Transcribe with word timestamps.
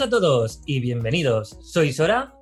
Buenas 0.00 0.16
a 0.16 0.18
todos 0.18 0.62
y 0.64 0.80
bienvenidos. 0.80 1.58
Soy 1.60 1.92
Sora. 1.92 2.34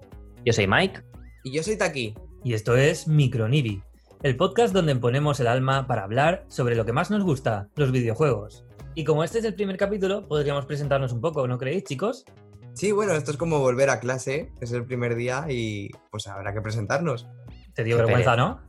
Yo 0.44 0.52
soy 0.52 0.68
Mike. 0.68 1.02
Y 1.42 1.50
yo 1.50 1.60
soy 1.64 1.76
Taki. 1.76 2.14
Y 2.44 2.54
esto 2.54 2.76
es 2.76 3.08
Micronibi, 3.08 3.82
el 4.22 4.36
podcast 4.36 4.72
donde 4.72 4.94
ponemos 4.94 5.40
el 5.40 5.48
alma 5.48 5.88
para 5.88 6.04
hablar 6.04 6.46
sobre 6.46 6.76
lo 6.76 6.84
que 6.84 6.92
más 6.92 7.10
nos 7.10 7.24
gusta, 7.24 7.68
los 7.74 7.90
videojuegos. 7.90 8.64
Y 8.94 9.02
como 9.02 9.24
este 9.24 9.40
es 9.40 9.44
el 9.44 9.56
primer 9.56 9.76
capítulo, 9.76 10.28
podríamos 10.28 10.66
presentarnos 10.66 11.12
un 11.12 11.20
poco, 11.20 11.48
¿no 11.48 11.58
creéis, 11.58 11.82
chicos? 11.82 12.24
Sí, 12.74 12.92
bueno, 12.92 13.14
esto 13.14 13.32
es 13.32 13.36
como 13.36 13.58
volver 13.58 13.90
a 13.90 13.98
clase, 13.98 14.52
es 14.60 14.70
el 14.70 14.86
primer 14.86 15.16
día 15.16 15.46
y 15.48 15.90
pues 16.12 16.28
habrá 16.28 16.54
que 16.54 16.60
presentarnos. 16.60 17.26
Te 17.74 17.82
dio 17.82 17.96
vergüenza, 17.96 18.36
¿no? 18.36 18.60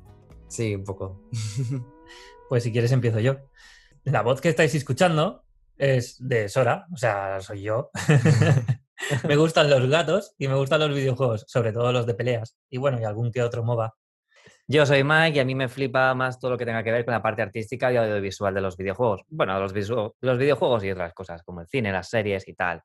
Sí, 0.47 0.73
un 0.73 0.83
poco. 0.83 1.21
pues 2.49 2.63
si 2.63 2.71
quieres 2.71 2.91
empiezo 2.91 3.19
yo. 3.19 3.35
La 4.03 4.23
voz 4.23 4.41
que 4.41 4.49
estáis 4.49 4.73
escuchando 4.73 5.43
es 5.80 6.18
de 6.19 6.50
Sora, 6.50 6.86
o 6.93 6.97
sea, 6.97 7.39
soy 7.39 7.64
yo. 7.64 7.89
me 9.28 9.37
gustan 9.37 9.70
los 9.70 9.89
gatos 9.89 10.36
y 10.37 10.47
me 10.47 10.56
gustan 10.56 10.82
los 10.82 10.93
videojuegos, 10.93 11.46
sobre 11.47 11.71
todo 11.71 11.92
los 11.92 12.06
de 12.06 12.14
peleas. 12.14 12.57
Y 12.70 12.78
bueno, 12.78 13.00
y 13.00 13.06
algún 13.06 13.32
que 13.32 13.42
otro 13.42 13.64
MOBA. 13.64 13.96
Yo 14.68 14.86
soy 14.86 15.04
Mike 15.04 15.37
y 15.37 15.39
a 15.39 15.46
mí 15.46 15.56
me 15.56 15.68
flipa 15.68 16.14
más 16.14 16.39
todo 16.39 16.51
lo 16.51 16.57
que 16.57 16.65
tenga 16.65 16.84
que 16.84 16.92
ver 16.92 17.04
con 17.04 17.14
la 17.14 17.23
parte 17.23 17.42
artística 17.42 17.92
y 17.92 17.97
audiovisual 17.97 18.54
de 18.54 18.61
los 18.61 18.78
videojuegos. 18.78 19.21
Bueno, 19.29 19.60
los, 19.60 19.73
los 20.21 20.37
videojuegos 20.37 20.84
y 20.84 20.92
otras 20.92 21.14
cosas, 21.14 21.42
como 21.43 21.61
el 21.61 21.68
cine, 21.68 21.92
las 21.92 22.09
series 22.09 22.48
y 22.48 22.54
tal. 22.54 22.84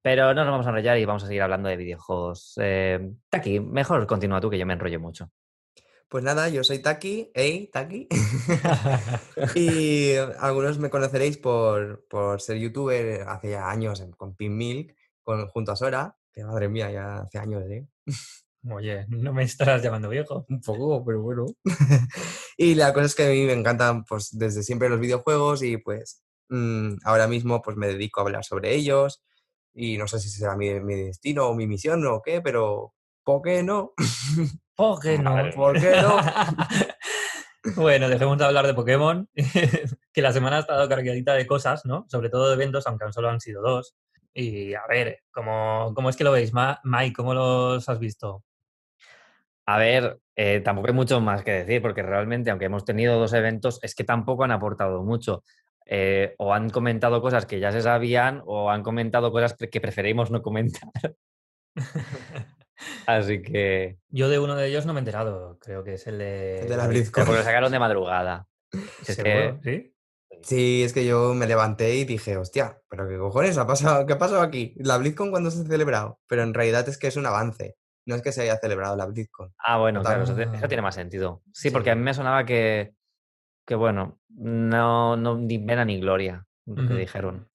Pero 0.00 0.32
no 0.32 0.44
nos 0.44 0.52
vamos 0.52 0.66
a 0.66 0.70
enrollar 0.70 0.96
y 0.96 1.04
vamos 1.04 1.24
a 1.24 1.26
seguir 1.26 1.42
hablando 1.42 1.68
de 1.68 1.76
videojuegos. 1.76 2.54
Eh, 2.62 3.10
Taki, 3.28 3.60
mejor 3.60 4.06
continúa 4.06 4.40
tú 4.40 4.48
que 4.48 4.58
yo 4.58 4.64
me 4.64 4.74
enrollo 4.74 5.00
mucho. 5.00 5.30
Pues 6.08 6.24
nada, 6.24 6.48
yo 6.48 6.64
soy 6.64 6.78
Taki, 6.78 7.30
hey, 7.34 7.68
Taki. 7.70 8.08
y 9.54 10.14
algunos 10.40 10.78
me 10.78 10.88
conoceréis 10.88 11.36
por, 11.36 12.06
ser 12.38 12.56
youtuber 12.56 13.28
hace 13.28 13.50
ya 13.50 13.68
años 13.68 14.02
con 14.16 14.34
Pinmilk, 14.34 14.96
con, 15.22 15.48
junto 15.48 15.72
a 15.72 15.76
Sora, 15.76 16.16
que 16.32 16.44
madre 16.44 16.70
mía, 16.70 16.90
ya 16.90 17.18
hace 17.18 17.38
años, 17.38 17.62
¿eh? 17.68 17.86
Oye, 18.72 19.04
no 19.08 19.34
me 19.34 19.44
estás 19.44 19.82
llamando 19.82 20.08
viejo. 20.08 20.46
Un 20.48 20.62
poco, 20.62 21.04
pero 21.04 21.20
bueno. 21.20 21.46
y 22.56 22.74
la 22.74 22.94
cosa 22.94 23.06
es 23.06 23.14
que 23.14 23.26
a 23.26 23.28
mí 23.28 23.44
me 23.44 23.52
encantan 23.52 24.04
pues 24.04 24.30
desde 24.32 24.62
siempre 24.62 24.88
los 24.88 25.00
videojuegos 25.00 25.62
y 25.62 25.76
pues 25.76 26.22
mm, 26.48 26.96
ahora 27.04 27.28
mismo 27.28 27.60
pues 27.60 27.76
me 27.76 27.86
dedico 27.86 28.20
a 28.20 28.24
hablar 28.24 28.44
sobre 28.44 28.74
ellos 28.74 29.22
y 29.74 29.98
no 29.98 30.08
sé 30.08 30.18
si 30.18 30.30
será 30.30 30.56
mi, 30.56 30.80
mi 30.80 30.94
destino 30.94 31.48
o 31.48 31.54
mi 31.54 31.66
misión 31.66 32.04
o 32.06 32.20
qué, 32.20 32.40
pero 32.40 32.94
¿por 33.28 33.42
qué 33.42 33.62
no? 33.62 33.92
¿Por 34.74 35.00
qué 35.00 35.18
no? 35.18 35.50
¿Por 35.54 35.78
qué 35.78 35.92
no? 36.00 36.16
bueno, 37.76 38.08
dejemos 38.08 38.38
de 38.38 38.44
hablar 38.46 38.66
de 38.66 38.72
Pokémon, 38.72 39.28
que 40.14 40.22
la 40.22 40.32
semana 40.32 40.56
ha 40.56 40.60
estado 40.60 40.88
cargadita 40.88 41.34
de 41.34 41.46
cosas, 41.46 41.84
¿no? 41.84 42.06
Sobre 42.08 42.30
todo 42.30 42.48
de 42.48 42.54
eventos, 42.54 42.86
aunque 42.86 43.12
solo 43.12 43.28
han 43.28 43.40
sido 43.40 43.60
dos. 43.60 43.94
Y 44.32 44.72
a 44.72 44.86
ver, 44.88 45.20
¿cómo, 45.30 45.92
cómo 45.94 46.08
es 46.08 46.16
que 46.16 46.24
lo 46.24 46.32
veis? 46.32 46.52
Mike, 46.84 47.12
¿cómo 47.14 47.34
los 47.34 47.86
has 47.86 47.98
visto? 47.98 48.44
A 49.66 49.76
ver, 49.76 50.18
eh, 50.34 50.60
tampoco 50.60 50.88
hay 50.88 50.94
mucho 50.94 51.20
más 51.20 51.42
que 51.42 51.52
decir, 51.52 51.82
porque 51.82 52.02
realmente, 52.02 52.50
aunque 52.50 52.64
hemos 52.64 52.86
tenido 52.86 53.18
dos 53.18 53.34
eventos, 53.34 53.78
es 53.82 53.94
que 53.94 54.04
tampoco 54.04 54.44
han 54.44 54.52
aportado 54.52 55.02
mucho. 55.02 55.44
Eh, 55.84 56.34
o 56.38 56.54
han 56.54 56.70
comentado 56.70 57.20
cosas 57.20 57.44
que 57.44 57.60
ya 57.60 57.72
se 57.72 57.82
sabían, 57.82 58.40
o 58.46 58.70
han 58.70 58.82
comentado 58.82 59.30
cosas 59.30 59.54
que 59.54 59.80
preferimos 59.82 60.30
no 60.30 60.40
comentar. 60.40 60.90
Así 63.06 63.42
que. 63.42 63.98
Yo 64.08 64.28
de 64.28 64.38
uno 64.38 64.56
de 64.56 64.68
ellos 64.68 64.86
no 64.86 64.92
me 64.92 64.98
he 64.98 65.02
enterado. 65.02 65.58
Creo 65.60 65.84
que 65.84 65.94
es 65.94 66.06
el 66.06 66.18
de. 66.18 66.66
de 66.68 66.76
la 66.76 66.86
BlizzCon. 66.86 67.24
Porque 67.24 67.38
lo 67.38 67.44
sacaron 67.44 67.72
de 67.72 67.78
madrugada. 67.78 68.48
¿Sí? 69.02 69.94
Sí, 70.42 70.82
es 70.84 70.92
que 70.92 71.04
yo 71.04 71.34
me 71.34 71.46
levanté 71.46 71.96
y 71.96 72.04
dije, 72.04 72.36
hostia, 72.36 72.80
pero 72.88 73.08
qué 73.08 73.18
cojones 73.18 73.58
ha 73.58 73.66
pasado, 73.66 74.06
qué 74.06 74.12
ha 74.12 74.18
pasado 74.18 74.40
aquí. 74.40 74.74
La 74.76 74.98
BlizzCon 74.98 75.30
cuándo 75.30 75.50
se 75.50 75.62
ha 75.62 75.64
celebrado, 75.64 76.20
pero 76.28 76.42
en 76.42 76.54
realidad 76.54 76.88
es 76.88 76.98
que 76.98 77.08
es 77.08 77.16
un 77.16 77.26
avance. 77.26 77.76
No 78.06 78.14
es 78.14 78.22
que 78.22 78.32
se 78.32 78.42
haya 78.42 78.56
celebrado 78.56 78.96
la 78.96 79.06
BlizzCon. 79.06 79.52
Ah, 79.58 79.78
bueno, 79.78 80.00
claro, 80.00 80.22
eso, 80.22 80.34
tiene 80.34 80.82
más 80.82 80.94
sentido. 80.94 81.42
Sí, 81.52 81.70
porque 81.70 81.90
a 81.90 81.94
mí 81.94 82.02
me 82.02 82.14
sonaba 82.14 82.44
que, 82.44 82.94
que 83.66 83.74
bueno, 83.74 84.20
no, 84.28 85.16
no 85.16 85.36
ni 85.36 85.58
pena 85.58 85.84
ni 85.84 86.00
gloria, 86.00 86.46
lo 86.66 86.86
que 86.88 86.94
dijeron. 86.94 87.50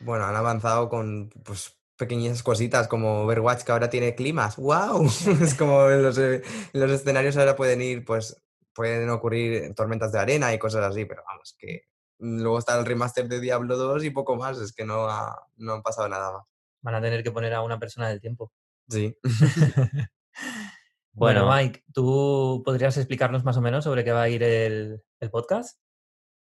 Bueno, 0.00 0.24
han 0.24 0.36
avanzado 0.36 0.88
con 0.88 1.30
pues 1.44 1.78
pequeñas 1.96 2.42
cositas 2.42 2.88
como 2.88 3.22
Overwatch 3.22 3.62
que 3.62 3.72
ahora 3.72 3.90
tiene 3.90 4.14
climas. 4.14 4.56
¡Wow! 4.56 5.06
es 5.42 5.54
como 5.54 5.88
los, 5.88 6.18
eh, 6.18 6.42
los, 6.72 6.90
escenarios 6.90 7.36
ahora 7.36 7.56
pueden 7.56 7.82
ir, 7.82 8.04
pues 8.04 8.40
pueden 8.74 9.08
ocurrir 9.10 9.74
tormentas 9.74 10.12
de 10.12 10.18
arena 10.18 10.52
y 10.52 10.58
cosas 10.58 10.84
así, 10.84 11.04
pero 11.04 11.22
vamos, 11.26 11.54
que 11.58 11.82
luego 12.18 12.58
está 12.58 12.78
el 12.78 12.84
remaster 12.84 13.28
de 13.28 13.40
Diablo 13.40 13.76
2 13.76 14.04
y 14.04 14.10
poco 14.10 14.36
más, 14.36 14.58
es 14.58 14.72
que 14.72 14.84
no 14.84 15.08
ha, 15.08 15.46
no 15.56 15.82
pasado 15.82 16.08
nada 16.08 16.32
más. 16.32 16.42
Van 16.82 16.96
a 16.96 17.00
tener 17.00 17.22
que 17.22 17.30
poner 17.30 17.54
a 17.54 17.62
una 17.62 17.78
persona 17.78 18.08
del 18.08 18.20
tiempo. 18.20 18.52
Sí. 18.88 19.16
bueno, 21.12 21.50
Mike, 21.50 21.84
¿tú 21.92 22.62
podrías 22.64 22.96
explicarnos 22.96 23.44
más 23.44 23.56
o 23.56 23.60
menos 23.60 23.84
sobre 23.84 24.04
qué 24.04 24.12
va 24.12 24.22
a 24.22 24.28
ir 24.28 24.42
el, 24.42 25.02
el 25.20 25.30
podcast? 25.30 25.78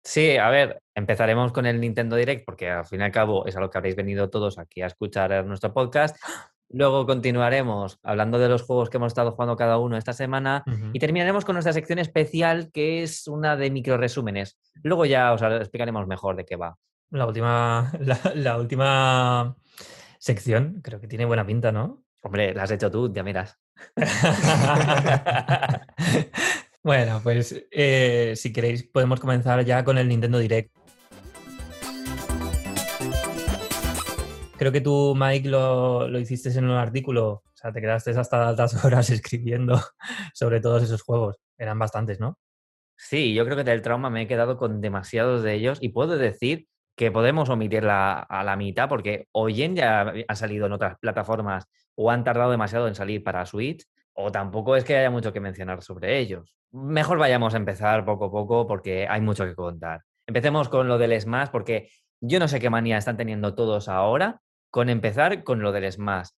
Sí, 0.04 0.38
a 0.38 0.50
ver, 0.50 0.82
empezaremos 0.96 1.52
con 1.52 1.66
el 1.66 1.80
Nintendo 1.80 2.16
Direct 2.16 2.46
porque 2.46 2.70
al 2.70 2.86
fin 2.86 3.02
y 3.02 3.04
al 3.04 3.12
cabo 3.12 3.46
es 3.46 3.56
a 3.56 3.60
lo 3.60 3.70
que 3.70 3.78
habréis 3.78 3.96
venido 3.96 4.30
todos 4.30 4.58
aquí 4.58 4.82
a 4.82 4.88
escuchar 4.88 5.46
nuestro 5.46 5.74
podcast. 5.74 6.18
Luego 6.74 7.06
continuaremos 7.06 8.00
hablando 8.02 8.40
de 8.40 8.48
los 8.48 8.64
juegos 8.64 8.90
que 8.90 8.98
hemos 8.98 9.12
estado 9.12 9.32
jugando 9.32 9.58
cada 9.58 9.78
uno 9.78 9.98
esta 9.98 10.14
semana 10.14 10.64
y 10.94 11.00
terminaremos 11.00 11.44
con 11.44 11.56
nuestra 11.56 11.74
sección 11.74 12.00
especial 12.00 12.72
que 12.72 13.04
es 13.04 13.28
una 13.28 13.58
de 13.58 13.70
micro 13.70 13.98
resúmenes. 13.98 14.58
Luego 14.82 15.06
ya 15.06 15.34
os 15.34 15.42
explicaremos 15.42 16.08
mejor 16.08 16.38
de 16.38 16.46
qué 16.46 16.56
va. 16.56 16.78
La 17.10 17.28
última, 17.28 17.92
la, 18.36 18.58
última 18.58 19.58
sección 20.18 20.80
creo 20.82 21.02
que 21.02 21.08
tiene 21.08 21.26
buena 21.26 21.46
pinta, 21.46 21.74
¿no? 21.74 22.06
Hombre, 22.22 22.54
la 22.54 22.64
has 22.64 22.72
hecho 22.72 22.90
tú, 22.90 23.12
ya 23.14 23.22
miras. 23.22 23.60
Bueno, 26.84 27.20
pues 27.22 27.68
eh, 27.70 28.34
si 28.36 28.52
queréis 28.52 28.84
podemos 28.84 29.20
comenzar 29.20 29.64
ya 29.64 29.84
con 29.84 30.00
el 30.00 30.08
Nintendo 30.08 30.40
Direct. 30.40 30.76
Creo 34.58 34.72
que 34.72 34.82
tú, 34.82 35.16
Mike, 35.16 35.48
lo, 35.48 36.08
lo 36.08 36.20
hiciste 36.20 36.50
en 36.58 36.66
un 36.66 36.78
artículo, 36.78 37.30
o 37.30 37.44
sea, 37.54 37.72
te 37.72 37.82
quedaste 37.82 38.12
hasta 38.12 38.48
altas 38.48 38.74
horas 38.86 39.12
escribiendo 39.12 39.80
sobre 40.34 40.60
todos 40.60 40.82
esos 40.82 41.04
juegos. 41.04 41.38
Eran 41.60 41.78
bastantes, 41.78 42.20
¿no? 42.20 42.40
Sí, 42.98 43.34
yo 43.36 43.46
creo 43.46 43.58
que 43.58 43.64
del 43.64 43.84
trauma 43.84 44.10
me 44.10 44.24
he 44.24 44.28
quedado 44.28 44.58
con 44.58 44.82
demasiados 44.82 45.44
de 45.44 45.54
ellos 45.54 45.78
y 45.82 45.90
puedo 45.90 46.18
decir 46.18 46.68
que 46.96 47.12
podemos 47.12 47.50
omitirla 47.50 48.20
a 48.20 48.44
la 48.44 48.56
mitad 48.56 48.90
porque 48.90 49.28
hoy 49.32 49.62
en 49.64 49.76
ya 49.76 50.14
ha 50.28 50.36
salido 50.36 50.66
en 50.66 50.74
otras 50.74 50.98
plataformas 51.00 51.66
o 51.96 52.10
han 52.10 52.24
tardado 52.24 52.52
demasiado 52.52 52.88
en 52.88 52.96
salir 52.96 53.24
para 53.24 53.46
Switch 53.46 53.86
o 54.14 54.32
tampoco 54.32 54.76
es 54.76 54.84
que 54.84 54.98
haya 54.98 55.10
mucho 55.10 55.34
que 55.34 55.40
mencionar 55.40 55.82
sobre 55.82 56.20
ellos. 56.20 56.56
Mejor 56.72 57.18
vayamos 57.18 57.54
a 57.54 57.58
empezar 57.58 58.06
poco 58.06 58.26
a 58.26 58.32
poco 58.32 58.68
porque 58.68 59.08
hay 59.08 59.22
mucho 59.22 59.46
que 59.46 59.56
contar. 59.56 60.02
Empecemos 60.28 60.70
con 60.70 60.88
lo 60.88 60.98
del 60.98 61.20
Smash 61.20 61.50
porque 61.50 61.90
yo 62.22 62.40
no 62.40 62.48
sé 62.48 62.60
qué 62.60 62.70
manía 62.70 62.98
están 62.98 63.18
teniendo 63.18 63.56
todos 63.56 63.90
ahora 63.90 64.42
con 64.70 64.90
empezar 64.90 65.44
con 65.44 65.62
lo 65.62 65.72
del 65.72 65.92
Smash. 65.92 66.30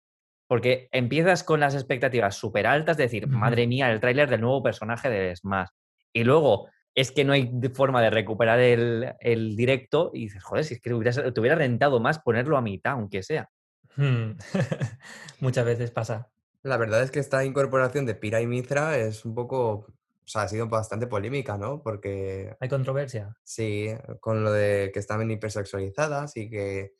Porque 0.48 0.88
empiezas 0.92 1.44
con 1.44 1.60
las 1.60 1.74
expectativas 1.74 2.36
súper 2.36 2.66
altas, 2.66 2.96
de 2.96 3.04
decir, 3.04 3.26
madre 3.26 3.66
mía, 3.66 3.90
el 3.90 4.00
tráiler 4.00 4.28
del 4.28 4.40
nuevo 4.40 4.62
personaje 4.62 5.08
del 5.08 5.36
Smash. 5.36 5.68
Y 6.12 6.24
luego 6.24 6.68
es 6.94 7.10
que 7.10 7.24
no 7.24 7.32
hay 7.32 7.50
forma 7.74 8.02
de 8.02 8.10
recuperar 8.10 8.58
el, 8.60 9.56
directo 9.56 10.10
y 10.12 10.24
dices, 10.24 10.42
joder, 10.42 10.64
si 10.64 10.74
es 10.74 10.80
que 10.80 10.90
te 10.90 11.40
hubiera 11.40 11.56
rentado 11.56 12.00
más 12.00 12.18
ponerlo 12.18 12.56
a 12.56 12.62
mitad, 12.62 12.92
aunque 12.92 13.22
sea. 13.22 13.48
Hmm. 13.96 14.32
Muchas 15.40 15.64
veces 15.64 15.90
pasa. 15.90 16.28
La 16.62 16.76
verdad 16.76 17.02
es 17.02 17.10
que 17.10 17.18
esta 17.18 17.44
incorporación 17.44 18.06
de 18.06 18.14
Pira 18.14 18.40
y 18.40 18.46
Mithra 18.46 18.96
es 18.96 19.24
un 19.24 19.34
poco, 19.34 19.70
o 19.72 20.26
sea, 20.26 20.42
ha 20.42 20.48
sido 20.48 20.68
bastante 20.68 21.08
polémica, 21.08 21.58
¿no? 21.58 21.82
Porque... 21.82 22.56
¿Hay 22.60 22.68
controversia? 22.68 23.36
Sí, 23.42 23.88
con 24.20 24.44
lo 24.44 24.52
de 24.52 24.90
que 24.92 25.00
estaban 25.00 25.30
hipersexualizadas 25.30 26.36
y 26.36 26.48
que 26.48 26.94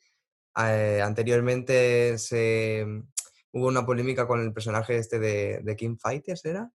eh, 0.57 1.01
anteriormente 1.01 2.17
se... 2.17 2.85
hubo 3.53 3.67
una 3.67 3.85
polémica 3.85 4.27
con 4.27 4.41
el 4.41 4.51
personaje 4.51 4.97
este 4.97 5.19
de, 5.19 5.61
de 5.63 5.75
King 5.77 5.95
Fighters, 5.97 6.43
¿era? 6.43 6.69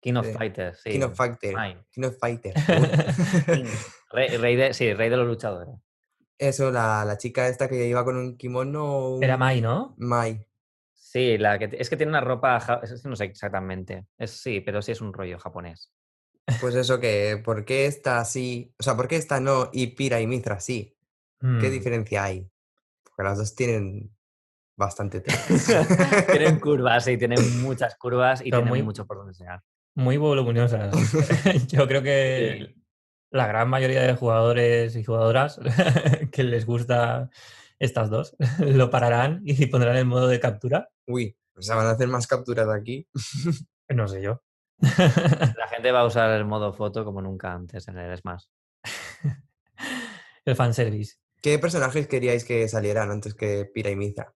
King 0.00 0.14
of 0.14 0.32
Fighters, 0.32 0.80
sí. 0.82 0.90
King 0.90 1.02
of 1.02 1.16
Fighters. 1.16 1.56
King 1.90 2.04
of 2.04 2.18
Fighters. 2.18 2.54
rey, 4.12 4.56
de, 4.56 4.74
sí, 4.74 4.92
rey 4.94 5.08
de 5.08 5.16
los 5.16 5.26
luchadores. 5.26 5.76
Eso, 6.38 6.72
la, 6.72 7.04
la, 7.04 7.16
chica 7.18 7.46
esta 7.46 7.68
que 7.68 7.86
iba 7.86 8.04
con 8.04 8.16
un 8.16 8.36
kimono. 8.36 9.18
Era 9.22 9.36
Mai, 9.36 9.60
¿no? 9.60 9.94
Mai. 9.98 10.44
Sí, 11.12 11.36
la 11.36 11.58
que, 11.58 11.68
es 11.78 11.90
que 11.90 11.98
tiene 11.98 12.08
una 12.08 12.22
ropa, 12.22 12.80
no 13.04 13.16
sé 13.16 13.24
exactamente, 13.24 14.06
es, 14.16 14.30
sí, 14.30 14.62
pero 14.62 14.80
sí 14.80 14.92
es 14.92 15.02
un 15.02 15.12
rollo 15.12 15.38
japonés. 15.38 15.92
Pues 16.58 16.74
eso 16.74 17.00
que, 17.00 17.38
¿por 17.44 17.66
qué 17.66 17.84
esta 17.84 18.18
así? 18.18 18.74
O 18.78 18.82
sea, 18.82 18.96
¿por 18.96 19.08
qué 19.08 19.16
esta 19.16 19.38
no 19.38 19.68
y 19.74 19.88
Pira 19.88 20.22
y 20.22 20.26
Mithra 20.26 20.58
sí? 20.58 20.96
¿Qué 21.38 21.46
mm. 21.46 21.70
diferencia 21.70 22.24
hay? 22.24 22.48
Porque 23.04 23.24
las 23.24 23.36
dos 23.36 23.54
tienen 23.54 24.10
bastante 24.74 25.20
tienen 26.30 26.58
curvas, 26.60 27.04
sí, 27.04 27.18
tienen 27.18 27.60
muchas 27.60 27.94
curvas 27.96 28.40
y 28.40 28.50
tienen 28.50 28.82
mucho 28.82 29.06
por 29.06 29.18
donde 29.18 29.32
enseñar. 29.32 29.60
Muy 29.94 30.16
voluminosas. 30.16 30.94
Yo 31.68 31.86
creo 31.86 32.02
que 32.02 32.74
la 33.30 33.46
gran 33.46 33.68
mayoría 33.68 34.00
de 34.00 34.14
jugadores 34.14 34.96
y 34.96 35.04
jugadoras 35.04 35.60
que 36.32 36.42
les 36.42 36.64
gusta 36.64 37.28
estas 37.82 38.10
dos, 38.10 38.36
lo 38.60 38.90
pararán 38.90 39.42
y 39.44 39.66
pondrán 39.66 39.96
el 39.96 40.06
modo 40.06 40.28
de 40.28 40.40
captura. 40.40 40.88
Uy, 41.06 41.36
o 41.56 41.62
sea, 41.62 41.74
van 41.74 41.86
a 41.86 41.90
hacer 41.90 42.08
más 42.08 42.26
capturas 42.26 42.68
aquí. 42.68 43.06
No 43.88 44.08
sé 44.08 44.22
yo. 44.22 44.42
La 44.78 45.68
gente 45.68 45.92
va 45.92 46.00
a 46.00 46.06
usar 46.06 46.30
el 46.30 46.46
modo 46.46 46.72
foto 46.72 47.04
como 47.04 47.20
nunca 47.20 47.52
antes 47.52 47.86
en 47.88 47.98
el 47.98 48.16
Smash. 48.16 48.44
el 50.46 50.56
fanservice. 50.56 51.16
¿Qué 51.42 51.58
personajes 51.58 52.06
queríais 52.06 52.46
que 52.46 52.66
salieran 52.68 53.10
antes 53.10 53.34
que 53.34 53.66
Pira 53.66 53.90
y 53.90 53.96
Mithra? 53.96 54.32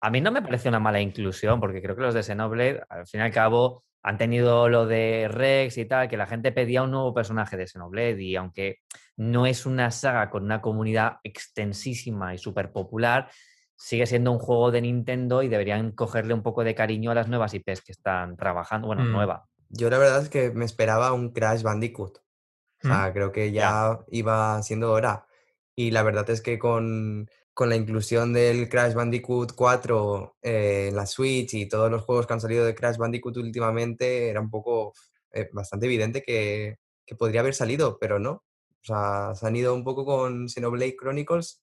A 0.00 0.10
mí 0.10 0.20
no 0.20 0.32
me 0.32 0.42
parece 0.42 0.68
una 0.68 0.80
mala 0.80 1.00
inclusión, 1.00 1.60
porque 1.60 1.80
creo 1.80 1.94
que 1.94 2.02
los 2.02 2.14
de 2.14 2.24
Xenoblade, 2.24 2.82
al 2.88 3.06
fin 3.06 3.20
y 3.20 3.22
al 3.22 3.30
cabo, 3.30 3.84
han 4.02 4.18
tenido 4.18 4.68
lo 4.68 4.86
de 4.86 5.28
Rex 5.30 5.78
y 5.78 5.84
tal, 5.84 6.08
que 6.08 6.16
la 6.16 6.26
gente 6.26 6.50
pedía 6.52 6.82
un 6.82 6.90
nuevo 6.90 7.14
personaje 7.14 7.56
de 7.56 7.66
Xenoblade 7.66 8.20
y 8.22 8.36
aunque 8.36 8.78
no 9.16 9.46
es 9.46 9.64
una 9.66 9.90
saga 9.90 10.28
con 10.30 10.42
una 10.44 10.60
comunidad 10.60 11.18
extensísima 11.22 12.34
y 12.34 12.38
súper 12.38 12.72
popular, 12.72 13.30
sigue 13.76 14.06
siendo 14.06 14.32
un 14.32 14.38
juego 14.38 14.70
de 14.70 14.80
Nintendo 14.82 15.42
y 15.42 15.48
deberían 15.48 15.92
cogerle 15.92 16.34
un 16.34 16.42
poco 16.42 16.64
de 16.64 16.74
cariño 16.74 17.10
a 17.10 17.14
las 17.14 17.28
nuevas 17.28 17.54
IPs 17.54 17.82
que 17.82 17.92
están 17.92 18.36
trabajando. 18.36 18.86
Bueno, 18.88 19.04
Mm. 19.04 19.12
nueva. 19.12 19.44
Yo 19.68 19.88
la 19.90 19.98
verdad 19.98 20.22
es 20.22 20.28
que 20.28 20.50
me 20.50 20.64
esperaba 20.64 21.12
un 21.12 21.32
Crash 21.32 21.62
Bandicoot. 21.62 22.18
O 22.18 22.88
Mm. 22.88 22.90
sea, 22.90 23.12
creo 23.12 23.32
que 23.32 23.52
ya 23.52 23.98
iba 24.10 24.60
siendo 24.62 24.92
hora. 24.92 25.26
Y 25.74 25.90
la 25.92 26.02
verdad 26.02 26.28
es 26.30 26.40
que 26.42 26.58
con, 26.58 27.28
con 27.54 27.68
la 27.68 27.76
inclusión 27.76 28.32
del 28.32 28.68
Crash 28.68 28.94
Bandicoot 28.94 29.52
4 29.54 30.36
eh, 30.42 30.86
en 30.88 30.96
la 30.96 31.06
Switch 31.06 31.54
y 31.54 31.68
todos 31.68 31.90
los 31.90 32.02
juegos 32.02 32.26
que 32.26 32.32
han 32.32 32.40
salido 32.40 32.64
de 32.64 32.74
Crash 32.74 32.96
Bandicoot 32.96 33.36
últimamente, 33.36 34.28
era 34.30 34.40
un 34.40 34.50
poco 34.50 34.94
eh, 35.32 35.48
bastante 35.52 35.86
evidente 35.86 36.22
que, 36.22 36.76
que 37.04 37.14
podría 37.14 37.40
haber 37.40 37.54
salido, 37.54 37.98
pero 38.00 38.18
no. 38.18 38.30
O 38.32 38.84
sea, 38.84 39.34
se 39.34 39.46
han 39.46 39.54
ido 39.56 39.74
un 39.74 39.84
poco 39.84 40.04
con 40.04 40.48
Xenoblade 40.48 40.96
Chronicles 40.96 41.62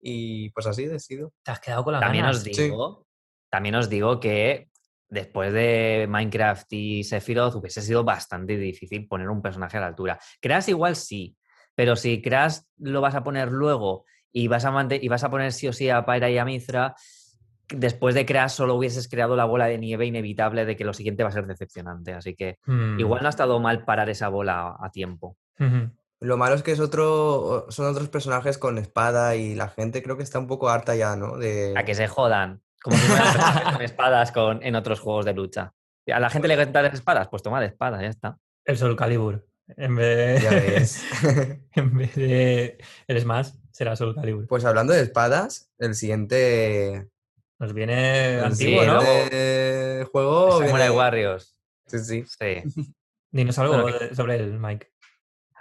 y 0.00 0.50
pues 0.50 0.66
así 0.66 0.84
ha 0.84 0.98
sido. 0.98 1.32
Te 1.42 1.50
has 1.50 1.60
quedado 1.60 1.84
con 1.84 1.94
la 1.94 2.00
También 2.00 2.24
ganas. 2.24 2.38
os 2.38 2.44
Sí. 2.44 2.62
digo, 2.62 3.06
también 3.50 3.74
os 3.74 3.88
digo 3.88 4.20
que 4.20 4.68
después 5.08 5.52
de 5.52 6.06
Minecraft 6.08 6.72
y 6.72 7.04
Sephiroth 7.04 7.54
hubiese 7.56 7.82
sido 7.82 8.04
bastante 8.04 8.56
difícil 8.56 9.06
poner 9.06 9.28
un 9.28 9.42
personaje 9.42 9.76
a 9.76 9.80
la 9.80 9.86
altura. 9.88 10.18
Crash 10.40 10.68
igual 10.70 10.96
sí, 10.96 11.36
pero 11.74 11.96
si 11.96 12.22
Crash 12.22 12.58
lo 12.78 13.00
vas 13.00 13.14
a 13.14 13.22
poner 13.24 13.50
luego 13.50 14.04
y 14.34 14.48
vas 14.48 14.64
a, 14.66 14.86
y 14.90 15.08
vas 15.08 15.24
a 15.24 15.30
poner 15.30 15.52
sí 15.52 15.68
o 15.68 15.72
sí 15.72 15.88
a 15.88 16.04
Pyra 16.04 16.28
y 16.28 16.36
a 16.38 16.44
Mithra, 16.44 16.94
después 17.68 18.14
de 18.14 18.26
Crash 18.26 18.50
solo 18.50 18.74
hubieses 18.74 19.08
creado 19.08 19.36
la 19.36 19.44
bola 19.46 19.66
de 19.66 19.78
nieve 19.78 20.04
inevitable 20.06 20.66
de 20.66 20.76
que 20.76 20.84
lo 20.84 20.92
siguiente 20.92 21.22
va 21.22 21.30
a 21.30 21.32
ser 21.32 21.46
decepcionante. 21.46 22.12
Así 22.12 22.34
que 22.34 22.58
Mm. 22.66 22.98
igual 23.00 23.22
no 23.22 23.28
ha 23.28 23.30
estado 23.30 23.58
mal 23.60 23.84
parar 23.84 24.10
esa 24.10 24.28
bola 24.28 24.76
a 24.78 24.90
tiempo. 24.90 25.38
Lo 26.20 26.36
malo 26.36 26.54
es 26.56 26.62
que 26.62 26.72
es 26.72 26.80
otro, 26.80 27.66
son 27.68 27.86
otros 27.86 28.08
personajes 28.08 28.58
con 28.58 28.76
espada 28.78 29.36
y 29.36 29.54
la 29.54 29.68
gente 29.68 30.02
creo 30.02 30.16
que 30.16 30.22
está 30.24 30.38
un 30.38 30.46
poco 30.46 30.68
harta 30.68 30.94
ya, 30.96 31.16
¿no? 31.16 31.36
De... 31.38 31.72
A 31.76 31.84
que 31.84 31.94
se 31.94 32.08
jodan. 32.08 32.60
Como 32.82 32.96
si 32.96 33.06
con 33.72 33.82
espadas 33.82 34.32
con, 34.32 34.62
en 34.62 34.74
otros 34.74 35.00
juegos 35.00 35.24
de 35.24 35.32
lucha. 35.34 35.72
A 36.12 36.20
la 36.20 36.28
gente 36.28 36.48
le 36.48 36.54
encantan 36.54 36.84
las 36.84 36.94
espadas, 36.94 37.28
pues 37.28 37.42
toma 37.42 37.60
de 37.60 37.66
espadas, 37.68 38.02
ya 38.02 38.08
está. 38.08 38.36
El 38.64 38.76
Soul 38.76 38.96
Calibur. 38.96 39.46
En 39.76 39.94
vez 39.96 40.42
Ya 40.42 40.50
de, 40.50 40.60
ves. 40.60 41.02
en 41.72 41.96
vez 41.96 42.14
de 42.14 42.78
el 43.06 43.20
Smash, 43.20 43.50
será 43.74 43.96
Soul 43.96 44.14
Calibur. 44.14 44.46
Pues 44.46 44.64
hablando 44.64 44.92
de 44.92 45.00
espadas, 45.02 45.68
el 45.78 45.94
siguiente, 45.96 47.08
Nos 47.58 47.72
viene 47.74 48.38
el 48.38 48.44
antiguo, 48.44 48.84
¿no? 48.84 49.00
juego. 50.12 50.52
Samurai 50.52 50.88
viene- 50.88 50.90
Warriors. 50.90 51.56
Sí, 51.86 51.98
sí. 51.98 52.24
Sí. 52.26 52.62
Dinos 53.32 53.58
algo 53.58 53.82
Bueno, 53.82 53.98
sobre 54.14 54.36
el 54.36 54.58
Mike. 54.60 54.90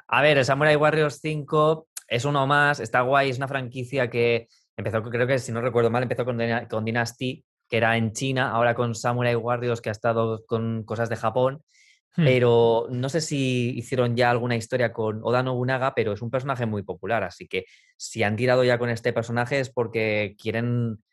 A 0.07 0.21
ver, 0.21 0.38
el 0.38 0.45
Samurai 0.45 0.75
Warriors 0.75 1.19
5 1.21 1.88
es 2.07 2.24
uno 2.25 2.45
más, 2.45 2.80
está 2.80 3.01
guay, 3.01 3.31
es 3.31 3.38
una 3.38 3.48
franquicia 3.48 4.10
que 4.12 4.48
empezó, 4.77 5.01
creo 5.01 5.25
que 5.25 5.39
si 5.39 5.51
no 5.51 5.60
recuerdo 5.62 5.89
mal, 5.89 6.04
empezó 6.04 6.24
con 6.24 6.38
Dynasty, 6.38 7.44
que 7.68 7.77
era 7.77 7.98
en 7.98 8.12
China, 8.13 8.51
ahora 8.51 8.75
con 8.75 8.94
Samurai 8.94 9.36
Warriors, 9.36 9.81
que 9.81 9.89
ha 9.89 9.92
estado 9.92 10.45
con 10.45 10.83
cosas 10.83 11.10
de 11.10 11.15
Japón. 11.15 11.63
Hmm. 12.15 12.25
Pero 12.25 12.88
no 12.92 13.10
sé 13.10 13.21
si 13.21 13.71
hicieron 13.77 14.15
ya 14.15 14.30
alguna 14.30 14.56
historia 14.56 14.94
con 14.94 15.21
Oda 15.24 15.42
Nobunaga, 15.42 15.95
pero 15.95 16.13
es 16.13 16.21
un 16.21 16.30
personaje 16.30 16.65
muy 16.65 16.83
popular, 16.83 17.24
así 17.24 17.48
que 17.48 17.65
si 17.98 18.21
han 18.21 18.36
tirado 18.36 18.63
ya 18.63 18.77
con 18.77 18.89
este 18.89 19.13
personaje 19.13 19.60
es 19.60 19.69
porque 19.71 20.36
quieren 20.39 21.04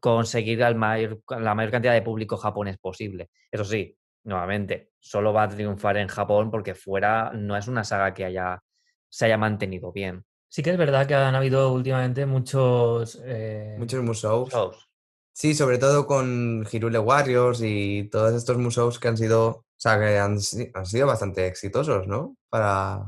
conseguir 0.00 0.62
al 0.64 0.74
mayor- 0.74 1.20
la 1.28 1.54
mayor 1.54 1.70
cantidad 1.70 1.92
de 1.94 2.02
público 2.02 2.36
japonés 2.36 2.78
posible. 2.78 3.30
Eso 3.50 3.64
sí, 3.64 3.96
nuevamente, 4.24 4.90
solo 4.98 5.32
va 5.32 5.44
a 5.44 5.48
triunfar 5.48 5.96
en 5.96 6.08
Japón 6.08 6.50
porque 6.50 6.74
fuera 6.74 7.32
no 7.34 7.56
es 7.56 7.68
una 7.68 7.84
saga 7.84 8.12
que 8.14 8.24
haya, 8.24 8.62
se 9.08 9.26
haya 9.26 9.38
mantenido 9.38 9.92
bien. 9.92 10.24
Sí 10.48 10.62
que 10.62 10.70
es 10.70 10.76
verdad 10.78 11.06
que 11.06 11.14
han 11.14 11.34
habido 11.34 11.72
últimamente 11.72 12.26
muchos... 12.26 13.20
eh, 13.24 13.76
Muchos 13.78 14.02
Musous. 14.02 14.50
Shows. 14.52 14.88
Sí, 15.32 15.54
sobre 15.54 15.78
todo 15.78 16.06
con 16.06 16.66
Hirule 16.70 16.98
Warriors 16.98 17.62
y 17.62 18.08
todos 18.10 18.34
estos 18.34 18.58
Musous 18.58 18.98
que 18.98 19.08
han 19.08 19.16
sido, 19.16 19.64
o 19.80 19.82
sea, 19.82 19.98
que 19.98 20.18
han, 20.18 20.38
si- 20.38 20.70
han 20.74 20.84
sido 20.84 21.06
bastante 21.06 21.46
exitosos, 21.46 22.06
¿no? 22.06 22.36
Para... 22.50 23.02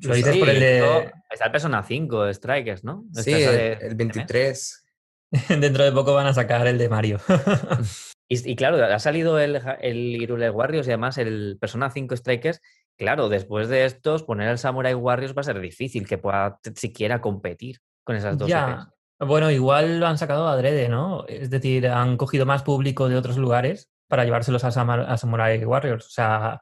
Lo 0.00 0.14
dices 0.14 0.38
por 0.38 0.48
el 0.48 0.58
de... 0.60 1.12
Está 1.30 1.44
el 1.44 1.52
Persona 1.52 1.82
5, 1.82 2.32
Strikers, 2.32 2.84
¿no? 2.84 3.04
Sí, 3.12 3.34
el, 3.34 3.52
de- 3.52 3.72
el 3.74 3.96
de 3.98 4.04
mes. 4.06 4.14
23. 4.16 4.86
Dentro 5.60 5.84
de 5.84 5.92
poco 5.92 6.14
van 6.14 6.26
a 6.26 6.32
sacar 6.32 6.66
el 6.66 6.78
de 6.78 6.88
Mario. 6.88 7.20
Y, 8.28 8.50
y 8.50 8.56
claro, 8.56 8.82
ha 8.84 8.98
salido 8.98 9.38
el, 9.38 9.62
el 9.80 10.16
Hyrule 10.20 10.50
Warriors 10.50 10.88
y 10.88 10.90
además 10.90 11.16
el 11.16 11.58
Persona 11.60 11.90
5 11.90 12.16
Strikers. 12.16 12.60
Claro, 12.98 13.28
después 13.28 13.68
de 13.68 13.84
estos, 13.84 14.24
poner 14.24 14.48
el 14.48 14.58
Samurai 14.58 14.94
Warriors 14.94 15.32
va 15.36 15.42
a 15.42 15.44
ser 15.44 15.60
difícil 15.60 16.08
que 16.08 16.18
pueda 16.18 16.58
siquiera 16.74 17.20
competir 17.20 17.78
con 18.02 18.16
esas 18.16 18.36
dos 18.36 18.48
ya. 18.48 18.88
IPs. 19.20 19.28
Bueno, 19.28 19.50
igual 19.52 20.00
lo 20.00 20.08
han 20.08 20.18
sacado 20.18 20.48
adrede, 20.48 20.88
¿no? 20.88 21.24
Es 21.28 21.50
decir, 21.50 21.86
han 21.86 22.16
cogido 22.16 22.46
más 22.46 22.64
público 22.64 23.08
de 23.08 23.14
otros 23.14 23.36
lugares 23.36 23.90
para 24.08 24.24
llevárselos 24.24 24.64
a, 24.64 24.70
Samurai 25.16 25.64
Warriors. 25.64 26.06
O 26.06 26.10
sea, 26.10 26.60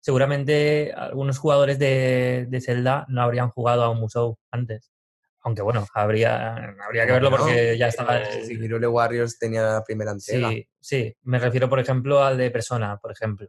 seguramente 0.00 0.92
algunos 0.94 1.38
jugadores 1.38 1.78
de, 1.78 2.46
de 2.48 2.60
Zelda 2.60 3.04
no 3.08 3.22
habrían 3.22 3.50
jugado 3.50 3.82
a 3.84 3.90
un 3.90 4.00
Musou 4.00 4.38
antes. 4.50 4.92
Aunque 5.40 5.62
bueno, 5.62 5.86
habría, 5.94 6.56
habría 6.84 7.06
que 7.06 7.12
verlo 7.12 7.30
porque 7.30 7.78
ya 7.78 7.86
estaba. 7.88 8.24
si 8.24 8.54
Hirule 8.54 8.88
Warriors 8.88 9.38
tenía 9.38 9.62
la 9.62 9.84
primera 9.84 10.10
entrega. 10.10 10.48
Sí, 10.50 10.68
sí. 10.80 11.16
Me 11.22 11.38
refiero, 11.38 11.68
por 11.68 11.78
ejemplo, 11.78 12.24
al 12.24 12.36
de 12.36 12.50
Persona, 12.50 12.96
por 12.98 13.12
ejemplo. 13.12 13.48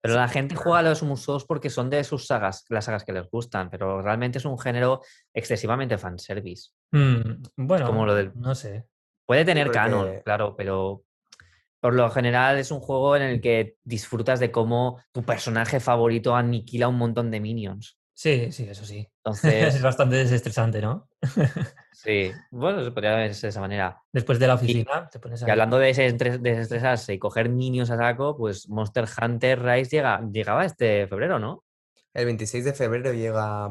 Pero 0.00 0.14
la 0.16 0.28
gente 0.28 0.54
juega 0.54 0.80
a 0.80 0.82
los 0.82 1.02
musos 1.02 1.44
porque 1.44 1.70
son 1.70 1.88
de 1.90 2.02
sus 2.04 2.26
sagas, 2.26 2.64
las 2.68 2.84
sagas 2.84 3.04
que 3.04 3.12
les 3.12 3.28
gustan, 3.28 3.70
pero 3.70 4.02
realmente 4.02 4.38
es 4.38 4.44
un 4.44 4.58
género 4.58 5.02
excesivamente 5.34 5.98
fanservice. 5.98 6.70
Mm, 6.92 7.42
bueno, 7.56 7.86
como 7.86 8.06
lo 8.06 8.14
del- 8.14 8.32
no 8.34 8.54
sé. 8.54 8.84
Puede 9.24 9.44
tener 9.44 9.66
porque- 9.66 9.78
canon, 9.78 10.20
claro, 10.24 10.54
pero 10.56 11.02
por 11.86 11.94
lo 11.94 12.10
general 12.10 12.58
es 12.58 12.72
un 12.72 12.80
juego 12.80 13.14
en 13.14 13.22
el 13.22 13.40
que 13.40 13.76
disfrutas 13.84 14.40
de 14.40 14.50
cómo 14.50 15.00
tu 15.12 15.22
personaje 15.22 15.78
favorito 15.78 16.34
aniquila 16.34 16.88
un 16.88 16.96
montón 16.98 17.30
de 17.30 17.38
minions. 17.38 17.96
Sí, 18.12 18.50
sí, 18.50 18.64
eso 18.68 18.84
sí. 18.84 19.08
Entonces, 19.24 19.76
es 19.76 19.82
bastante 19.82 20.16
desestresante, 20.16 20.82
¿no? 20.82 21.08
sí, 21.92 22.32
bueno, 22.50 22.82
se 22.82 22.90
podría 22.90 23.14
ver 23.14 23.32
de 23.32 23.48
esa 23.48 23.60
manera. 23.60 24.02
Después 24.12 24.40
de 24.40 24.48
la 24.48 24.54
oficina, 24.54 25.08
te 25.08 25.20
pones 25.20 25.40
Y 25.42 25.44
ahí. 25.44 25.50
hablando 25.52 25.78
de 25.78 25.90
desestres- 25.92 26.40
desestresarse 26.40 27.14
y 27.14 27.20
coger 27.20 27.50
minions 27.50 27.88
a 27.92 27.96
saco, 27.96 28.36
pues 28.36 28.68
Monster 28.68 29.04
Hunter 29.22 29.62
Rise 29.62 29.90
llega, 29.98 30.20
llegaba 30.28 30.64
este 30.64 31.06
febrero, 31.06 31.38
¿no? 31.38 31.62
El 32.14 32.24
26 32.26 32.64
de 32.64 32.72
febrero 32.72 33.12
llega... 33.12 33.68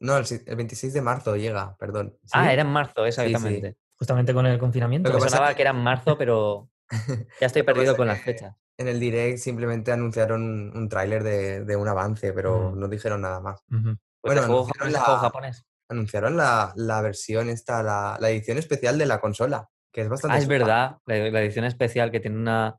No, 0.00 0.16
el, 0.16 0.24
si- 0.24 0.40
el 0.46 0.56
26 0.56 0.94
de 0.94 1.02
marzo 1.02 1.36
llega, 1.36 1.76
perdón. 1.76 2.16
Ah, 2.32 2.50
era 2.54 2.62
en 2.62 2.68
marzo, 2.68 3.02
sí. 3.02 3.08
exactamente. 3.08 3.76
Justamente 3.98 4.32
con 4.32 4.46
el 4.46 4.58
confinamiento. 4.58 5.10
Lo 5.10 5.16
Me 5.16 5.18
que 5.18 5.24
pasa 5.26 5.36
sonaba 5.36 5.50
que- 5.50 5.56
que 5.56 5.62
era 5.62 5.72
en 5.72 5.76
marzo, 5.82 6.16
pero 6.16 6.70
ya 7.40 7.46
estoy 7.46 7.62
perdido 7.62 7.96
con 7.96 8.06
las 8.08 8.20
fechas. 8.20 8.54
En 8.76 8.88
el 8.88 8.98
direct 8.98 9.38
simplemente 9.38 9.92
anunciaron 9.92 10.76
un, 10.76 10.88
tráiler 10.88 11.22
de, 11.22 11.64
de 11.64 11.76
un 11.76 11.86
avance, 11.88 12.32
pero 12.32 12.70
Mm. 12.72 12.78
no 12.80 12.88
dijeron 12.88 13.20
nada 13.20 13.40
más. 13.40 13.60
Pues 13.68 13.84
bueno, 14.22 14.42
juego 14.42 14.60
anunciaron 14.62 14.92
la- 14.92 15.00
juego 15.00 15.20
japonés. 15.20 15.64
Anunciaron 15.88 16.36
la, 16.36 16.72
la 16.76 17.02
versión 17.02 17.48
esta, 17.48 17.82
la, 17.82 18.16
la 18.20 18.30
edición 18.30 18.58
especial 18.58 18.96
de 18.96 19.06
la 19.06 19.20
consola, 19.20 19.68
que 19.92 20.02
es 20.02 20.08
bastante... 20.08 20.36
Ah, 20.36 20.38
es 20.38 20.46
verdad, 20.46 20.98
la, 21.04 21.16
edición 21.16 21.64
especial 21.64 22.10
que 22.10 22.20
tiene 22.20 22.36
una 22.36 22.76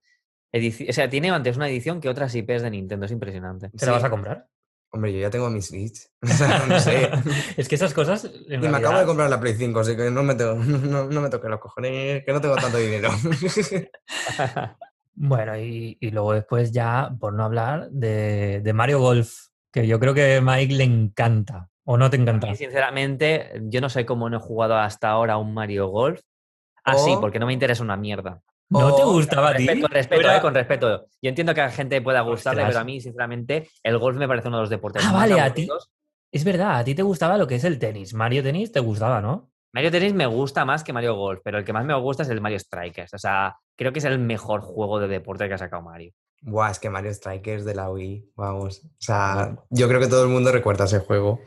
edición, 0.51 0.89
o 0.89 0.93
sea, 0.93 1.09
tiene 1.09 1.29
antes 1.29 1.57
una 1.57 1.69
edición 1.69 1.99
que 1.99 2.09
otras 2.09 2.33
IPs 2.33 2.61
de 2.61 2.69
Nintendo, 2.71 3.05
es 3.05 3.11
impresionante. 3.11 3.69
¿Te 3.69 3.85
la 3.85 3.91
vas 3.93 4.03
a 4.03 4.09
comprar? 4.09 4.47
Hombre, 4.93 5.13
yo 5.13 5.19
ya 5.19 5.29
tengo 5.29 5.49
mi 5.49 5.61
Switch. 5.61 6.07
O 6.21 6.27
sea, 6.27 6.65
no 6.67 6.79
sé. 6.79 7.09
es 7.57 7.67
que 7.67 7.75
esas 7.75 7.93
cosas. 7.93 8.29
en 8.47 8.63
Y 8.63 8.67
me 8.67 8.77
acabo 8.77 8.99
de 8.99 9.05
comprar 9.05 9.29
la 9.29 9.39
Play 9.39 9.55
5, 9.55 9.79
así 9.79 9.95
que 9.95 10.11
no 10.11 10.23
me, 10.23 10.35
tengo, 10.35 10.55
no, 10.55 11.05
no 11.05 11.21
me 11.21 11.29
toque 11.29 11.49
los 11.49 11.59
cojones, 11.59 12.23
que 12.25 12.33
no 12.33 12.41
tengo 12.41 12.55
tanto 12.55 12.77
dinero. 12.77 13.09
Bueno, 15.13 15.57
y, 15.57 15.97
y 15.99 16.11
luego 16.11 16.33
después 16.33 16.71
ya, 16.71 17.13
por 17.19 17.33
no 17.33 17.43
hablar, 17.43 17.89
de, 17.91 18.61
de 18.61 18.73
Mario 18.73 18.99
Golf, 18.99 19.47
que 19.71 19.85
yo 19.85 19.99
creo 19.99 20.13
que 20.13 20.37
a 20.37 20.41
Mike 20.41 20.73
le 20.73 20.83
encanta. 20.83 21.69
¿O 21.83 21.97
no 21.97 22.09
te 22.09 22.17
encanta? 22.17 22.49
Y 22.49 22.55
sinceramente, 22.55 23.51
yo 23.63 23.81
no 23.81 23.89
sé 23.89 24.05
cómo 24.05 24.29
no 24.29 24.37
he 24.37 24.39
jugado 24.39 24.77
hasta 24.77 25.09
ahora 25.09 25.37
un 25.37 25.53
Mario 25.53 25.87
Golf. 25.87 26.21
Ah, 26.83 26.97
sí, 26.97 27.11
porque 27.19 27.39
no 27.39 27.45
me 27.45 27.53
interesa 27.53 27.83
una 27.83 27.97
mierda. 27.97 28.41
¿No 28.71 28.95
te 28.95 29.03
gustaba 29.03 29.49
a 29.49 29.55
ti? 29.55 29.67
Respeto, 29.67 29.81
con 29.87 29.91
respeto, 29.91 30.21
Era- 30.21 30.37
eh, 30.37 30.41
con 30.41 30.53
respeto. 30.53 31.05
Yo 31.21 31.29
entiendo 31.29 31.53
que 31.53 31.61
a 31.61 31.65
la 31.65 31.71
gente 31.71 32.01
pueda 32.01 32.21
gustarle, 32.21 32.61
Ostras. 32.61 32.69
pero 32.73 32.81
a 32.81 32.83
mí, 32.85 33.01
sinceramente, 33.01 33.69
el 33.83 33.97
golf 33.97 34.17
me 34.17 34.27
parece 34.27 34.47
uno 34.47 34.57
de 34.57 34.61
los 34.63 34.69
deportes 34.69 35.03
Ah, 35.05 35.11
más 35.11 35.29
vale, 35.29 35.39
a 35.41 35.53
ti-. 35.53 35.67
Es 36.31 36.43
verdad, 36.45 36.79
a 36.79 36.83
ti 36.83 36.95
te 36.95 37.03
gustaba 37.03 37.37
lo 37.37 37.45
que 37.47 37.55
es 37.55 37.63
el 37.65 37.77
tenis. 37.77 38.13
Mario 38.13 38.41
Tenis 38.41 38.71
te 38.71 38.79
gustaba, 38.79 39.19
¿no? 39.21 39.51
Mario 39.73 39.91
Tennis 39.91 40.13
me 40.13 40.25
gusta 40.25 40.63
más 40.63 40.83
que 40.83 40.93
Mario 40.93 41.15
Golf, 41.15 41.41
pero 41.43 41.57
el 41.57 41.65
que 41.65 41.73
más 41.73 41.85
me 41.85 41.93
gusta 41.95 42.23
es 42.23 42.29
el 42.29 42.39
Mario 42.41 42.59
Strikers. 42.59 43.13
O 43.13 43.17
sea, 43.17 43.57
creo 43.77 43.91
que 43.91 43.99
es 43.99 44.05
el 44.05 44.19
mejor 44.19 44.61
juego 44.61 44.99
de 44.99 45.07
deporte 45.09 45.47
que 45.47 45.53
ha 45.53 45.57
sacado 45.57 45.81
Mario. 45.81 46.13
Buah, 46.41 46.71
es 46.71 46.79
que 46.79 46.89
Mario 46.89 47.13
Strikers 47.13 47.65
de 47.65 47.75
la 47.75 47.89
Wii, 47.89 48.31
vamos. 48.35 48.81
O 48.85 48.89
sea, 48.99 49.55
yo 49.69 49.87
creo 49.87 49.99
que 49.99 50.07
todo 50.07 50.23
el 50.23 50.29
mundo 50.29 50.51
recuerda 50.51 50.85
ese 50.85 50.99
juego. 50.99 51.41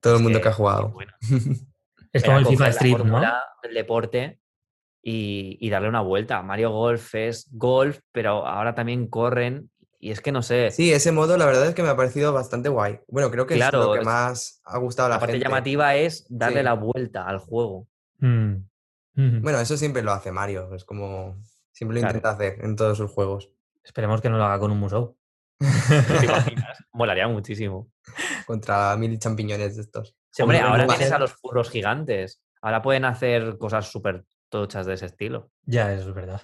Todo 0.00 0.16
el 0.16 0.22
mundo 0.22 0.40
que, 0.40 0.48
ha 0.48 0.52
jugado. 0.52 0.90
Bueno. 0.90 1.12
es 2.12 2.24
como 2.24 2.38
el 2.38 2.46
FIFA 2.46 2.68
Street, 2.68 2.98
¿no? 2.98 3.20
El 3.62 3.74
deporte 3.74 4.37
y, 5.02 5.56
y, 5.60 5.70
darle 5.70 5.88
una 5.88 6.00
vuelta. 6.00 6.42
Mario 6.42 6.70
Golf 6.70 7.14
es 7.14 7.48
golf, 7.50 8.00
pero 8.12 8.46
ahora 8.46 8.74
también 8.74 9.06
corren 9.08 9.70
y 10.00 10.12
es 10.12 10.20
que 10.20 10.30
no 10.30 10.42
sé. 10.42 10.70
Sí, 10.70 10.92
ese 10.92 11.10
modo 11.10 11.36
la 11.36 11.46
verdad 11.46 11.66
es 11.66 11.74
que 11.74 11.82
me 11.82 11.88
ha 11.88 11.96
parecido 11.96 12.32
bastante 12.32 12.68
guay. 12.68 13.00
Bueno, 13.08 13.30
creo 13.30 13.46
que 13.46 13.54
es 13.58 13.72
lo 13.72 13.92
que 13.92 14.02
más 14.02 14.60
ha 14.64 14.78
gustado 14.78 15.06
a 15.06 15.08
la, 15.10 15.16
la 15.16 15.20
parte 15.20 15.38
llamativa 15.38 15.96
es 15.96 16.26
darle 16.28 16.62
la 16.62 16.74
vuelta 16.74 17.26
al 17.26 17.38
juego. 17.38 17.88
Mm. 18.18 18.54
Bueno, 19.14 19.58
eso 19.58 19.76
siempre 19.76 20.02
lo 20.02 20.12
hace 20.12 20.30
Mario. 20.30 20.72
Es 20.74 20.84
como. 20.84 21.36
Siempre 21.72 22.00
lo 22.00 22.06
intenta 22.06 22.30
hacer 22.30 22.64
en 22.64 22.76
todos 22.76 22.98
sus 22.98 23.10
juegos. 23.10 23.50
Esperemos 23.82 24.20
que 24.20 24.28
no 24.28 24.38
lo 24.38 24.44
haga 24.44 24.60
con 24.60 24.70
un 24.70 24.78
musou. 24.78 25.16
¿Te 25.58 26.24
imaginas? 26.24 26.84
Molaría 26.92 27.26
muchísimo. 27.26 27.90
Contra 28.46 28.96
mil 28.96 29.18
champiñones 29.18 29.76
de 29.76 29.82
estos. 29.82 30.16
Sí, 30.30 30.42
hombre, 30.42 30.60
ahora 30.60 30.86
tienes 30.86 31.10
a 31.10 31.18
los 31.18 31.32
furros 31.32 31.70
gigantes. 31.70 32.40
Ahora 32.62 32.82
pueden 32.82 33.04
hacer 33.04 33.58
cosas 33.58 33.90
súper 33.90 34.24
tochas 34.48 34.86
de 34.86 34.94
ese 34.94 35.06
estilo. 35.06 35.50
Ya, 35.64 35.92
eso 35.92 36.08
es 36.08 36.14
verdad. 36.14 36.40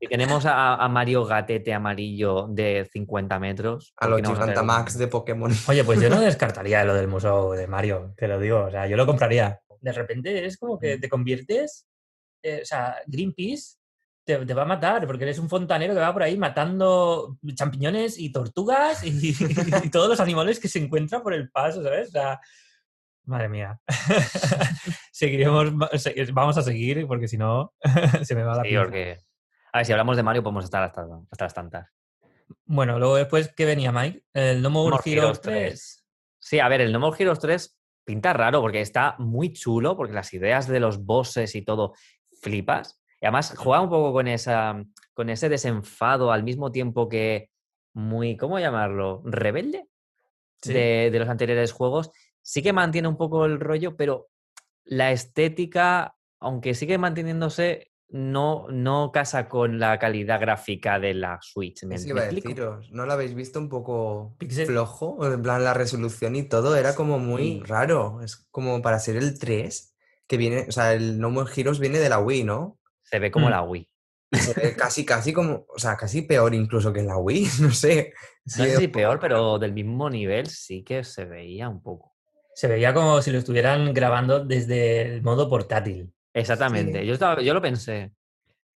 Y 0.00 0.06
tenemos 0.08 0.44
a, 0.46 0.86
Mario 0.88 1.24
Gatete 1.24 1.72
amarillo 1.72 2.46
de 2.48 2.88
50 2.92 3.38
metros. 3.38 3.92
A 3.96 4.08
los 4.08 4.20
Gigantamax 4.20 4.98
de 4.98 5.08
Pokémon. 5.08 5.52
Oye, 5.68 5.84
pues 5.84 6.00
yo 6.00 6.10
no 6.10 6.20
descartaría 6.20 6.84
lo 6.84 6.94
del 6.94 7.08
museo 7.08 7.52
de 7.52 7.66
Mario, 7.66 8.14
te 8.16 8.28
lo 8.28 8.38
digo. 8.38 8.64
O 8.64 8.70
sea, 8.70 8.86
yo 8.86 8.96
lo 8.96 9.06
compraría. 9.06 9.60
De 9.80 9.92
repente 9.92 10.46
es 10.46 10.58
como 10.58 10.78
que 10.78 10.98
te 10.98 11.08
conviertes. 11.08 11.86
Eh, 12.42 12.60
o 12.62 12.64
sea, 12.64 12.96
Greenpeace 13.06 13.78
te, 14.24 14.36
va 14.54 14.62
a 14.62 14.66
matar 14.66 15.06
porque 15.06 15.24
eres 15.24 15.38
un 15.38 15.48
fontanero 15.48 15.94
que 15.94 16.00
va 16.00 16.12
por 16.12 16.22
ahí 16.22 16.36
matando 16.36 17.38
champiñones 17.54 18.18
y 18.18 18.30
tortugas 18.30 19.02
y, 19.02 19.34
y 19.84 19.90
todos 19.90 20.08
los 20.08 20.20
animales 20.20 20.60
que 20.60 20.68
se 20.68 20.78
encuentran 20.78 21.22
por 21.22 21.34
el 21.34 21.50
paso, 21.50 21.82
¿sabes? 21.82 22.08
O 22.08 22.12
sea, 22.12 22.40
Madre 23.28 23.48
mía. 23.48 23.78
Seguiremos, 25.12 25.72
vamos 26.32 26.58
a 26.58 26.62
seguir 26.62 27.06
porque 27.06 27.28
si 27.28 27.36
no 27.36 27.74
se 28.22 28.34
me 28.34 28.42
va 28.42 28.56
la 28.56 28.62
sí, 28.62 28.74
porque 28.76 29.18
a 29.72 29.78
ver, 29.78 29.86
si 29.86 29.92
hablamos 29.92 30.16
de 30.16 30.22
Mario 30.22 30.42
podemos 30.42 30.64
estar 30.64 30.82
hasta, 30.82 31.06
las 31.38 31.54
tantas. 31.54 31.90
Bueno, 32.64 32.98
luego 32.98 33.16
después, 33.16 33.52
¿qué 33.54 33.66
venía, 33.66 33.92
Mike? 33.92 34.24
¿El 34.32 34.62
No 34.62 34.70
More, 34.70 34.96
Heroes 35.04 35.42
3? 35.42 36.06
Sí, 36.38 36.58
a 36.58 36.68
ver, 36.68 36.80
el 36.80 36.92
No 36.92 37.00
More 37.00 37.16
Heroes 37.18 37.38
3 37.38 37.78
pinta 38.04 38.32
raro 38.32 38.62
porque 38.62 38.80
está 38.80 39.16
muy 39.18 39.52
chulo, 39.52 39.94
porque 39.94 40.14
las 40.14 40.32
ideas 40.32 40.66
de 40.66 40.80
los 40.80 41.04
bosses 41.04 41.54
y 41.54 41.62
todo 41.62 41.92
flipas. 42.40 43.02
Y 43.20 43.26
además 43.26 43.54
juega 43.58 43.82
un 43.82 43.90
poco 43.90 44.14
con, 44.14 44.26
esa, 44.26 44.82
con 45.12 45.28
ese 45.28 45.50
desenfado 45.50 46.32
al 46.32 46.44
mismo 46.44 46.72
tiempo 46.72 47.10
que 47.10 47.50
muy, 47.92 48.38
¿cómo 48.38 48.58
llamarlo? 48.58 49.20
Rebelde 49.26 49.86
de, 50.64 51.10
de 51.12 51.18
los 51.18 51.28
anteriores 51.28 51.72
juegos. 51.72 52.10
Sí 52.48 52.62
que 52.62 52.72
mantiene 52.72 53.08
un 53.08 53.18
poco 53.18 53.44
el 53.44 53.60
rollo, 53.60 53.94
pero 53.94 54.30
la 54.84 55.12
estética, 55.12 56.16
aunque 56.40 56.72
sigue 56.72 56.96
manteniéndose, 56.96 57.92
no, 58.08 58.68
no 58.70 59.12
casa 59.12 59.50
con 59.50 59.78
la 59.78 59.98
calidad 59.98 60.40
gráfica 60.40 60.98
de 60.98 61.12
la 61.12 61.38
Switch. 61.42 61.84
¿me, 61.84 61.98
¿no 61.98 63.04
lo 63.04 63.12
habéis 63.12 63.34
visto 63.34 63.58
un 63.58 63.68
poco 63.68 64.34
flojo? 64.64 65.30
En 65.30 65.42
plan, 65.42 65.62
la 65.62 65.74
resolución 65.74 66.36
y 66.36 66.42
todo 66.44 66.74
era 66.74 66.94
como 66.94 67.18
muy 67.18 67.60
raro. 67.66 68.22
Es 68.22 68.48
como 68.50 68.80
para 68.80 68.98
ser 68.98 69.16
el 69.16 69.38
3, 69.38 69.94
que 70.26 70.38
viene, 70.38 70.64
o 70.66 70.72
sea, 70.72 70.94
el 70.94 71.20
No 71.20 71.28
More 71.28 71.52
Heroes 71.54 71.78
viene 71.78 71.98
de 71.98 72.08
la 72.08 72.18
Wii, 72.18 72.44
¿no? 72.44 72.78
Se 73.02 73.18
ve 73.18 73.30
como 73.30 73.48
mm. 73.48 73.50
la 73.50 73.62
Wii. 73.62 73.90
casi, 74.78 75.04
casi 75.04 75.34
como, 75.34 75.66
o 75.68 75.78
sea, 75.78 75.98
casi 75.98 76.22
peor 76.22 76.54
incluso 76.54 76.94
que 76.94 77.00
en 77.00 77.08
la 77.08 77.18
Wii, 77.18 77.46
no 77.60 77.72
sé. 77.72 78.14
no 78.46 78.64
sé 78.64 78.78
si 78.78 78.88
peor, 78.88 79.20
pero 79.20 79.58
del 79.58 79.74
mismo 79.74 80.08
nivel 80.08 80.46
sí 80.46 80.82
que 80.82 81.04
se 81.04 81.26
veía 81.26 81.68
un 81.68 81.82
poco. 81.82 82.14
Se 82.58 82.66
veía 82.66 82.92
como 82.92 83.22
si 83.22 83.30
lo 83.30 83.38
estuvieran 83.38 83.94
grabando 83.94 84.44
desde 84.44 85.02
el 85.02 85.22
modo 85.22 85.48
portátil. 85.48 86.12
Exactamente, 86.34 87.06
yo, 87.06 87.14
estaba, 87.14 87.40
yo 87.40 87.54
lo 87.54 87.62
pensé. 87.62 88.10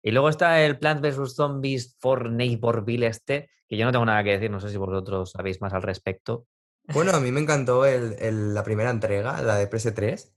Y 0.04 0.12
luego 0.12 0.30
está 0.30 0.62
el 0.62 0.78
Plants 0.78 1.02
vs. 1.02 1.34
Zombies 1.34 1.98
for 2.00 2.30
Neighborville 2.30 3.08
este, 3.08 3.50
que 3.68 3.78
yo 3.78 3.86
no 3.86 3.92
tengo 3.92 4.06
nada 4.06 4.24
que 4.24 4.34
decir, 4.34 4.52
no 4.52 4.60
sé 4.60 4.70
si 4.70 4.78
vosotros 4.78 5.32
sabéis 5.32 5.62
más 5.62 5.74
al 5.74 5.82
respecto. 5.82 6.46
Bueno, 6.94 7.12
a 7.12 7.20
mí 7.20 7.32
me 7.32 7.40
encantó 7.40 7.84
el, 7.88 8.54
la 8.54 8.64
primera 8.64 8.92
entrega, 8.92 9.42
la 9.42 9.56
de 9.56 9.68
PS3, 9.68 10.32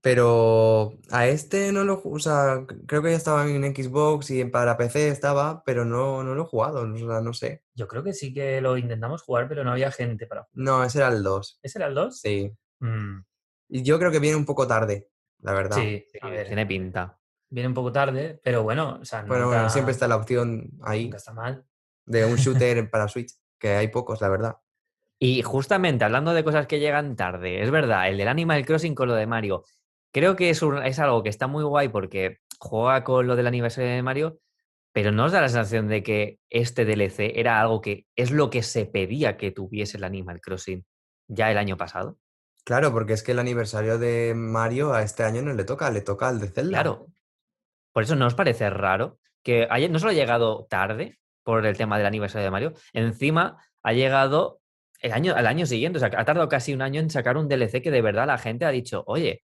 pero 0.00 0.94
a 1.10 1.26
este 1.26 1.72
no 1.72 1.84
lo... 1.84 2.00
O 2.04 2.18
sea, 2.18 2.64
creo 2.86 3.02
que 3.02 3.10
ya 3.10 3.16
estaba 3.16 3.48
en 3.48 3.74
Xbox 3.74 4.30
y 4.30 4.44
para 4.44 4.76
PC 4.76 5.08
estaba, 5.08 5.62
pero 5.64 5.84
no, 5.84 6.22
no 6.24 6.34
lo 6.34 6.42
he 6.42 6.46
jugado, 6.46 6.86
no 6.86 7.32
sé. 7.32 7.62
Yo 7.74 7.86
creo 7.86 8.02
que 8.02 8.12
sí 8.12 8.32
que 8.32 8.60
lo 8.60 8.76
intentamos 8.76 9.22
jugar, 9.22 9.48
pero 9.48 9.64
no 9.64 9.72
había 9.72 9.90
gente 9.90 10.26
para 10.26 10.42
jugar. 10.44 10.52
No, 10.54 10.84
ese 10.84 10.98
era 10.98 11.08
el 11.08 11.22
2. 11.22 11.60
¿Ese 11.62 11.78
era 11.78 11.88
el 11.88 11.94
2? 11.94 12.20
Sí. 12.20 12.52
Mm. 12.80 13.20
Y 13.68 13.82
yo 13.82 13.98
creo 13.98 14.10
que 14.10 14.18
viene 14.18 14.36
un 14.36 14.46
poco 14.46 14.66
tarde 14.66 15.10
la 15.42 15.52
verdad. 15.52 15.76
Sí, 15.76 16.06
tiene 16.12 16.66
pinta. 16.66 17.18
Viene 17.48 17.68
un 17.68 17.74
poco 17.74 17.90
tarde, 17.90 18.40
pero 18.42 18.62
bueno, 18.62 18.98
o 19.00 19.04
sea, 19.04 19.22
bueno, 19.22 19.68
siempre 19.70 19.92
está 19.92 20.06
la 20.06 20.16
opción 20.16 20.70
ahí. 20.82 21.04
Nunca 21.04 21.16
está 21.16 21.32
mal. 21.32 21.64
De 22.06 22.24
un 22.24 22.36
shooter 22.36 22.88
para 22.90 23.08
Switch, 23.08 23.32
que 23.58 23.70
hay 23.70 23.88
pocos, 23.88 24.20
la 24.20 24.28
verdad. 24.28 24.56
Y 25.18 25.42
justamente 25.42 26.04
hablando 26.04 26.32
de 26.32 26.44
cosas 26.44 26.66
que 26.66 26.78
llegan 26.78 27.16
tarde, 27.16 27.62
es 27.62 27.70
verdad, 27.70 28.08
el 28.08 28.16
del 28.16 28.28
Animal 28.28 28.64
Crossing 28.64 28.94
con 28.94 29.08
lo 29.08 29.14
de 29.14 29.26
Mario, 29.26 29.64
creo 30.12 30.36
que 30.36 30.50
es, 30.50 30.62
es 30.84 30.98
algo 30.98 31.22
que 31.22 31.28
está 31.28 31.46
muy 31.46 31.64
guay 31.64 31.88
porque 31.88 32.38
juega 32.58 33.04
con 33.04 33.26
lo 33.26 33.36
del 33.36 33.46
aniversario 33.46 33.90
de 33.90 34.02
Mario, 34.02 34.38
pero 34.92 35.12
¿no 35.12 35.24
os 35.26 35.32
da 35.32 35.40
la 35.40 35.48
sensación 35.48 35.88
de 35.88 36.02
que 36.02 36.40
este 36.50 36.84
DLC 36.84 37.32
era 37.36 37.60
algo 37.60 37.80
que 37.80 38.06
es 38.16 38.30
lo 38.30 38.50
que 38.50 38.62
se 38.62 38.86
pedía 38.86 39.36
que 39.36 39.52
tuviese 39.52 39.96
el 39.96 40.04
Animal 40.04 40.40
Crossing 40.40 40.84
ya 41.28 41.50
el 41.50 41.58
año 41.58 41.76
pasado? 41.76 42.18
Claro, 42.64 42.92
porque 42.92 43.12
es 43.12 43.22
que 43.22 43.32
el 43.32 43.38
aniversario 43.38 43.98
de 43.98 44.34
Mario 44.34 44.92
a 44.92 45.02
este 45.02 45.22
año 45.22 45.42
no 45.42 45.54
le 45.54 45.64
toca, 45.64 45.90
le 45.90 46.02
toca 46.02 46.28
al 46.28 46.40
de 46.40 46.48
Zelda. 46.48 46.70
Claro. 46.70 47.06
Por 47.92 48.02
eso 48.02 48.16
no 48.16 48.26
os 48.26 48.34
parece 48.34 48.68
raro 48.70 49.18
que 49.42 49.66
haya, 49.70 49.88
no 49.88 49.98
solo 49.98 50.10
ha 50.10 50.14
llegado 50.14 50.66
tarde 50.68 51.18
por 51.42 51.64
el 51.64 51.76
tema 51.76 51.96
del 51.96 52.06
aniversario 52.06 52.44
de 52.44 52.50
Mario, 52.50 52.74
encima 52.92 53.58
ha 53.82 53.92
llegado 53.92 54.60
el 55.00 55.12
año, 55.12 55.34
al 55.34 55.46
año 55.46 55.64
siguiente, 55.66 55.96
o 55.96 56.00
sea, 56.00 56.10
ha 56.14 56.24
tardado 56.24 56.48
casi 56.48 56.74
un 56.74 56.82
año 56.82 57.00
en 57.00 57.10
sacar 57.10 57.38
un 57.38 57.48
DLC 57.48 57.80
que 57.82 57.90
de 57.90 58.02
verdad 58.02 58.26
la 58.26 58.38
gente 58.38 58.66
ha 58.66 58.70
dicho, 58.70 59.02
oye, 59.06 59.42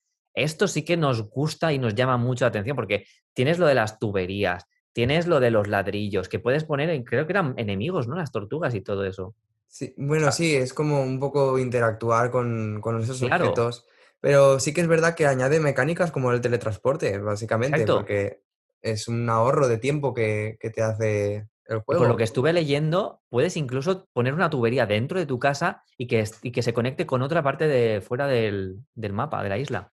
esto 0.44 0.68
sí 0.68 0.84
que 0.84 0.98
nos 0.98 1.30
gusta 1.30 1.74
y 1.74 1.80
nos 1.80 1.96
llama 1.96 2.18
mucho 2.18 2.46
la 2.46 2.50
atención 2.50 2.76
porque 2.76 3.06
tienes 3.34 3.60
lo 3.60 3.68
de 3.68 3.76
las 3.76 4.00
tuberías, 4.00 4.66
tienes 4.94 5.28
lo 5.28 5.40
de 5.40 5.52
los 5.52 5.68
ladrillos, 5.68 6.30
que 6.30 6.40
puedes 6.40 6.64
poner, 6.64 6.90
en, 6.90 7.04
creo 7.04 7.26
que 7.26 7.34
eran 7.34 7.54
enemigos, 7.58 8.08
¿no? 8.08 8.16
Las 8.16 8.32
tortugas 8.32 8.76
y 8.76 8.82
todo 8.82 9.06
eso. 9.06 9.36
Sí, 9.68 9.94
bueno, 9.98 10.32
sí, 10.32 10.56
es 10.56 10.74
como 10.74 11.02
un 11.02 11.20
poco 11.20 11.60
interactuar 11.60 12.32
con, 12.32 12.82
esos 13.02 13.22
objetos. 13.22 13.86
Pero 14.20 14.60
sí 14.60 14.74
que 14.74 14.82
es 14.82 14.88
verdad 14.88 15.16
que 15.16 15.28
añade 15.28 15.60
mecánicas 15.60 16.12
como 16.12 16.32
el 16.32 16.42
teletransporte, 16.42 17.18
básicamente, 17.20 17.86
porque 17.86 18.42
es 18.82 19.08
un 19.08 19.30
ahorro 19.30 19.68
de 19.68 19.78
tiempo 19.78 20.14
que, 20.14 20.58
te 20.60 20.82
hace 20.82 21.48
el 21.66 21.80
juego. 21.80 22.02
por 22.02 22.08
lo 22.10 22.18
que 22.18 22.24
estuve 22.24 22.52
leyendo, 22.52 23.22
puedes 23.30 23.56
incluso 23.58 24.08
poner 24.12 24.34
una 24.34 24.50
tubería 24.50 24.86
dentro 24.86 25.20
de 25.20 25.26
tu 25.26 25.40
casa 25.40 25.84
y 25.98 26.08
que, 26.08 26.24
que 26.52 26.64
se 26.64 26.74
conecte 26.74 27.06
con 27.06 27.22
otra 27.22 27.44
parte 27.44 27.68
de 27.68 28.02
fuera 28.02 28.28
del, 28.28 28.84
mapa, 28.96 29.44
de 29.44 29.50
la 29.50 29.58
isla. 29.58 29.92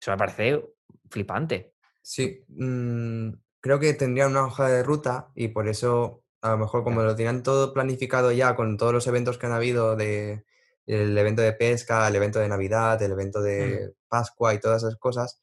Eso 0.00 0.10
me 0.10 0.16
parece 0.16 0.64
flipante. 1.10 1.74
Sí, 2.02 2.44
mm, 2.48 3.30
creo 3.60 3.78
que 3.80 3.94
tendría 3.94 4.26
una 4.26 4.44
hoja 4.44 4.68
de 4.68 4.82
ruta 4.82 5.30
y 5.34 5.48
por 5.48 5.68
eso 5.68 6.22
a 6.40 6.50
lo 6.50 6.58
mejor 6.58 6.84
como 6.84 7.02
lo 7.02 7.16
tenían 7.16 7.42
todo 7.42 7.72
planificado 7.72 8.32
ya 8.32 8.54
con 8.54 8.76
todos 8.76 8.92
los 8.92 9.06
eventos 9.06 9.38
que 9.38 9.46
han 9.46 9.52
habido 9.52 9.96
de 9.96 10.44
el 10.86 11.16
evento 11.18 11.42
de 11.42 11.52
pesca, 11.52 12.08
el 12.08 12.16
evento 12.16 12.38
de 12.38 12.48
Navidad, 12.48 13.00
el 13.02 13.12
evento 13.12 13.42
de 13.42 13.94
Pascua 14.08 14.54
y 14.54 14.60
todas 14.60 14.82
esas 14.82 14.96
cosas, 14.96 15.40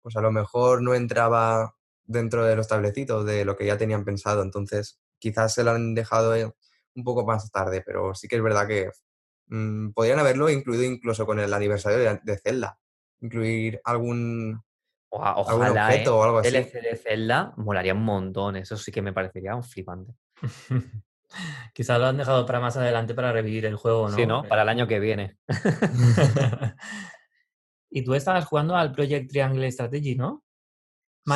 pues 0.00 0.16
a 0.16 0.22
lo 0.22 0.32
mejor 0.32 0.82
no 0.82 0.94
entraba 0.94 1.76
dentro 2.04 2.44
de 2.44 2.56
los 2.56 2.68
tablecitos 2.68 3.26
de 3.26 3.44
lo 3.44 3.56
que 3.56 3.66
ya 3.66 3.76
tenían 3.76 4.04
pensado. 4.04 4.42
Entonces, 4.42 4.98
quizás 5.18 5.52
se 5.52 5.64
lo 5.64 5.72
han 5.72 5.94
dejado 5.94 6.34
eh, 6.34 6.50
un 6.94 7.04
poco 7.04 7.26
más 7.26 7.50
tarde, 7.50 7.82
pero 7.84 8.14
sí 8.14 8.26
que 8.28 8.36
es 8.36 8.42
verdad 8.42 8.66
que 8.66 8.90
mm, 9.48 9.90
podrían 9.90 10.18
haberlo 10.18 10.48
incluido 10.48 10.84
incluso 10.84 11.26
con 11.26 11.40
el 11.40 11.52
aniversario 11.52 11.98
de, 12.22 12.38
Zelda. 12.38 12.78
Incluir 13.20 13.80
algún, 13.84 14.60
Ojalá, 15.10 15.86
objeto 15.86 16.10
¿eh? 16.10 16.18
o 16.18 16.22
algo 16.24 16.38
así. 16.38 16.50
de 16.50 16.96
Zelda 16.96 17.54
molaría 17.56 17.94
un 17.94 18.04
montón. 18.04 18.56
Eso 18.56 18.76
sí 18.76 18.92
que 18.92 19.02
me 19.02 19.12
parecería 19.12 19.54
un 19.54 19.62
flipante. 19.62 20.12
Quizás 21.74 21.98
lo 21.98 22.06
han 22.06 22.16
dejado 22.16 22.46
para 22.46 22.60
más 22.60 22.76
adelante 22.76 23.14
para 23.14 23.32
revivir 23.32 23.66
el 23.66 23.76
juego, 23.76 24.08
¿no? 24.08 24.16
Sí, 24.16 24.26
¿no? 24.26 24.44
Para 24.44 24.62
el 24.62 24.68
año 24.68 24.86
que 24.86 25.00
viene. 25.00 25.36
y 27.90 28.04
tú 28.04 28.14
estabas 28.14 28.44
jugando 28.46 28.76
al 28.76 28.92
Project 28.92 29.30
Triangle 29.30 29.70
Strategy, 29.70 30.14
¿no? 30.14 30.44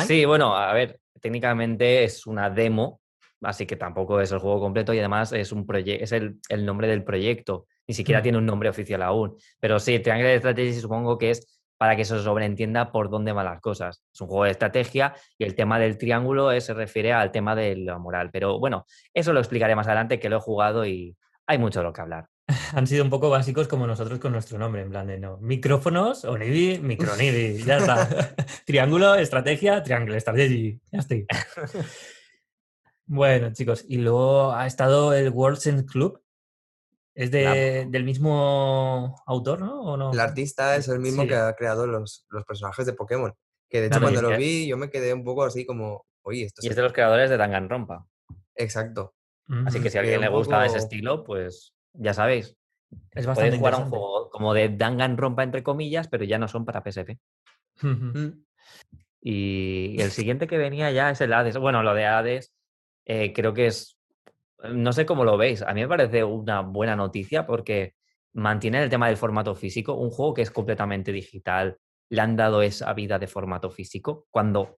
Sí, 0.05 0.23
bueno, 0.23 0.55
a 0.55 0.71
ver, 0.73 1.01
técnicamente 1.19 2.05
es 2.05 2.25
una 2.25 2.49
demo, 2.49 3.01
así 3.41 3.65
que 3.65 3.75
tampoco 3.75 4.21
es 4.21 4.31
el 4.31 4.39
juego 4.39 4.61
completo 4.61 4.93
y 4.93 4.99
además 4.99 5.33
es 5.33 5.51
un 5.51 5.67
es 5.75 6.11
el, 6.13 6.65
nombre 6.65 6.87
del 6.87 7.03
proyecto. 7.03 7.67
Ni 7.87 7.93
siquiera 7.93 8.21
tiene 8.21 8.37
un 8.37 8.45
nombre 8.45 8.69
oficial 8.69 9.01
aún. 9.01 9.35
Pero 9.59 9.79
sí, 9.79 9.99
Triangle 9.99 10.37
Strategy 10.37 10.79
supongo 10.79 11.17
que 11.17 11.31
es 11.31 11.60
para 11.81 11.95
que 11.95 12.05
se 12.05 12.19
sobreentienda 12.19 12.91
por 12.91 13.09
dónde 13.09 13.31
van 13.31 13.45
las 13.45 13.59
cosas. 13.59 14.03
Es 14.13 14.21
un 14.21 14.27
juego 14.27 14.43
de 14.43 14.51
estrategia 14.51 15.15
y 15.35 15.45
el 15.45 15.55
tema 15.55 15.79
del 15.79 15.97
triángulo 15.97 16.51
se 16.61 16.75
refiere 16.75 17.11
al 17.11 17.31
tema 17.31 17.55
de 17.55 17.75
la 17.75 17.97
moral. 17.97 18.29
Pero 18.31 18.59
bueno, 18.59 18.85
eso 19.15 19.33
lo 19.33 19.39
explicaré 19.39 19.75
más 19.75 19.87
adelante, 19.87 20.19
que 20.19 20.29
lo 20.29 20.37
he 20.37 20.41
jugado 20.41 20.85
y 20.85 21.17
hay 21.47 21.57
mucho 21.57 21.79
de 21.79 21.85
lo 21.85 21.91
que 21.91 22.01
hablar. 22.01 22.27
Han 22.75 22.85
sido 22.85 23.03
un 23.03 23.09
poco 23.09 23.31
básicos 23.31 23.67
como 23.67 23.87
nosotros 23.87 24.19
con 24.19 24.31
nuestro 24.31 24.59
nombre, 24.59 24.83
en 24.83 24.91
plan 24.91 25.07
de 25.07 25.17
no. 25.17 25.39
Micrófonos, 25.39 26.23
Onibi, 26.23 26.77
Micronibi, 26.77 27.63
ya 27.63 27.77
está. 27.77 28.07
Triángulo, 28.67 29.15
estrategia, 29.15 29.81
Triangle 29.81 30.19
Strategy. 30.19 30.79
Ya 30.91 30.99
estoy. 30.99 31.25
bueno, 33.07 33.53
chicos, 33.53 33.85
y 33.89 33.97
luego 33.97 34.53
ha 34.53 34.67
estado 34.67 35.15
el 35.15 35.31
World 35.31 35.59
End 35.65 35.89
Club. 35.89 36.20
Es 37.21 37.29
de, 37.29 37.85
del 37.89 38.03
mismo 38.03 39.21
autor, 39.27 39.59
¿no? 39.59 39.81
¿O 39.81 39.97
no? 39.97 40.11
El 40.11 40.19
artista 40.19 40.75
es 40.75 40.87
el 40.87 40.99
mismo 40.99 41.21
Sí. 41.23 41.27
que 41.29 41.35
ha 41.35 41.53
creado 41.55 41.85
los, 41.85 42.25
los 42.29 42.43
personajes 42.45 42.85
de 42.85 42.93
Pokémon. 42.93 43.31
Que 43.69 43.79
de 43.81 43.87
hecho 43.87 43.99
cuando 44.01 44.19
es 44.19 44.23
lo 44.23 44.29
que- 44.29 44.37
vi 44.37 44.67
yo 44.67 44.75
me 44.77 44.89
quedé 44.89 45.13
un 45.13 45.23
poco 45.23 45.43
así 45.43 45.65
como, 45.65 46.05
oye, 46.23 46.45
esto 46.45 46.61
Y 46.63 46.67
es 46.67 46.71
es 46.71 46.75
de 46.75 46.81
los 46.81 46.93
creadores 46.93 47.29
de 47.29 47.37
Danganronpa. 47.37 48.07
exacto. 48.55 49.13
Así 49.65 49.81
que 49.81 49.89
si 49.89 49.97
a 49.97 50.01
alguien 50.01 50.21
le 50.21 50.29
gusta 50.29 50.65
ese 50.65 50.77
estilo, 50.77 51.23
pues 51.25 51.73
ya 51.93 52.13
sabéis. 52.13 52.55
Es 53.11 53.25
bastante 53.25 53.57
jugar 53.57 53.73
a 53.73 53.77
un 53.77 53.89
juego 53.89 54.29
como 54.29 54.53
de 54.53 54.69
Danganronpa 54.69 55.43
entre 55.43 55.61
comillas, 55.61 56.07
pero 56.07 56.23
ya 56.23 56.37
no 56.39 56.47
son 56.47 56.63
para 56.65 56.81
PSP. 56.81 57.19
Mm. 57.81 58.43
Y 59.21 60.01
el 60.01 60.11
siguiente 60.11 60.47
que 60.47 60.57
venía 60.57 60.89
ya 60.91 61.11
es 61.11 61.21
el 61.21 61.33
Hades. 61.33 61.57
Bueno, 61.57 61.83
lo 61.83 61.93
de 61.93 62.05
Hades 62.05 62.53
eh, 63.05 63.33
creo 63.33 63.53
que 63.53 63.67
es, 63.67 63.97
no 64.73 64.93
sé 64.93 65.05
cómo 65.05 65.23
lo 65.25 65.37
veis, 65.37 65.61
a 65.61 65.73
mí 65.73 65.81
me 65.81 65.87
parece 65.87 66.23
una 66.23 66.61
buena 66.61 66.95
noticia 66.95 67.45
porque 67.45 67.95
mantiene 68.33 68.81
el 68.83 68.89
tema 68.89 69.07
del 69.07 69.17
formato 69.17 69.55
físico, 69.55 69.93
un 69.95 70.09
juego 70.09 70.33
que 70.33 70.41
es 70.41 70.51
completamente 70.51 71.11
digital, 71.11 71.77
le 72.09 72.21
han 72.21 72.35
dado 72.35 72.61
esa 72.61 72.93
vida 72.93 73.19
de 73.19 73.27
formato 73.27 73.69
físico, 73.69 74.27
cuando 74.29 74.77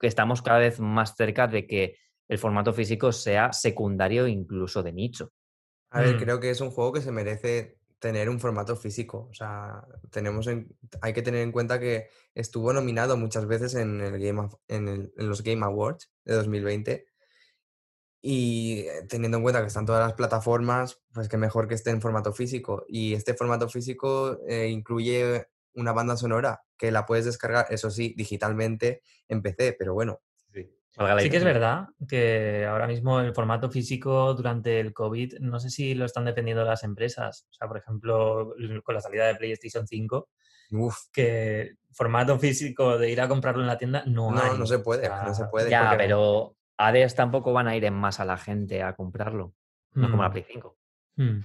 estamos 0.00 0.42
cada 0.42 0.58
vez 0.58 0.78
más 0.80 1.14
cerca 1.16 1.46
de 1.46 1.66
que 1.66 1.96
el 2.28 2.38
formato 2.38 2.72
físico 2.72 3.12
sea 3.12 3.52
secundario 3.52 4.26
incluso 4.26 4.82
de 4.82 4.92
nicho. 4.92 5.32
A 5.90 6.00
ver, 6.02 6.16
Mm. 6.16 6.18
creo 6.18 6.40
que 6.40 6.50
es 6.50 6.60
un 6.60 6.70
juego 6.70 6.92
que 6.92 7.00
se 7.00 7.12
merece 7.12 7.78
tener 7.98 8.28
un 8.28 8.38
formato 8.40 8.76
físico. 8.76 9.28
O 9.30 9.34
sea, 9.34 9.82
tenemos 10.10 10.46
en- 10.48 10.68
hay 11.00 11.12
que 11.12 11.22
tener 11.22 11.40
en 11.40 11.52
cuenta 11.52 11.78
que 11.80 12.08
estuvo 12.34 12.72
nominado 12.72 13.16
muchas 13.16 13.46
veces 13.46 13.74
en, 13.74 14.00
el 14.00 14.18
Game 14.18 14.40
of- 14.40 14.56
en, 14.68 14.88
el- 14.88 15.12
en 15.16 15.28
los 15.28 15.42
Game 15.42 15.64
Awards 15.64 16.10
de 16.24 16.34
2020. 16.34 17.06
Y 18.28 18.80
eh, 18.88 19.06
teniendo 19.08 19.36
en 19.36 19.44
cuenta 19.44 19.60
que 19.60 19.68
están 19.68 19.86
todas 19.86 20.02
las 20.04 20.14
plataformas, 20.14 21.00
pues 21.12 21.28
que 21.28 21.36
mejor 21.36 21.68
que 21.68 21.74
esté 21.74 21.90
en 21.90 22.00
formato 22.02 22.32
físico. 22.32 22.84
Y 22.88 23.14
este 23.14 23.34
formato 23.34 23.68
físico 23.68 24.40
eh, 24.48 24.66
incluye 24.66 25.46
una 25.74 25.92
banda 25.92 26.16
sonora 26.16 26.60
que 26.76 26.90
la 26.90 27.06
puedes 27.06 27.24
descargar, 27.24 27.66
eso 27.70 27.88
sí, 27.88 28.14
digitalmente 28.16 29.02
en 29.28 29.42
PC, 29.42 29.76
pero 29.78 29.94
bueno. 29.94 30.20
Sí 31.20 31.30
que 31.30 31.36
es 31.36 31.44
verdad 31.44 31.88
que 32.08 32.66
ahora 32.66 32.88
mismo 32.88 33.20
el 33.20 33.32
formato 33.34 33.70
físico 33.70 34.34
durante 34.34 34.80
el 34.80 34.92
COVID, 34.92 35.34
no 35.40 35.60
sé 35.60 35.70
si 35.70 35.94
lo 35.94 36.04
están 36.06 36.24
defendiendo 36.24 36.64
las 36.64 36.82
empresas. 36.82 37.46
O 37.50 37.52
sea, 37.54 37.68
por 37.68 37.76
ejemplo, 37.76 38.54
con 38.82 38.94
la 38.94 39.00
salida 39.00 39.26
de 39.26 39.36
PlayStation 39.36 39.86
5, 39.86 40.30
Uf, 40.72 40.96
que 41.12 41.74
formato 41.92 42.38
físico 42.40 42.98
de 42.98 43.10
ir 43.10 43.20
a 43.20 43.28
comprarlo 43.28 43.60
en 43.60 43.68
la 43.68 43.78
tienda 43.78 44.02
no, 44.06 44.32
No, 44.32 44.42
hay. 44.42 44.58
no 44.58 44.66
se 44.66 44.80
puede, 44.80 45.08
O 45.08 45.22
no 45.22 45.34
se 45.34 45.44
puede. 45.44 45.70
Ya, 45.70 45.90
porque- 45.90 45.96
pero 46.04 46.55
Hades 46.78 47.14
tampoco 47.14 47.52
van 47.52 47.68
a 47.68 47.76
ir 47.76 47.84
en 47.84 47.94
masa 47.94 48.22
a 48.22 48.26
la 48.26 48.36
gente 48.36 48.82
a 48.82 48.94
comprarlo, 48.94 49.54
no 49.92 50.10
como 50.10 50.22
la 50.22 50.28
mm, 50.28 50.32
Play 50.32 50.44
5. 50.48 50.76
mm. 51.16 51.40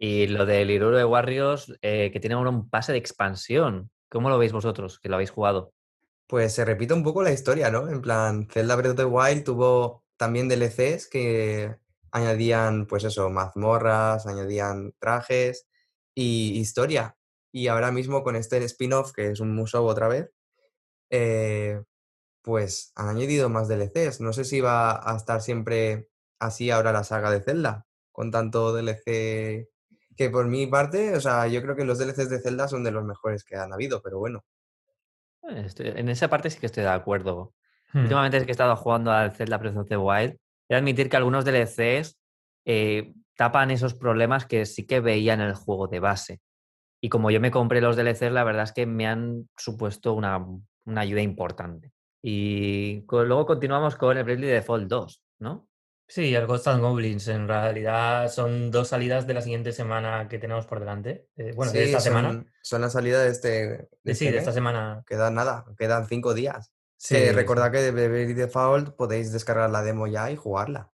Y 0.00 0.28
lo 0.28 0.46
del 0.46 0.70
Hyrule 0.70 0.98
de 0.98 1.04
Warriors, 1.04 1.76
eh, 1.82 2.10
que 2.12 2.20
tiene 2.20 2.34
ahora 2.34 2.50
un 2.50 2.70
pase 2.70 2.92
de 2.92 2.98
expansión. 2.98 3.90
¿Cómo 4.08 4.30
lo 4.30 4.38
veis 4.38 4.52
vosotros, 4.52 5.00
que 5.00 5.08
lo 5.08 5.16
habéis 5.16 5.32
jugado? 5.32 5.72
Pues 6.28 6.54
se 6.54 6.64
repite 6.64 6.94
un 6.94 7.02
poco 7.02 7.22
la 7.22 7.32
historia, 7.32 7.68
¿no? 7.70 7.88
En 7.88 8.00
plan, 8.00 8.46
Zelda 8.48 8.76
Breath 8.76 8.92
of 8.92 8.96
the 8.96 9.04
Wild 9.04 9.44
tuvo 9.44 10.04
también 10.16 10.48
DLCs 10.48 11.08
que 11.08 11.74
añadían, 12.12 12.86
pues 12.86 13.04
eso, 13.04 13.28
mazmorras, 13.30 14.26
añadían 14.26 14.92
trajes 14.98 15.68
y 16.14 16.58
historia. 16.58 17.16
Y 17.52 17.68
ahora 17.68 17.90
mismo 17.90 18.22
con 18.22 18.36
este 18.36 18.58
spin-off, 18.64 19.12
que 19.12 19.30
es 19.30 19.40
un 19.40 19.54
Musou 19.54 19.86
otra 19.86 20.08
vez, 20.08 20.30
eh, 21.10 21.82
pues 22.42 22.92
han 22.96 23.08
añadido 23.08 23.48
más 23.48 23.68
DLCs. 23.68 24.20
No 24.20 24.32
sé 24.32 24.44
si 24.44 24.60
va 24.60 24.92
a 25.12 25.16
estar 25.16 25.40
siempre 25.40 26.08
así 26.38 26.70
ahora 26.70 26.92
la 26.92 27.04
saga 27.04 27.30
de 27.30 27.40
Zelda, 27.40 27.86
con 28.12 28.30
tanto 28.30 28.72
DLC 28.74 29.68
que 30.16 30.30
por 30.30 30.46
mi 30.48 30.66
parte, 30.66 31.14
o 31.16 31.20
sea, 31.20 31.46
yo 31.46 31.62
creo 31.62 31.76
que 31.76 31.84
los 31.84 31.98
DLCs 31.98 32.28
de 32.28 32.40
Zelda 32.40 32.66
son 32.66 32.82
de 32.82 32.90
los 32.90 33.04
mejores 33.04 33.44
que 33.44 33.56
han 33.56 33.72
habido, 33.72 34.02
pero 34.02 34.18
bueno. 34.18 34.44
Eh, 35.48 35.62
estoy- 35.66 35.92
en 35.94 36.08
esa 36.08 36.28
parte 36.28 36.50
sí 36.50 36.58
que 36.58 36.66
estoy 36.66 36.82
de 36.82 36.88
acuerdo. 36.90 37.54
Mm. 37.92 38.00
Últimamente 38.02 38.36
es 38.38 38.44
que 38.44 38.50
he 38.50 38.52
estado 38.52 38.74
jugando 38.76 39.12
al 39.12 39.32
Zelda 39.32 39.58
Breath 39.58 39.76
of 39.76 39.88
the 39.88 39.96
Wild. 39.96 40.32
He 40.68 40.74
de 40.74 40.76
admitir 40.76 41.08
que 41.08 41.16
algunos 41.16 41.44
DLCs 41.44 42.18
eh, 42.64 43.14
tapan 43.36 43.70
esos 43.70 43.94
problemas 43.94 44.44
que 44.44 44.66
sí 44.66 44.86
que 44.86 45.00
veía 45.00 45.34
en 45.34 45.40
el 45.40 45.54
juego 45.54 45.86
de 45.86 46.00
base. 46.00 46.40
Y 47.00 47.08
como 47.08 47.30
yo 47.30 47.40
me 47.40 47.50
compré 47.52 47.80
los 47.80 47.96
DLCs, 47.96 48.32
la 48.32 48.44
verdad 48.44 48.64
es 48.64 48.72
que 48.72 48.84
me 48.84 49.06
han 49.06 49.48
supuesto 49.56 50.12
una, 50.14 50.44
una 50.84 51.00
ayuda 51.00 51.22
importante. 51.22 51.92
Y 52.22 53.04
luego 53.10 53.46
continuamos 53.46 53.96
con 53.96 54.16
el 54.16 54.24
Bravely 54.24 54.48
Default 54.48 54.88
2, 54.88 55.22
¿no? 55.40 55.68
Sí, 56.10 56.34
el 56.34 56.46
Ghost 56.46 56.66
and 56.68 56.80
Goblins 56.80 57.28
en 57.28 57.46
realidad 57.46 58.28
son 58.30 58.70
dos 58.70 58.88
salidas 58.88 59.26
de 59.26 59.34
la 59.34 59.42
siguiente 59.42 59.72
semana 59.72 60.26
que 60.26 60.38
tenemos 60.38 60.66
por 60.66 60.80
delante. 60.80 61.28
Eh, 61.36 61.52
bueno, 61.54 61.70
de 61.70 61.80
Sí, 61.80 61.84
esta 61.90 62.00
semana. 62.00 62.46
son, 62.62 62.80
la 62.80 62.88
salida 62.88 63.22
de 63.22 63.28
este, 63.30 63.48
de 63.48 63.74
Eh, 63.74 64.14
sí, 64.14 64.24
este 64.24 64.32
de 64.32 64.38
esta 64.38 64.52
semana. 64.52 65.04
Quedan 65.06 65.34
nada, 65.34 65.66
quedan 65.76 66.06
cinco 66.06 66.32
días. 66.32 66.72
Sí, 66.96 67.14
sí, 67.14 67.30
recordad 67.32 67.70
que 67.70 67.78
de 67.78 67.90
Bravely 67.92 68.32
Default 68.32 68.96
podéis 68.96 69.32
descargar 69.32 69.68
la 69.68 69.82
demo 69.82 70.06
ya 70.06 70.30
y 70.30 70.36
jugarla. 70.36 70.90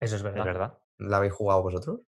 Eso 0.00 0.16
es 0.16 0.24
Es 0.24 0.34
verdad. 0.34 0.78
¿La 0.98 1.18
habéis 1.18 1.34
jugado 1.34 1.62
vosotros? 1.62 2.00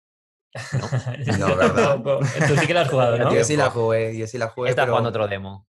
Yo 1.27 1.37
No, 1.39 1.57
¿verdad? 1.57 2.01
Tú 2.01 2.57
sí 2.57 2.67
que 2.67 2.75
la 2.75 2.83
has 2.83 2.89
jugado, 2.89 3.19
¿no? 3.19 3.35
Yo 3.35 3.45
sí 3.45 3.57
la 3.57 3.71
jugué, 3.71 4.17
yo 4.17 4.27
sí 4.27 4.39
la 4.39 4.49
jugué, 4.49 4.71
Está 4.71 4.83
pero 4.83 4.93
jugando 4.93 5.11
otro 5.11 5.27
demo. 5.29 5.67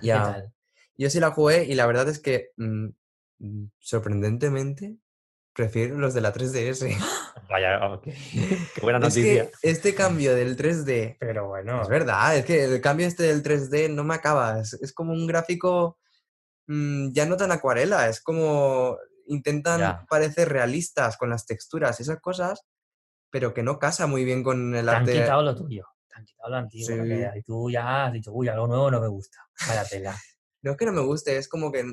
¿Qué 0.00 0.08
ya? 0.08 0.44
Yo 0.98 1.10
sí 1.10 1.20
la 1.20 1.30
jugué 1.30 1.64
y 1.64 1.74
la 1.74 1.86
verdad 1.86 2.08
es 2.08 2.18
que 2.18 2.50
mm, 2.56 2.86
mm, 3.38 3.70
sorprendentemente 3.78 4.96
prefiero 5.52 5.98
los 5.98 6.14
de 6.14 6.20
la 6.20 6.32
3DS. 6.32 6.86
Vaya, 7.50 7.84
ok. 7.92 8.02
qué 8.74 8.80
buena 8.82 8.98
es 8.98 9.04
noticia. 9.04 9.46
que 9.46 9.52
este 9.62 9.94
cambio 9.94 10.34
del 10.34 10.56
3D 10.56 11.16
Pero 11.18 11.48
bueno. 11.48 11.82
Es 11.82 11.88
verdad, 11.88 12.36
es 12.36 12.44
que 12.44 12.64
el 12.64 12.80
cambio 12.80 13.06
este 13.06 13.24
del 13.24 13.42
3D 13.42 13.92
no 13.92 14.04
me 14.04 14.14
acaba. 14.14 14.60
Es, 14.60 14.74
es 14.74 14.92
como 14.92 15.12
un 15.12 15.26
gráfico 15.26 15.98
mm, 16.66 17.12
ya 17.12 17.26
no 17.26 17.36
tan 17.36 17.50
acuarela, 17.52 18.08
es 18.08 18.20
como 18.20 18.96
intentan 19.26 19.80
Ya. 19.80 20.06
parecer 20.08 20.48
realistas 20.48 21.16
con 21.16 21.30
las 21.30 21.44
texturas, 21.46 22.00
esas 22.00 22.20
cosas, 22.20 22.64
pero 23.30 23.52
que 23.52 23.62
no 23.62 23.78
casa 23.78 24.06
muy 24.06 24.24
bien 24.24 24.42
con 24.42 24.74
el 24.74 24.86
Te 24.86 24.92
han 24.92 25.04
quitado 25.06 25.42
lo 25.42 25.54
tuyo. 25.54 25.84
Te 26.08 26.18
han 26.18 26.24
quitado 26.24 26.50
lo 26.50 26.56
antiguo. 26.56 26.86
Sí. 26.86 27.38
Y 27.38 27.42
tú 27.42 27.70
ya 27.70 28.06
has 28.06 28.12
dicho, 28.12 28.32
uy, 28.32 28.48
algo 28.48 28.66
nuevo 28.66 28.90
no 28.90 29.00
me 29.00 29.08
gusta. 29.08 29.38
Vaya 29.68 29.84
tela. 29.84 30.16
No 30.62 30.72
es 30.72 30.76
que 30.76 30.86
no 30.86 30.92
me 30.92 31.00
guste, 31.02 31.36
es 31.36 31.48
como 31.48 31.70
que 31.72 31.84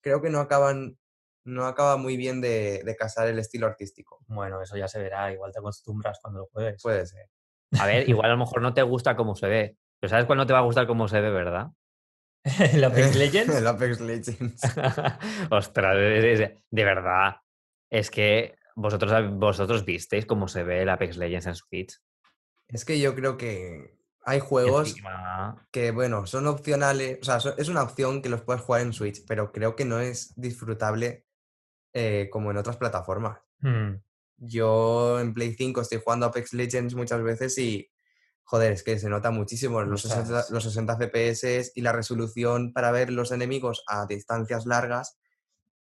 creo 0.00 0.20
que 0.22 0.30
no 0.30 0.40
acaban, 0.40 0.98
no 1.44 1.66
acaba 1.66 1.96
muy 1.96 2.16
bien 2.16 2.40
de, 2.40 2.82
de 2.84 2.96
casar 2.96 3.28
el 3.28 3.38
estilo 3.38 3.66
artístico. 3.66 4.18
Bueno, 4.26 4.60
eso 4.62 4.76
ya 4.76 4.88
se 4.88 5.00
verá. 5.00 5.32
Igual 5.32 5.52
te 5.52 5.58
acostumbras 5.58 6.18
cuando 6.20 6.40
lo 6.40 6.46
juegues. 6.52 6.82
Puede 6.82 7.06
ser. 7.06 7.26
A 7.78 7.86
ver, 7.86 8.08
igual 8.08 8.30
a 8.30 8.34
lo 8.34 8.38
mejor 8.38 8.62
no 8.62 8.74
te 8.74 8.82
gusta 8.82 9.16
cómo 9.16 9.34
se 9.36 9.46
ve. 9.48 9.76
Pero 10.00 10.10
¿sabes 10.10 10.26
cuál 10.26 10.38
no 10.38 10.46
te 10.46 10.52
va 10.52 10.60
a 10.60 10.62
gustar 10.62 10.86
cómo 10.86 11.08
se 11.08 11.20
ve, 11.20 11.30
verdad? 11.30 11.68
¿El 12.72 12.82
Apex 12.84 13.14
Legends? 13.16 13.54
el 13.54 13.66
Apex 13.66 14.00
Legends. 14.00 14.62
Ostras, 15.50 15.96
de, 15.96 16.20
de- 16.36 16.64
de 16.70 16.84
verdad. 16.84 17.36
Es 17.90 18.10
que 18.10 18.54
vosotros, 18.76 19.12
vosotros 19.34 19.84
visteis 19.84 20.24
cómo 20.26 20.48
se 20.48 20.62
ve 20.62 20.82
el 20.82 20.88
Apex 20.88 21.16
Legends 21.16 21.46
en 21.46 21.54
Switch. 21.54 21.98
Es 22.68 22.84
que 22.84 23.00
yo 23.00 23.14
creo 23.14 23.36
que 23.36 23.98
hay 24.24 24.40
juegos 24.40 24.90
encima- 24.90 25.66
que, 25.70 25.90
bueno, 25.90 26.26
son 26.26 26.46
opcionales, 26.46 27.18
o 27.20 27.24
sea, 27.24 27.38
es 27.56 27.68
una 27.68 27.82
opción 27.82 28.22
que 28.22 28.28
los 28.28 28.42
puedes 28.42 28.62
jugar 28.62 28.82
en 28.82 28.92
Switch, 28.92 29.24
pero 29.26 29.52
creo 29.52 29.76
que 29.76 29.84
no 29.84 30.00
es 30.00 30.32
disfrutable 30.36 31.26
eh, 31.92 32.28
como 32.30 32.50
en 32.50 32.56
otras 32.58 32.76
plataformas. 32.76 33.38
Hmm. 33.60 33.96
Yo 34.36 35.20
en 35.20 35.34
Play 35.34 35.54
5 35.54 35.80
estoy 35.80 36.00
jugando 36.04 36.26
Apex 36.26 36.52
Legends 36.54 36.94
muchas 36.94 37.22
veces 37.22 37.58
y, 37.58 37.90
joder, 38.44 38.72
es 38.72 38.82
que 38.82 38.98
se 38.98 39.08
nota 39.10 39.30
muchísimo 39.30 39.82
los 39.82 40.02
60, 40.02 40.22
Ostras. 40.22 40.50
los 40.50 40.64
60 40.64 40.96
FPS 40.98 41.72
y 41.74 41.80
la 41.82 41.92
resolución 41.92 42.72
para 42.72 42.90
ver 42.90 43.10
los 43.10 43.32
enemigos 43.32 43.82
a 43.86 44.06
distancias 44.06 44.64
largas, 44.66 45.18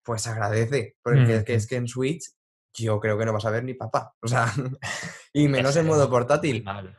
pues 0.04 0.26
agradece, 0.28 0.96
porque 1.04 1.36
es 1.38 1.44
que, 1.44 1.54
es 1.56 1.68
que 1.68 1.76
en 1.76 1.88
Switch 1.88 2.24
yo 2.74 3.00
creo 3.00 3.18
que 3.18 3.26
no 3.26 3.34
vas 3.34 3.46
a 3.46 3.52
ver 3.52 3.64
ni 3.64 3.74
papá, 3.74 4.16
o 4.22 4.28
sea, 4.28 4.46
y 5.34 5.48
menos 5.48 5.76
en 5.76 5.86
modo 5.86 6.10
portátil. 6.10 6.64
mal. 6.64 6.98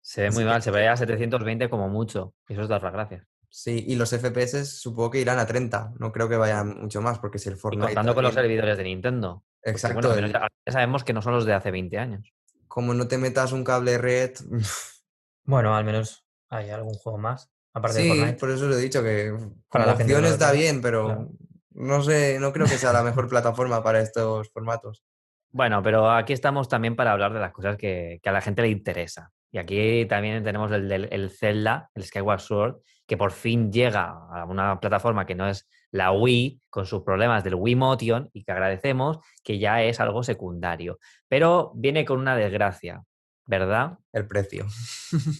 Se 0.00 0.22
ve 0.22 0.28
Así 0.28 0.36
muy 0.36 0.44
que- 0.44 0.50
mal, 0.50 0.62
se 0.62 0.70
ve 0.70 0.88
a 0.88 0.96
720 0.96 1.68
como 1.70 1.88
mucho. 1.88 2.34
Eso 2.48 2.62
es 2.62 2.68
dar 2.68 2.82
las 2.82 2.92
gracias. 2.92 3.26
Sí, 3.48 3.84
y 3.88 3.96
los 3.96 4.12
FPS 4.12 4.64
supongo 4.64 5.10
que 5.10 5.20
irán 5.20 5.38
a 5.40 5.46
30, 5.46 5.92
no 5.98 6.12
creo 6.12 6.28
que 6.28 6.36
vayan 6.36 6.80
mucho 6.80 7.02
más, 7.02 7.18
porque 7.18 7.38
si 7.38 7.48
el 7.48 7.56
Y 7.56 7.58
Fortnite... 7.58 7.86
contando 7.88 8.14
con 8.14 8.22
los 8.24 8.34
servidores 8.34 8.76
de 8.78 8.84
Nintendo. 8.84 9.44
Porque, 9.58 9.70
Exacto, 9.72 10.08
bueno, 10.08 10.26
el- 10.26 10.32
ya 10.32 10.48
sabemos 10.72 11.02
que 11.04 11.12
no 11.12 11.20
son 11.20 11.32
los 11.34 11.44
de 11.44 11.52
hace 11.54 11.70
20 11.70 11.98
años. 11.98 12.32
como 12.68 12.94
no 12.94 13.08
te 13.08 13.18
metas 13.18 13.50
un 13.52 13.64
cable 13.64 13.98
red, 13.98 14.32
Bueno, 15.44 15.74
al 15.74 15.84
menos 15.84 16.24
hay 16.48 16.70
algún 16.70 16.94
juego 16.94 17.18
más. 17.18 17.50
aparte 17.72 18.02
de 18.02 18.08
Fortnite. 18.08 18.38
por 18.38 18.50
eso 18.50 18.66
lo 18.66 18.76
he 18.76 18.80
dicho, 18.80 19.02
que 19.02 19.32
Para 19.68 19.86
la 19.86 19.92
opción 19.94 20.24
está 20.24 20.52
bien, 20.52 20.80
pero 20.80 21.04
claro. 21.06 21.28
no 21.70 22.02
sé, 22.02 22.38
no 22.40 22.52
creo 22.52 22.66
que 22.66 22.78
sea 22.78 22.92
la 22.92 23.02
mejor 23.02 23.28
plataforma 23.28 23.82
para 23.82 24.00
estos 24.00 24.48
formatos. 24.52 25.02
Bueno, 25.50 25.82
pero 25.82 26.08
aquí 26.08 26.32
estamos 26.32 26.68
también 26.68 26.94
para 26.94 27.10
hablar 27.12 27.32
de 27.32 27.40
las 27.40 27.52
cosas 27.52 27.76
que, 27.76 28.20
que 28.22 28.28
a 28.28 28.32
la 28.32 28.40
gente 28.40 28.62
le 28.62 28.68
interesa. 28.68 29.32
Y 29.52 29.58
aquí 29.58 30.06
también 30.06 30.42
tenemos 30.44 30.70
el 30.72 30.88
del 30.88 31.08
el 31.10 31.30
Zelda, 31.30 31.90
el 31.94 32.04
Skyward 32.04 32.40
Sword, 32.40 32.76
que 33.06 33.16
por 33.16 33.32
fin 33.32 33.72
llega 33.72 34.04
a 34.04 34.44
una 34.44 34.78
plataforma 34.78 35.26
que 35.26 35.34
no 35.34 35.48
es 35.48 35.68
la 35.90 36.12
Wii, 36.12 36.62
con 36.70 36.86
sus 36.86 37.02
problemas 37.02 37.42
del 37.42 37.56
Wii 37.56 37.74
Motion, 37.74 38.30
y 38.32 38.44
que 38.44 38.52
agradecemos 38.52 39.18
que 39.42 39.58
ya 39.58 39.82
es 39.82 39.98
algo 39.98 40.22
secundario. 40.22 40.98
Pero 41.28 41.72
viene 41.74 42.04
con 42.04 42.20
una 42.20 42.36
desgracia, 42.36 43.02
¿verdad? 43.46 43.98
El 44.12 44.26
precio. 44.28 44.66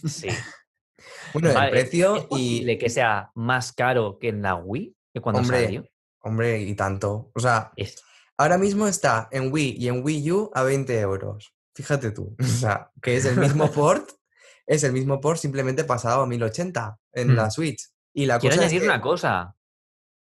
Sí. 0.07 0.27
Bueno, 1.33 1.51
Vale, 1.53 1.65
el 1.65 1.71
precio 1.71 2.15
¿Es 2.15 2.23
posible 2.25 2.73
y, 2.73 2.77
que 2.77 2.89
sea 2.89 3.31
más 3.33 3.71
caro 3.73 4.19
que 4.19 4.27
en 4.29 4.41
la 4.43 4.55
Wii? 4.55 4.95
Que 5.13 5.19
cuando 5.19 5.41
Hombre, 5.41 5.63
salió. 5.63 5.85
hombre, 6.19 6.61
y 6.61 6.75
tanto. 6.75 7.31
O 7.33 7.39
sea, 7.39 7.71
Es- 7.75 8.03
ahora 8.37 8.57
mismo 8.59 8.87
está 8.87 9.27
en 9.31 9.51
Wii 9.51 9.77
y 9.79 9.87
en 9.87 10.03
Wii 10.03 10.31
U 10.31 10.51
a 10.53 10.61
20 10.63 10.99
euros. 10.99 11.55
Fíjate 11.75 12.11
tú. 12.11 12.35
O 12.39 12.43
sea, 12.43 12.91
que 13.01 13.15
es 13.17 13.25
el 13.25 13.37
mismo 13.37 13.69
port, 13.71 14.09
es 14.67 14.83
el 14.83 14.93
mismo 14.93 15.19
port 15.21 15.37
simplemente 15.39 15.83
pasado 15.83 16.23
a 16.23 16.27
1080 16.27 16.97
en 17.13 17.35
la 17.35 17.47
Hmm. 17.47 17.51
Switch. 17.51 17.89
Y 18.13 18.25
la 18.25 18.39
Quiero 18.39 18.55
cosa 18.55 18.65
es 18.65 18.71
añadir 18.71 18.81
que- 18.81 18.93
una 18.93 19.01
cosa. 19.01 19.55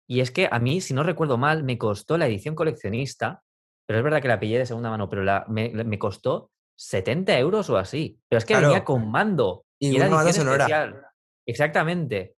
Y 0.07 0.21
es 0.21 0.31
que 0.31 0.47
a 0.51 0.57
mí, 0.59 0.81
si 0.81 0.93
no 0.93 1.03
recuerdo 1.03 1.37
mal, 1.37 1.63
me 1.63 1.77
costó 1.77 2.17
la 2.17 2.25
edición 2.27 2.55
coleccionista, 2.55 3.43
pero 3.87 3.99
es 3.99 4.03
verdad 4.03 4.21
que 4.21 4.27
la 4.27 4.39
pillé 4.39 4.57
de 4.57 4.65
segunda 4.65 4.89
mano, 4.89 5.07
pero 5.09 5.23
la, 5.23 5.45
me, 5.47 5.69
me 5.69 5.99
costó 5.99 6.51
70 6.77 7.37
euros 7.37 7.69
o 7.69 7.77
así. 7.77 8.19
Pero 8.27 8.37
es 8.39 8.45
que 8.45 8.53
venía 8.55 8.69
Claro. 8.69 8.85
con 8.85 9.11
mando. 9.11 9.65
Y 9.79 9.95
era 9.95 10.07
una 10.07 10.33
sonora. 10.33 10.63
especial. 10.65 11.05
Exactamente. 11.47 12.35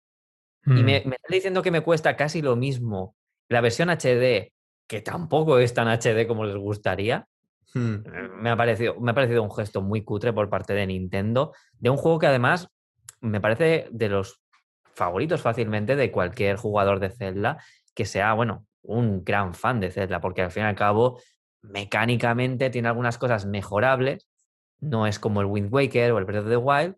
Y 0.66 0.70
Mm. 0.70 0.85
me, 0.85 1.03
me 1.07 1.16
está 1.16 1.29
diciendo 1.35 1.62
que 1.62 1.70
me 1.70 1.81
cuesta 1.83 2.16
casi 2.16 2.42
lo 2.42 2.55
mismo 2.57 3.16
la 3.49 3.61
versión 3.61 3.88
HD, 3.90 4.53
que 4.88 5.01
tampoco 5.01 5.59
es 5.59 5.73
tan 5.75 5.88
HD 5.88 6.27
como 6.27 6.44
les 6.44 6.57
gustaría. 6.57 7.27
Hmm. 7.75 7.95
Eh, 8.05 8.29
Me 8.41 8.51
ha 8.51 8.57
parecido, 8.57 8.99
me 9.01 9.13
ha 9.13 9.15
parecido 9.15 9.43
un 9.43 9.53
gesto 9.53 9.83
muy 9.83 10.03
cutre 10.03 10.33
por 10.33 10.49
parte 10.49 10.75
de 10.75 10.87
Nintendo, 10.87 11.53
de 11.79 11.91
un 11.91 11.97
juego 11.97 12.19
que 12.19 12.27
además 12.27 12.69
me 13.21 13.41
parece 13.41 13.89
de 13.91 14.09
los 14.09 14.43
favoritos 14.95 15.41
fácilmente 15.41 15.97
de 15.97 16.11
cualquier 16.11 16.57
jugador 16.57 17.01
de 17.01 17.11
Zelda 17.11 17.59
que 17.95 18.07
sea, 18.07 18.33
bueno, 18.35 18.67
un 18.83 19.25
gran 19.25 19.55
fan 19.55 19.81
de 19.81 19.91
Zelda, 19.91 20.21
porque 20.21 20.43
al 20.43 20.51
fin 20.51 20.63
y 20.63 20.67
al 20.67 20.75
cabo, 20.75 21.21
mecánicamente 21.63 22.71
tiene 22.71 22.89
algunas 22.89 23.19
cosas 23.19 23.47
mejorables, 23.47 24.29
no 24.81 25.07
es 25.07 25.19
como 25.19 25.41
el 25.41 25.47
Wind 25.47 25.73
Waker 25.73 26.13
o 26.13 26.19
el 26.19 26.25
Breath 26.25 26.45
of 26.45 26.49
the 26.49 26.57
Wild, 26.57 26.97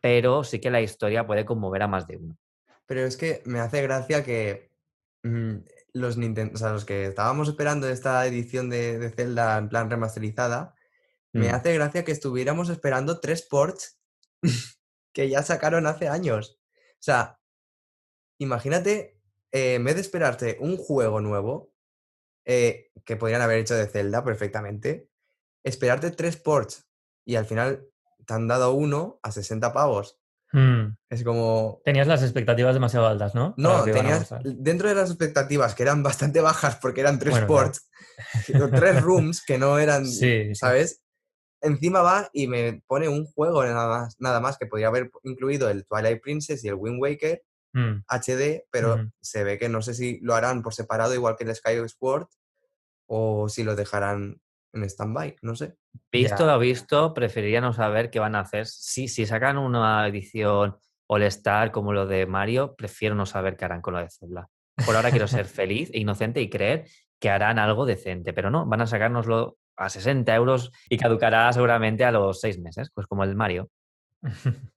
pero 0.00 0.42
sí 0.42 0.58
que 0.58 0.70
la 0.70 0.80
historia 0.80 1.26
puede 1.26 1.44
conmover 1.44 1.82
a 1.82 1.88
más 1.88 2.06
de 2.06 2.16
uno. 2.16 2.36
Pero 2.86 3.02
es 3.02 3.16
que 3.16 3.42
me 3.44 3.60
hace 3.60 3.82
gracia 3.82 4.24
que 4.24 4.70
mm, 5.22 5.58
los 5.94 6.16
Nintendo, 6.16 6.54
o 6.54 6.58
sea, 6.58 6.70
los 6.70 6.84
que 6.84 7.06
estábamos 7.06 7.48
esperando 7.48 7.88
esta 7.88 8.26
edición 8.26 8.70
de, 8.70 8.98
de 8.98 9.10
Zelda 9.10 9.58
en 9.58 9.68
plan 9.68 9.90
remasterizada, 9.90 10.74
me 11.32 11.48
Mm. 11.50 11.54
hace 11.54 11.74
gracia 11.74 12.04
que 12.04 12.12
estuviéramos 12.12 12.68
esperando 12.68 13.20
tres 13.20 13.42
ports 13.42 13.98
que 15.14 15.28
ya 15.28 15.42
sacaron 15.42 15.86
hace 15.86 16.08
años. 16.08 16.60
O 16.94 17.02
sea, 17.02 17.40
imagínate, 18.38 19.18
eh, 19.52 19.74
en 19.74 19.84
vez 19.84 19.94
de 19.94 20.00
esperarte 20.00 20.58
un 20.60 20.76
juego 20.76 21.20
nuevo, 21.20 21.72
eh, 22.44 22.90
que 23.04 23.16
podrían 23.16 23.42
haber 23.42 23.58
hecho 23.58 23.74
de 23.74 23.86
Zelda 23.86 24.24
perfectamente, 24.24 25.08
esperarte 25.64 26.10
tres 26.10 26.36
ports 26.36 26.88
y 27.24 27.36
al 27.36 27.46
final 27.46 27.86
te 28.26 28.34
han 28.34 28.48
dado 28.48 28.72
uno 28.72 29.20
a 29.22 29.30
60 29.32 29.72
pavos. 29.72 30.21
Mm. 30.52 30.96
Es 31.08 31.24
como, 31.24 31.80
Tenías 31.84 32.06
las 32.06 32.22
expectativas 32.22 32.74
demasiado 32.74 33.06
altas, 33.06 33.34
¿no? 33.34 33.54
No, 33.56 33.84
tenías 33.84 34.34
dentro 34.44 34.88
de 34.88 34.94
las 34.94 35.08
expectativas, 35.10 35.74
que 35.74 35.82
eran 35.82 36.02
bastante 36.02 36.40
bajas 36.40 36.76
porque 36.76 37.00
eran 37.00 37.18
tres 37.18 37.32
Bueno, 37.32 37.46
ports, 37.46 37.88
tres 38.74 39.02
rooms 39.02 39.42
que 39.44 39.58
no 39.58 39.78
eran, 39.78 40.06
Sí, 40.06 40.48
sí. 40.48 40.54
¿sabes? 40.54 41.02
Encima 41.60 42.02
va 42.02 42.28
y 42.32 42.48
me 42.48 42.82
pone 42.86 43.08
un 43.08 43.24
juego 43.24 43.64
nada 43.64 43.88
más, 43.88 44.16
nada 44.18 44.40
más 44.40 44.58
que 44.58 44.66
podría 44.66 44.88
haber 44.88 45.10
incluido 45.22 45.70
el 45.70 45.86
Twilight 45.86 46.20
Princess 46.20 46.64
y 46.64 46.68
el 46.68 46.74
Wind 46.74 47.00
Waker 47.00 47.42
Mm. 47.74 48.04
HD, 48.06 48.66
pero 48.70 49.10
se 49.22 49.44
ve 49.44 49.58
que 49.58 49.70
no 49.70 49.80
sé 49.80 49.94
si 49.94 50.20
lo 50.20 50.34
harán 50.34 50.62
por 50.62 50.74
separado 50.74 51.14
igual 51.14 51.36
que 51.38 51.44
el 51.44 51.54
Skyward 51.56 51.88
Sword 51.88 52.26
o 53.06 53.48
si 53.48 53.64
lo 53.64 53.76
dejarán 53.76 54.42
en 54.72 54.84
stand-by, 54.84 55.36
no 55.42 55.54
sé. 55.54 55.76
Visto 56.10 56.46
Ya. 56.46 56.52
lo 56.52 56.58
visto, 56.58 57.14
preferiría 57.14 57.60
no 57.60 57.72
saber 57.72 58.10
qué 58.10 58.20
van 58.20 58.34
a 58.34 58.40
hacer. 58.40 58.66
Si, 58.66 59.08
si 59.08 59.26
sacan 59.26 59.58
una 59.58 60.06
edición 60.06 60.76
All-Star 61.06 61.70
como 61.72 61.92
lo 61.92 62.06
de 62.06 62.26
Mario, 62.26 62.74
prefiero 62.74 63.14
no 63.14 63.26
saber 63.26 63.56
qué 63.56 63.64
harán 63.64 63.82
con 63.82 63.94
lo 63.94 64.00
de 64.00 64.08
Zelda. 64.10 64.48
Por 64.86 64.96
ahora 64.96 65.10
quiero 65.10 65.28
ser 65.28 65.44
feliz 65.46 65.90
e 65.92 65.98
inocente 66.00 66.40
y 66.40 66.48
creer 66.48 66.86
que 67.20 67.30
harán 67.30 67.58
algo 67.58 67.86
decente, 67.86 68.32
pero 68.32 68.50
no, 68.50 68.66
van 68.66 68.80
a 68.80 68.86
sacárnoslo 68.86 69.58
a 69.76 69.88
60 69.88 70.34
euros 70.34 70.70
y 70.88 70.98
caducará 70.98 71.52
seguramente 71.52 72.04
a 72.04 72.12
los 72.12 72.40
seis 72.40 72.58
meses, 72.58 72.90
pues 72.94 73.06
como 73.06 73.24
el 73.24 73.36
Mario. 73.36 73.70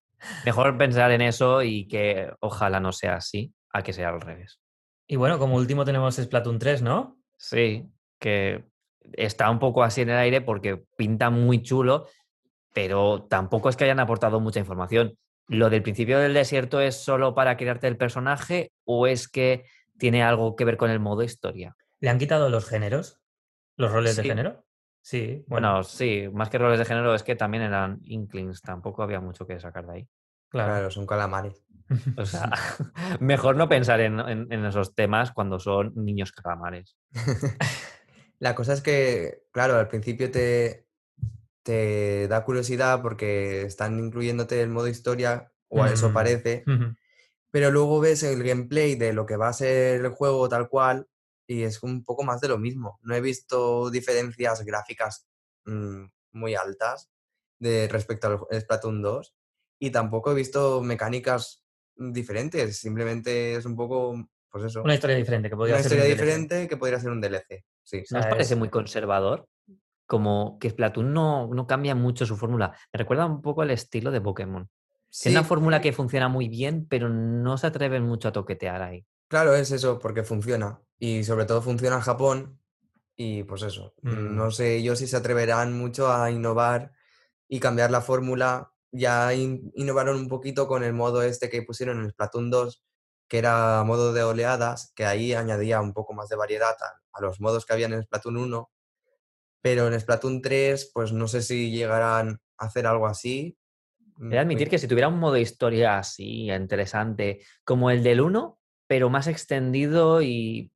Mejor 0.46 0.78
pensar 0.78 1.12
en 1.12 1.22
eso 1.22 1.62
y 1.64 1.88
que 1.88 2.32
ojalá 2.40 2.80
no 2.80 2.92
sea 2.92 3.16
así, 3.16 3.54
a 3.72 3.84
que 3.84 3.94
sea 3.94 4.10
al 4.10 4.22
revés. 4.22 4.60
Y 5.08 5.18
bueno, 5.18 5.38
como 5.38 5.56
último 5.56 5.86
tenemos 5.86 6.16
Splatoon 6.16 6.58
3, 6.58 6.82
¿no? 6.82 7.18
Sí, 7.38 7.88
que 8.20 8.66
está 9.14 9.50
un 9.50 9.60
poco 9.60 9.84
así 9.84 10.02
en 10.02 10.10
el 10.10 10.18
aire 10.18 10.42
porque 10.42 10.84
pinta 10.98 11.30
muy 11.30 11.62
chulo, 11.62 12.08
pero 12.74 13.24
tampoco 13.30 13.70
es 13.70 13.76
que 13.78 13.84
hayan 13.86 14.00
aportado 14.00 14.40
mucha 14.40 14.60
información. 14.60 15.18
¿Lo 15.48 15.70
del 15.70 15.84
principio 15.84 16.20
del 16.20 16.34
desierto 16.34 16.82
es 16.82 16.96
solo 17.04 17.36
para 17.36 17.56
crearte 17.58 17.88
el 17.88 17.98
personaje 17.98 18.72
o 18.84 19.08
es 19.08 19.28
que 19.28 19.66
tiene 19.98 20.24
algo 20.24 20.56
que 20.56 20.66
ver 20.66 20.76
con 20.78 20.90
el 20.90 21.00
modo 21.00 21.24
historia? 21.24 21.76
¿Le 22.00 22.10
han 22.10 22.18
quitado 22.20 22.50
los 22.50 22.68
géneros? 22.68 23.20
¿Los 23.78 23.92
roles 23.92 24.16
de 24.16 24.24
género? 24.24 24.66
Sí, 25.02 25.44
bueno, 25.48 25.70
Bueno, 25.74 25.84
sí, 25.84 26.28
más 26.34 26.50
que 26.50 26.58
roles 26.58 26.80
de 26.80 26.86
género 26.86 27.14
es 27.14 27.22
que 27.24 27.36
también 27.36 27.64
eran 27.64 28.00
Inklings, 28.04 28.62
tampoco 28.62 29.04
había 29.04 29.20
mucho 29.22 29.46
que 29.46 29.60
sacar 29.60 29.86
de 29.86 29.94
ahí. 29.94 30.08
claro. 30.50 30.72
Claro, 30.74 30.92
son 30.92 31.06
calamares. 31.06 31.64
O 32.18 32.26
sea, 32.26 32.50
mejor 33.20 33.56
no 33.58 33.70
pensar 33.70 34.00
en, 34.02 34.20
en- 34.22 34.52
en 34.52 34.66
esos 34.66 34.96
temas 34.96 35.32
cuando 35.32 35.60
son 35.60 35.94
niños 35.96 36.32
calamares. 36.32 36.98
La 38.46 38.54
cosa 38.54 38.74
es 38.74 38.82
que, 38.82 39.48
claro, 39.52 39.74
al 39.74 39.88
principio 39.88 40.30
te, 40.30 40.88
te 41.64 42.28
da 42.28 42.44
curiosidad 42.44 43.02
porque 43.02 43.64
están 43.64 43.98
incluyéndote 43.98 44.62
el 44.62 44.70
modo 44.70 44.88
historia, 44.88 45.52
o 45.68 45.82
a 45.82 45.92
eso 45.92 46.12
Mm. 46.12 46.14
parece, 46.14 46.64
pero 47.50 47.72
luego 47.72 48.00
ves 48.00 48.22
el 48.22 48.44
gameplay 48.44 48.94
de 48.94 49.14
lo 49.14 49.26
que 49.26 49.36
va 49.36 49.48
a 49.48 49.54
ser 49.54 50.06
el 50.06 50.12
juego 50.12 50.48
tal 50.48 50.70
cual 50.70 51.08
y 51.48 51.64
es 51.64 51.82
un 51.82 52.06
poco 52.06 52.22
más 52.22 52.40
de 52.40 52.50
lo 52.50 52.60
mismo. 52.60 53.00
No 53.02 53.16
he 53.16 53.22
visto 53.22 53.90
diferencias 53.90 54.64
gráficas 54.64 55.28
mm, 55.66 56.06
muy 56.34 56.54
altas 56.54 57.10
de 57.58 57.88
respecto 57.88 58.28
al 58.28 58.62
Splatoon 58.62 59.02
2 59.02 59.34
y 59.80 59.90
tampoco 59.90 60.32
he 60.32 60.36
visto 60.36 60.84
mecánicas 60.84 61.64
mm, 61.96 62.12
diferentes, 62.12 62.78
simplemente 62.78 63.56
es 63.56 63.66
un 63.66 63.76
poco, 63.76 64.30
pues 64.56 64.68
eso, 64.72 64.84
Una 64.84 64.94
historia 64.94 65.18
diferente 65.18 65.50
que 65.50 65.56
podría 65.58 65.76
una 65.76 65.84
ser 65.84 65.92
un 65.92 65.98
historia 65.98 66.16
DLC. 66.16 66.22
diferente 66.24 66.68
que 66.70 66.78
podría 66.78 66.98
ser 67.02 67.12
un 67.12 67.20
DLC. 67.20 67.66
Sí. 67.84 68.06
sea, 68.06 68.20
¿No 68.20 68.26
os 68.26 68.30
parece 68.32 68.54
es- 68.54 68.58
muy 68.60 68.70
conservador? 68.70 69.50
Como 70.06 70.58
que 70.60 70.70
Splatoon 70.70 71.12
no, 71.14 71.48
no 71.54 71.68
cambia 71.68 71.94
mucho 71.94 72.26
su 72.26 72.38
fórmula. 72.38 72.72
Me 72.94 72.98
recuerda 73.00 73.26
un 73.26 73.42
poco 73.42 73.64
al 73.64 73.72
estilo 73.72 74.12
de 74.12 74.22
Pokémon. 74.22 74.70
Sí, 75.10 75.24
Tiene 75.24 75.40
una 75.40 75.48
fórmula 75.48 75.82
que 75.82 75.92
funciona 75.92 76.30
muy 76.30 76.48
bien, 76.48 76.88
pero 76.90 77.10
no 77.10 77.58
se 77.58 77.68
atreven 77.68 78.04
mucho 78.04 78.30
a 78.30 78.32
toquetear 78.32 78.82
ahí. 78.82 79.06
Claro, 79.28 79.56
es 79.56 79.72
eso, 79.72 80.00
porque 80.00 80.24
funciona. 80.24 80.80
Y 81.00 81.26
sobre 81.26 81.44
todo 81.46 81.62
funciona 81.62 81.98
en 81.98 82.02
Japón. 82.02 82.60
Y 83.18 83.44
pues 83.44 83.62
eso. 83.64 83.94
Mm. 84.04 84.36
No 84.38 84.52
sé 84.52 84.82
yo 84.84 84.96
si 84.96 85.06
se 85.08 85.18
atreverán 85.18 85.78
mucho 85.78 86.14
a 86.14 86.32
innovar 86.32 86.94
y 87.50 87.60
cambiar 87.60 87.92
la 87.92 88.00
fórmula. 88.00 88.72
Ya 88.92 89.34
in- 89.34 89.72
innovaron 89.76 90.16
un 90.18 90.30
poquito 90.30 90.66
con 90.68 90.82
el 90.84 90.94
modo 90.94 91.24
este 91.24 91.50
que 91.50 91.62
pusieron 91.64 92.00
en 92.02 92.12
Splatoon 92.12 92.50
2, 92.50 92.84
que 93.28 93.38
era 93.38 93.84
modo 93.84 94.14
de 94.14 94.24
oleadas, 94.24 94.92
que 94.96 95.06
ahí 95.06 95.34
añadía 95.34 95.82
un 95.82 95.94
poco 95.94 96.14
más 96.14 96.30
de 96.30 96.36
variedad 96.36 96.76
a, 96.82 97.02
a 97.14 97.22
los 97.22 97.40
modos 97.40 97.66
que 97.66 97.74
habían 97.74 97.94
en 97.94 98.04
Splatoon 98.04 98.38
1. 98.38 98.72
Pero 99.62 99.88
en 99.88 100.00
Splatoon 100.00 100.42
3, 100.42 100.92
pues 100.94 101.12
no 101.12 101.28
sé 101.28 101.42
si 101.42 101.72
llegarán 101.72 102.40
a 102.58 102.66
hacer 102.66 102.86
algo 102.86 103.08
así. 103.08 103.58
He 104.22 104.28
de 104.28 104.40
admitir 104.40 104.68
Mm, 104.68 104.72
que 104.72 104.80
si 104.80 104.88
tuviera 104.88 105.08
un 105.08 105.20
modo 105.20 105.38
historia 105.38 105.98
así, 105.98 106.50
interesante, 106.52 107.42
como 107.64 107.90
el 107.90 108.04
del 108.04 108.22
1, 108.22 108.60
pero 108.88 109.10
más 109.10 109.28
extendido 109.28 110.22
y 110.22 110.72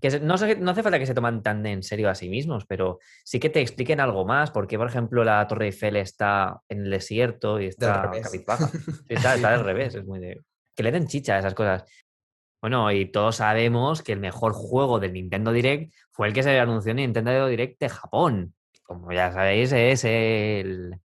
que 0.00 0.20
no, 0.20 0.34
hace 0.34 0.82
falta 0.82 0.98
que 0.98 1.06
se 1.06 1.14
toman 1.14 1.42
tan 1.42 1.64
en 1.64 1.82
serio 1.82 2.10
a 2.10 2.14
sí 2.14 2.28
mismos, 2.28 2.66
pero 2.66 2.98
sí 3.24 3.40
que 3.40 3.48
te 3.48 3.60
expliquen 3.60 4.00
algo 4.00 4.26
más, 4.26 4.50
porque 4.50 4.76
por 4.76 4.88
ejemplo 4.88 5.24
la 5.24 5.46
Torre 5.48 5.66
Eiffel 5.66 5.96
está 5.96 6.60
en 6.68 6.84
el 6.84 6.90
desierto 6.90 7.60
y 7.60 7.66
está 7.66 8.10
cabizbaja. 8.22 8.70
Está, 9.08 9.36
está 9.36 9.54
al 9.54 9.64
revés, 9.64 9.94
es 9.94 10.04
muy 10.04 10.20
de... 10.20 10.42
Que 10.76 10.82
le 10.82 10.92
den 10.92 11.06
chicha 11.06 11.34
a 11.34 11.38
esas 11.38 11.54
cosas. 11.54 11.84
Bueno, 12.60 12.90
y 12.92 13.10
todos 13.10 13.36
sabemos 13.36 14.02
que 14.02 14.12
el 14.12 14.20
mejor 14.20 14.52
juego 14.52 14.98
del 14.98 15.12
Nintendo 15.12 15.52
Direct 15.52 15.92
fue 16.10 16.28
el 16.28 16.34
que 16.34 16.42
se 16.42 16.58
anunció 16.58 16.90
en 16.90 16.96
Nintendo 16.98 17.46
Direct 17.46 17.80
de 17.80 17.88
Japón. 17.88 18.54
Como 18.82 19.12
ya 19.12 19.32
sabéis, 19.32 19.72
es 19.72 20.04
el... 20.04 21.00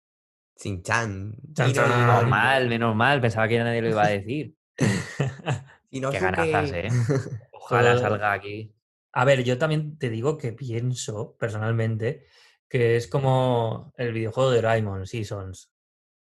Shin-chan. 0.58 1.36
Chan, 1.54 1.74
chan. 1.74 1.90
Iwari. 1.90 2.02
Menos 2.02 2.28
mal, 2.28 2.70
menos 2.70 2.96
mal, 2.96 3.22
pensaba 3.22 3.48
que 3.48 3.56
ya 3.56 3.64
nadie 3.64 3.82
lo 3.82 3.90
iba 3.90 4.04
a 4.04 4.10
decir. 4.10 4.54
Y 5.94 6.00
no 6.00 6.10
Qué 6.10 6.20
ganazas, 6.20 6.72
¿eh? 6.72 6.88
Ojalá 7.52 7.98
salga 7.98 8.32
aquí. 8.32 8.74
A 9.12 9.26
ver, 9.26 9.44
yo 9.44 9.58
también 9.58 9.98
te 9.98 10.10
digo 10.10 10.38
que 10.38 10.54
pienso, 10.54 11.36
personalmente, 11.38 12.26
que 12.70 12.96
es 12.96 13.08
como 13.08 13.94
el 13.98 14.14
videojuego 14.14 14.52
de 14.52 14.62
Doraemon, 14.62 15.06
Seasons, 15.06 15.70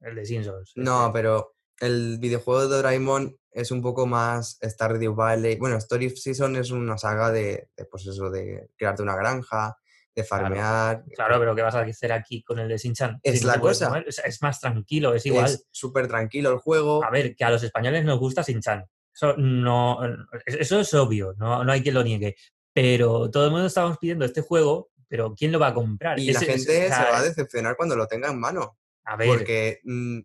el 0.00 0.16
de 0.16 0.26
Simpsons. 0.26 0.72
No, 0.74 1.06
este. 1.06 1.12
pero 1.12 1.54
el 1.80 2.18
videojuego 2.18 2.62
de 2.62 2.76
Doraemon 2.76 3.36
es 3.50 3.70
un 3.70 3.82
poco 3.82 4.06
más 4.06 4.58
Stardew 4.62 5.14
Valley. 5.14 5.56
Bueno, 5.56 5.76
Story 5.76 6.06
of 6.06 6.14
Season 6.14 6.56
es 6.56 6.70
una 6.70 6.96
saga 6.98 7.30
de, 7.30 7.70
de, 7.76 7.84
pues 7.86 8.06
eso, 8.06 8.30
de 8.30 8.68
crearte 8.76 9.02
una 9.02 9.16
granja, 9.16 9.76
de 10.14 10.24
farmear. 10.24 11.04
Claro, 11.14 11.38
pero 11.38 11.54
¿qué 11.54 11.62
vas 11.62 11.74
a 11.74 11.80
hacer 11.80 12.12
aquí 12.12 12.42
con 12.42 12.58
el 12.58 12.68
de 12.68 12.76
Shin-Chan? 12.76 13.20
Es 13.22 13.40
Si 13.40 13.46
la 13.46 13.58
cosa. 13.58 14.02
Es, 14.06 14.20
es 14.24 14.42
más 14.42 14.60
tranquilo, 14.60 15.14
es 15.14 15.26
igual. 15.26 15.46
Es 15.46 15.66
súper 15.70 16.06
tranquilo 16.06 16.52
el 16.52 16.58
juego. 16.58 17.04
A 17.04 17.10
ver, 17.10 17.34
que 17.34 17.44
a 17.44 17.50
los 17.50 17.62
españoles 17.62 18.04
nos 18.04 18.18
gusta 18.18 18.42
Shin-Chan. 18.42 18.84
Eso, 19.12 19.36
no, 19.36 19.98
eso 20.46 20.80
es 20.80 20.94
obvio, 20.94 21.34
no, 21.36 21.64
no 21.64 21.72
hay 21.72 21.82
quien 21.82 21.94
lo 21.94 22.02
niegue. 22.02 22.36
Pero 22.72 23.30
todo 23.30 23.46
el 23.46 23.50
mundo 23.50 23.66
estamos 23.66 23.98
pidiendo 23.98 24.24
este 24.24 24.40
juego, 24.40 24.90
pero 25.08 25.34
¿quién 25.34 25.50
lo 25.50 25.58
va 25.58 25.68
a 25.68 25.74
comprar? 25.74 26.18
Y 26.20 26.32
la 26.32 26.40
gente 26.40 26.84
o 26.84 26.88
sea, 26.88 27.04
se 27.04 27.10
va 27.10 27.18
a 27.18 27.22
decepcionar 27.22 27.76
cuando 27.76 27.96
lo 27.96 28.06
tenga 28.06 28.30
en 28.30 28.38
mano. 28.38 28.78
a 29.04 29.16
ver, 29.16 29.28
Porque 29.28 29.80
mm, 29.82 30.20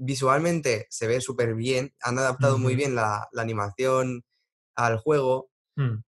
visualmente 0.00 0.86
se 0.90 1.06
ve 1.06 1.20
súper 1.20 1.54
bien. 1.54 1.94
Han 2.02 2.18
adaptado 2.18 2.58
muy 2.58 2.74
bien 2.74 2.94
la, 2.94 3.28
la 3.32 3.42
animación 3.42 4.24
al 4.76 4.98
juego. 4.98 5.50
mm, 5.76 6.02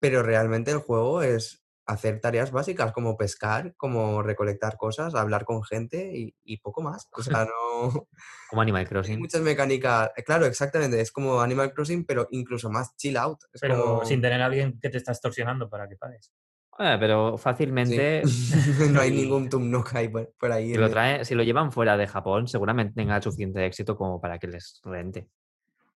Pero 0.00 0.22
realmente 0.22 0.70
el 0.70 0.78
juego 0.78 1.22
es 1.22 1.64
hacer 1.86 2.20
tareas 2.20 2.50
básicas 2.50 2.92
como 2.92 3.16
pescar, 3.16 3.74
como 3.78 4.22
recolectar 4.22 4.76
cosas, 4.76 5.14
hablar 5.14 5.46
con 5.46 5.62
gente 5.64 6.12
y, 6.14 6.34
y 6.44 6.58
poco 6.58 6.82
más. 6.82 7.08
O 7.12 7.22
sea, 7.22 7.46
no 7.82 8.08
Como 8.50 8.60
Animal 8.62 8.80
hay 8.82 8.86
Crossing. 8.86 9.18
muchas 9.18 9.40
mecánicas. 9.40 10.10
eh, 10.16 10.22
Claro, 10.24 10.44
exactamente. 10.46 11.00
Es 11.00 11.10
como 11.12 11.40
Animal 11.40 11.72
Crossing, 11.72 12.04
pero 12.04 12.28
incluso 12.30 12.68
más 12.70 12.94
chill 12.96 13.16
out. 13.16 13.38
Es 13.52 13.60
pero 13.62 13.82
como... 13.82 14.04
sin 14.04 14.20
tener 14.20 14.42
a 14.42 14.46
alguien 14.46 14.78
que 14.80 14.90
te 14.90 14.98
está 14.98 15.12
extorsionando 15.12 15.70
para 15.70 15.88
que 15.88 15.96
pagues. 15.96 16.32
Eh, 16.78 16.96
pero 17.00 17.36
sí. 17.36 17.42
fácilmente, 17.42 18.22
no 18.90 19.00
hay 19.00 19.10
ningún 19.10 19.48
Tum 19.48 19.70
Nook 19.70 19.94
ahí 19.94 20.08
por, 20.08 20.32
por 20.38 20.52
ahí. 20.52 20.72
si 20.72 20.76
lo, 20.78 20.88
trae, 20.88 21.24
si 21.24 21.34
lo 21.34 21.42
llevan 21.42 21.72
fuera 21.72 21.96
de 21.96 22.06
Japón, 22.06 22.46
seguramente 22.46 22.94
tenga 22.94 23.20
suficiente 23.20 23.64
éxito 23.66 23.96
como 23.96 24.20
para 24.20 24.38
que 24.38 24.46
les 24.46 24.80
rente. 24.84 25.28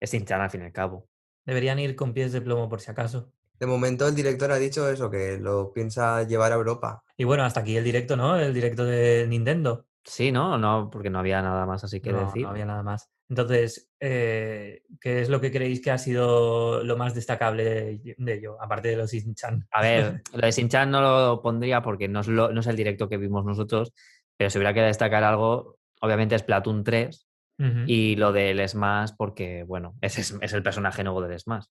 Es 0.00 0.12
Shin-Chan 0.12 0.40
al 0.40 0.50
fin 0.50 0.62
y 0.62 0.64
al 0.64 0.72
cabo. 0.72 1.08
Deberían 1.44 1.78
ir 1.78 1.94
con 1.94 2.12
pies 2.12 2.32
de 2.32 2.40
plomo 2.40 2.68
por 2.68 2.80
si 2.80 2.90
acaso. 2.90 3.30
De 3.58 3.66
momento 3.66 4.08
el 4.08 4.14
director 4.14 4.50
ha 4.50 4.56
dicho 4.56 4.90
eso, 4.90 5.08
que 5.08 5.38
lo 5.38 5.72
piensa 5.72 6.24
llevar 6.24 6.50
a 6.50 6.56
Europa. 6.56 7.04
Y 7.16 7.24
bueno, 7.24 7.44
hasta 7.44 7.60
aquí 7.60 7.76
el 7.76 7.84
directo, 7.84 8.16
¿no? 8.16 8.36
El 8.36 8.52
directo 8.52 8.84
de 8.84 9.26
Nintendo. 9.28 9.86
Sí, 10.04 10.32
¿no? 10.32 10.58
No, 10.58 10.90
porque 10.90 11.10
no 11.10 11.20
había 11.20 11.40
nada 11.42 11.64
más 11.64 11.84
así 11.84 12.00
que 12.00 12.12
no, 12.12 12.26
decir. 12.26 12.42
no 12.42 12.50
había 12.50 12.66
nada 12.66 12.82
más. 12.82 13.08
Entonces, 13.32 13.90
eh, 13.98 14.82
¿qué 15.00 15.22
es 15.22 15.30
lo 15.30 15.40
que 15.40 15.50
creéis 15.50 15.80
que 15.80 15.90
ha 15.90 15.96
sido 15.96 16.84
lo 16.84 16.98
más 16.98 17.14
destacable 17.14 17.64
de, 17.64 18.34
ello? 18.34 18.60
Aparte 18.60 18.88
de 18.88 18.96
los 18.96 19.10
Shin-Chan. 19.10 19.68
A 19.70 19.80
ver, 19.80 20.20
lo 20.34 20.40
de 20.42 20.50
Shin-Chan 20.50 20.90
no 20.90 21.00
lo 21.00 21.40
pondría 21.40 21.80
porque 21.80 22.08
no 22.08 22.20
es, 22.20 22.28
lo- 22.28 22.52
no 22.52 22.60
es 22.60 22.66
el 22.66 22.76
directo 22.76 23.08
que 23.08 23.16
vimos 23.16 23.46
nosotros, 23.46 23.94
pero 24.36 24.50
si 24.50 24.58
hubiera 24.58 24.74
que 24.74 24.82
destacar 24.82 25.24
algo, 25.24 25.78
obviamente 26.02 26.34
es 26.34 26.42
Platoon 26.42 26.84
3 26.84 27.26
Ujú. 27.58 27.84
y 27.86 28.16
lo 28.16 28.32
del 28.32 28.68
Smash 28.68 29.12
porque, 29.16 29.62
bueno, 29.62 29.94
ese 30.02 30.20
es, 30.20 30.36
es 30.42 30.52
el 30.52 30.62
personaje 30.62 31.02
nuevo 31.02 31.22
del 31.22 31.40
Smash. 31.40 31.64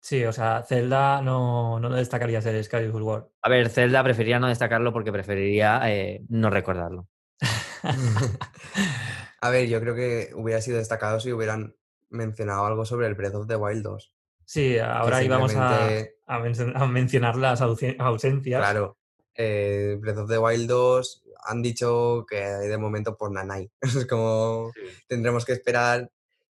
Sí, 0.00 0.22
o 0.26 0.32
sea, 0.32 0.64
Zelda 0.68 1.22
no, 1.22 1.80
no 1.80 1.88
lo 1.88 1.96
destacarías 1.96 2.44
el 2.44 2.62
Skyward 2.62 2.92
Sword. 2.92 3.24
A 3.40 3.48
ver, 3.48 3.70
Zelda 3.70 4.04
preferiría 4.04 4.38
no 4.38 4.48
destacarlo 4.48 4.92
porque 4.92 5.12
preferiría 5.12 5.80
eh, 5.90 6.20
no 6.28 6.50
recordarlo. 6.50 7.08
a 9.46 9.50
ver, 9.50 9.68
yo 9.68 9.80
creo 9.80 9.94
que 9.94 10.30
hubiera 10.34 10.60
sido 10.60 10.78
destacado 10.78 11.20
si 11.20 11.32
hubieran 11.32 11.76
mencionado 12.10 12.64
algo 12.66 12.84
sobre 12.84 13.06
el 13.06 13.14
Breath 13.14 13.34
of 13.34 13.46
the 13.46 13.56
Wild 13.56 13.82
2. 13.82 14.14
Sí, 14.46 14.78
ahora 14.78 15.22
íbamos 15.22 15.54
a, 15.56 15.78
simplemente- 15.78 16.16
a 16.26 16.38
menc- 16.40 16.72
a 16.74 16.86
mencionar 16.86 17.36
las 17.36 17.60
ausen- 17.60 17.96
ausencias. 17.98 18.60
Claro, 18.60 18.98
eh, 19.34 19.96
Breath 20.00 20.18
of 20.18 20.28
the 20.30 20.38
Wild 20.38 20.68
2 20.68 21.24
han 21.46 21.62
dicho 21.62 22.24
que 22.28 22.36
de 22.40 22.78
momento 22.78 23.16
por 23.16 23.30
Nanai. 23.32 23.70
Es 24.02 24.06
como 24.06 24.70
tendremos 25.08 25.44
que 25.44 25.52
esperar 25.52 26.10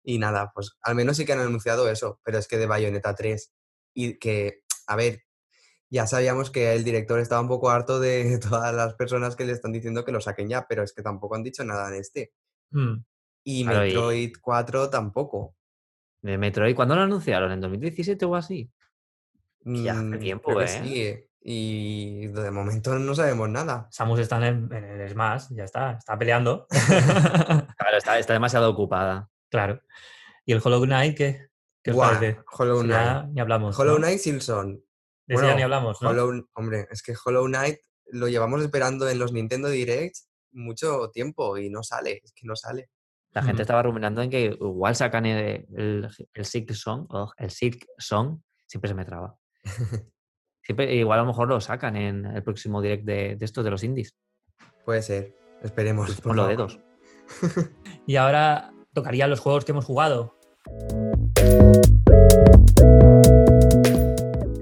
y 0.03 0.19
nada, 0.19 0.51
pues 0.53 0.77
al 0.81 0.95
menos 0.95 1.17
sí 1.17 1.25
que 1.25 1.33
han 1.33 1.39
anunciado 1.39 1.89
eso, 1.89 2.19
pero 2.23 2.37
es 2.37 2.47
que 2.47 2.57
de 2.57 2.67
Bayonetta 2.67 3.13
3 3.15 3.51
y 3.93 4.17
que, 4.19 4.61
a 4.85 4.95
ver, 4.95 5.23
ya 5.89 6.07
sabíamos 6.07 6.51
que 6.51 6.73
el 6.73 6.83
director 6.83 7.19
estaba 7.19 7.41
un 7.41 7.47
poco 7.49 7.69
harto 7.69 7.99
de 7.99 8.37
todas 8.63 8.73
las 8.73 8.93
personas 8.95 9.35
que 9.35 9.45
le 9.45 9.53
están 9.53 9.71
diciendo 9.73 10.05
que 10.05 10.11
lo 10.11 10.21
saquen 10.21 10.47
ya, 10.49 10.67
pero 10.67 10.83
es 10.83 10.93
que 10.93 11.01
tampoco 11.01 11.35
han 11.35 11.43
dicho 11.43 11.63
nada 11.65 11.89
de 11.89 11.99
este. 11.99 12.31
Mm. 12.71 12.95
Y 13.43 13.63
Claro, 13.63 13.85
y- 13.85 13.87
Metroid 13.89 14.33
4 14.41 14.89
tampoco. 14.89 15.55
De 16.21 16.37
Metroid, 16.37 16.75
¿cuándo 16.75 16.95
lo 16.95 17.01
anunciaron? 17.03 17.51
¿En 17.51 17.61
2017 17.61 18.25
o 18.25 18.35
así? 18.35 18.69
Ya 19.61 19.93
hace 19.93 20.01
Mm, 20.01 20.19
tiempo, 20.19 20.45
creo 20.53 20.59
que 20.59 20.65
¿eh? 20.65 20.83
sí, 20.83 21.23
Y 21.49 22.27
de 22.27 22.51
momento 22.51 22.97
no 22.99 23.15
sabemos 23.15 23.47
nada. 23.49 23.87
Samus 23.91 24.19
está 24.19 24.37
en 24.37 24.43
el, 24.43 24.73
en 24.73 25.01
el 25.01 25.09
Smash, 25.09 25.45
ya 25.51 25.63
está, 25.63 25.91
está 25.93 26.17
peleando. 26.17 26.67
Claro, 27.77 27.97
está, 27.97 28.19
está 28.19 28.33
demasiado 28.33 28.69
ocupada. 28.69 29.29
claro. 29.49 29.81
¿Y 30.45 30.53
el 30.53 30.61
Hollow 30.63 30.83
Knight 30.83 31.15
qué? 31.17 31.47
¿Qué 31.83 31.91
os 31.91 31.97
parece? 31.97 32.39
Hollow 32.57 32.81
Knight. 32.81 32.91
ya 32.91 33.23
ni 33.31 33.39
hablamos. 33.41 33.77
Hollow 33.79 33.95
¿no? 33.95 33.99
Knight 33.99 34.19
Silson. 34.19 34.81
De 35.25 35.35
ese 35.35 35.45
ya 35.45 35.55
ni 35.55 35.61
hablamos, 35.61 36.01
¿no? 36.01 36.09
Hollow- 36.09 36.47
hombre, 36.53 36.87
es 36.89 37.01
que 37.01 37.13
Hollow 37.23 37.45
Knight 37.47 37.77
lo 38.11 38.27
llevamos 38.29 38.61
esperando 38.61 39.07
en 39.09 39.19
los 39.19 39.33
Nintendo 39.33 39.67
Directs 39.69 40.26
mucho 40.51 41.09
tiempo 41.11 41.57
y 41.57 41.69
no 41.69 41.83
sale, 41.83 42.21
es 42.23 42.33
que 42.33 42.45
no 42.45 42.55
sale. 42.55 42.89
La 43.31 43.43
gente 43.43 43.61
estaba 43.61 43.83
ruminando 43.83 44.21
en 44.21 44.29
que 44.29 44.57
igual 44.59 44.95
sacan 44.95 45.25
el, 45.25 45.67
el, 45.75 46.09
el 46.33 46.45
Silk 46.45 46.73
Song, 46.73 47.05
oh, 47.09 47.31
el 47.37 47.51
Silk 47.51 47.85
Song, 47.97 48.39
siempre 48.65 48.87
se 48.89 48.95
me 48.95 49.05
traba. 49.05 49.37
Siempre, 50.63 50.93
igual 50.95 51.19
a 51.19 51.21
lo 51.21 51.29
mejor 51.29 51.47
lo 51.47 51.61
sacan 51.61 51.95
en 51.95 52.25
el 52.25 52.43
próximo 52.43 52.81
direct 52.81 53.05
de, 53.05 53.37
de 53.37 53.45
estos 53.45 53.63
de 53.63 53.71
los 53.71 53.85
indies. 53.85 54.17
Puede 54.83 55.01
ser, 55.01 55.33
esperemos. 55.63 56.19
Por 56.19 56.35
los 56.35 56.47
dedos. 56.49 56.79
Y 58.05 58.17
ahora 58.17 58.73
tocaría 58.93 59.27
los 59.27 59.39
juegos 59.39 59.63
que 59.63 59.71
hemos 59.71 59.85
jugado. 59.85 60.35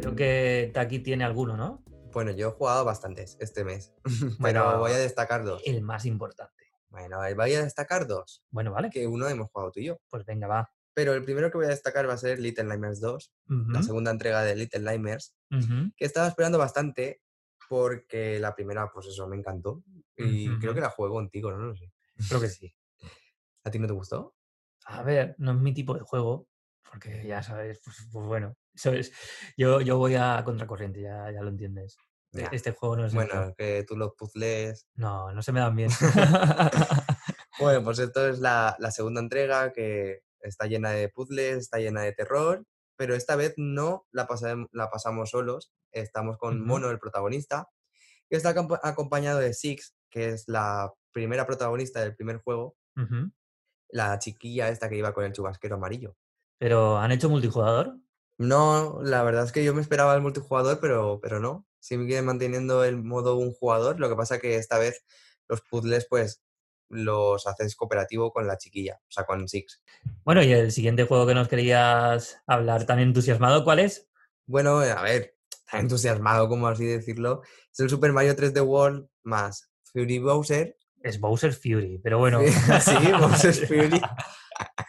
Creo 0.02 0.16
que 0.16 0.72
Taki 0.74 1.00
tiene 1.00 1.24
alguno, 1.24 1.58
¿no? 1.58 1.84
Bueno, 2.16 2.32
yo 2.32 2.48
he 2.48 2.52
jugado 2.52 2.86
bastantes 2.86 3.36
este 3.42 3.64
mes, 3.66 3.94
pero 4.42 4.64
Bueno, 4.64 4.80
voy 4.80 4.92
a 4.94 4.98
destacar 4.98 5.44
dos. 5.44 5.62
El 5.66 5.82
más 5.82 6.06
importante. 6.06 6.64
Bueno, 6.88 7.18
voy 7.36 7.54
a 7.54 7.62
destacar 7.62 8.08
dos, 8.08 8.42
Bueno, 8.50 8.72
vale. 8.72 8.90
que 8.90 9.06
uno 9.06 9.28
hemos 9.28 9.50
jugado 9.52 9.72
tú 9.74 9.82
y 9.82 9.86
yo. 9.88 9.98
Pues 10.10 10.24
venga, 10.26 10.48
va. 10.48 10.72
Pero 10.94 11.14
el 11.14 11.26
primero 11.26 11.52
que 11.52 11.58
voy 11.58 11.66
a 11.66 11.70
destacar 11.70 12.08
va 12.08 12.14
a 12.14 12.18
ser 12.18 12.40
Little 12.40 12.64
Nightmares 12.64 13.02
2, 13.02 13.34
la 13.68 13.84
segunda 13.84 14.12
entrega 14.12 14.44
de 14.44 14.56
Little 14.56 14.80
Nightmares, 14.80 15.36
ujú. 15.52 15.92
que 15.98 16.06
estaba 16.06 16.30
esperando 16.30 16.58
bastante 16.58 17.22
porque 17.68 18.40
la 18.40 18.56
primera, 18.56 18.90
pues 18.94 19.08
eso, 19.08 19.28
me 19.28 19.36
encantó. 19.36 19.84
Y 20.16 20.58
creo 20.60 20.74
que 20.74 20.80
la 20.80 20.90
juego 20.90 21.16
contigo, 21.16 21.52
no 21.52 21.58
lo 21.58 21.76
sé. 21.76 21.92
Creo 22.30 22.40
que 22.40 22.48
sí. 22.48 22.74
¿A 23.66 23.72
ti 23.72 23.78
no 23.78 23.88
te 23.88 23.94
gustó? 23.94 24.36
A 24.86 25.04
ver, 25.04 25.36
no 25.38 25.52
es 25.52 25.58
mi 25.58 25.74
tipo 25.74 25.96
de 25.96 26.00
juego, 26.00 26.48
porque 26.90 27.28
ya 27.28 27.44
sabes, 27.44 27.82
pues, 27.84 28.08
pues 28.10 28.26
bueno, 28.26 28.56
eso 28.76 28.92
es, 28.94 29.12
yo, 29.58 29.82
yo 29.82 29.98
voy 29.98 30.16
a 30.16 30.42
contracorriente, 30.46 31.02
ya, 31.02 31.32
ya 31.32 31.42
lo 31.42 31.50
entiendes. 31.50 31.98
E- 32.34 32.42
Ya. 32.42 32.50
Este 32.52 32.72
juego 32.72 32.98
no 32.98 33.06
es. 33.06 33.14
Bueno, 33.14 33.54
que 33.58 33.86
tú 33.88 33.96
los 33.96 34.14
puzzles. 34.18 34.88
No, 34.96 35.32
no 35.32 35.42
se 35.42 35.52
me 35.54 35.62
dan 35.62 35.76
bien. 35.76 35.90
Bueno, 37.60 37.84
pues 37.84 38.00
esto 38.00 38.28
es 38.28 38.40
la, 38.40 38.76
la 38.80 38.92
segunda 38.92 39.22
entrega 39.22 39.72
que 39.72 40.22
está 40.42 40.68
llena 40.68 40.92
de 40.92 41.10
puzzles, 41.10 41.58
está 41.58 41.78
llena 41.80 42.02
de 42.02 42.12
terror, 42.12 42.66
pero 42.98 43.16
esta 43.16 43.36
vez 43.36 43.54
no 43.58 44.06
la, 44.12 44.28
pasam- 44.28 44.68
la 44.72 44.90
pasamos 44.90 45.30
solos. 45.30 45.72
Estamos 45.92 46.38
con. 46.38 46.60
Mono, 46.66 46.90
el 46.90 47.00
protagonista, 47.00 47.70
que 48.30 48.36
está 48.36 48.54
acompa- 48.54 48.80
acompañado 48.84 49.40
de 49.40 49.54
Six, 49.54 49.96
que 50.10 50.30
es 50.30 50.44
la 50.48 50.92
primera 51.14 51.46
protagonista 51.46 52.02
del 52.02 52.16
primer 52.16 52.38
juego, 52.40 52.76
la 53.90 54.20
chiquilla 54.20 54.68
esta 54.70 54.90
que 54.90 54.98
iba 54.98 55.14
con 55.14 55.24
el 55.24 55.32
chubasquero 55.32 55.76
amarillo. 55.76 56.18
Pero, 56.58 56.98
¿han 56.98 57.12
hecho 57.14 57.30
multijugador? 57.30 57.98
No, 58.38 59.00
la 59.02 59.24
verdad 59.24 59.46
es 59.46 59.52
que 59.52 59.64
yo 59.64 59.74
me 59.74 59.82
esperaba 59.82 60.16
el 60.16 60.22
multijugador, 60.22 60.80
pero, 60.80 61.20
pero 61.22 61.40
no. 61.40 61.66
Sigue 61.80 62.22
manteniendo 62.22 62.84
el 62.84 63.02
modo 63.02 63.38
un 63.38 63.54
jugador. 63.54 64.00
Lo 64.00 64.10
que 64.10 64.16
pasa 64.16 64.40
que 64.40 64.56
esta 64.56 64.78
vez 64.78 65.06
los 65.48 65.62
puzzles, 65.62 66.08
pues, 66.10 66.42
los 66.90 67.48
haces 67.48 67.76
cooperativo 67.76 68.32
con 68.32 68.48
la 68.48 68.58
chiquilla, 68.58 69.00
o 69.02 69.12
sea, 69.12 69.26
con 69.26 69.48
Six. 69.48 69.82
Bueno, 70.24 70.44
y 70.44 70.52
el 70.52 70.72
siguiente 70.72 71.06
juego 71.06 71.26
que 71.26 71.36
nos 71.36 71.48
querías 71.48 72.42
hablar 72.48 72.86
tan 72.86 73.00
entusiasmado, 73.00 73.64
¿cuál 73.64 73.80
es? 73.80 74.08
Bueno, 74.46 74.84
eh, 74.84 74.92
a 74.92 75.02
ver, 75.02 75.36
tan 75.70 75.82
entusiasmado 75.82 76.48
como 76.48 76.68
así 76.68 76.86
decirlo. 76.86 77.42
Es 77.72 77.80
el 77.80 77.90
Super 77.90 78.14
Mario 78.14 78.36
3D 78.36 78.66
World 78.66 79.08
más 79.24 79.70
Fury 79.84 80.20
Bowser. 80.20 80.78
Es 81.02 81.20
Bowser 81.20 81.54
Fury, 81.54 82.00
pero 82.04 82.20
bueno. 82.20 82.40
sí, 82.82 83.12
Bowser 83.20 83.54
Fury. 83.68 84.02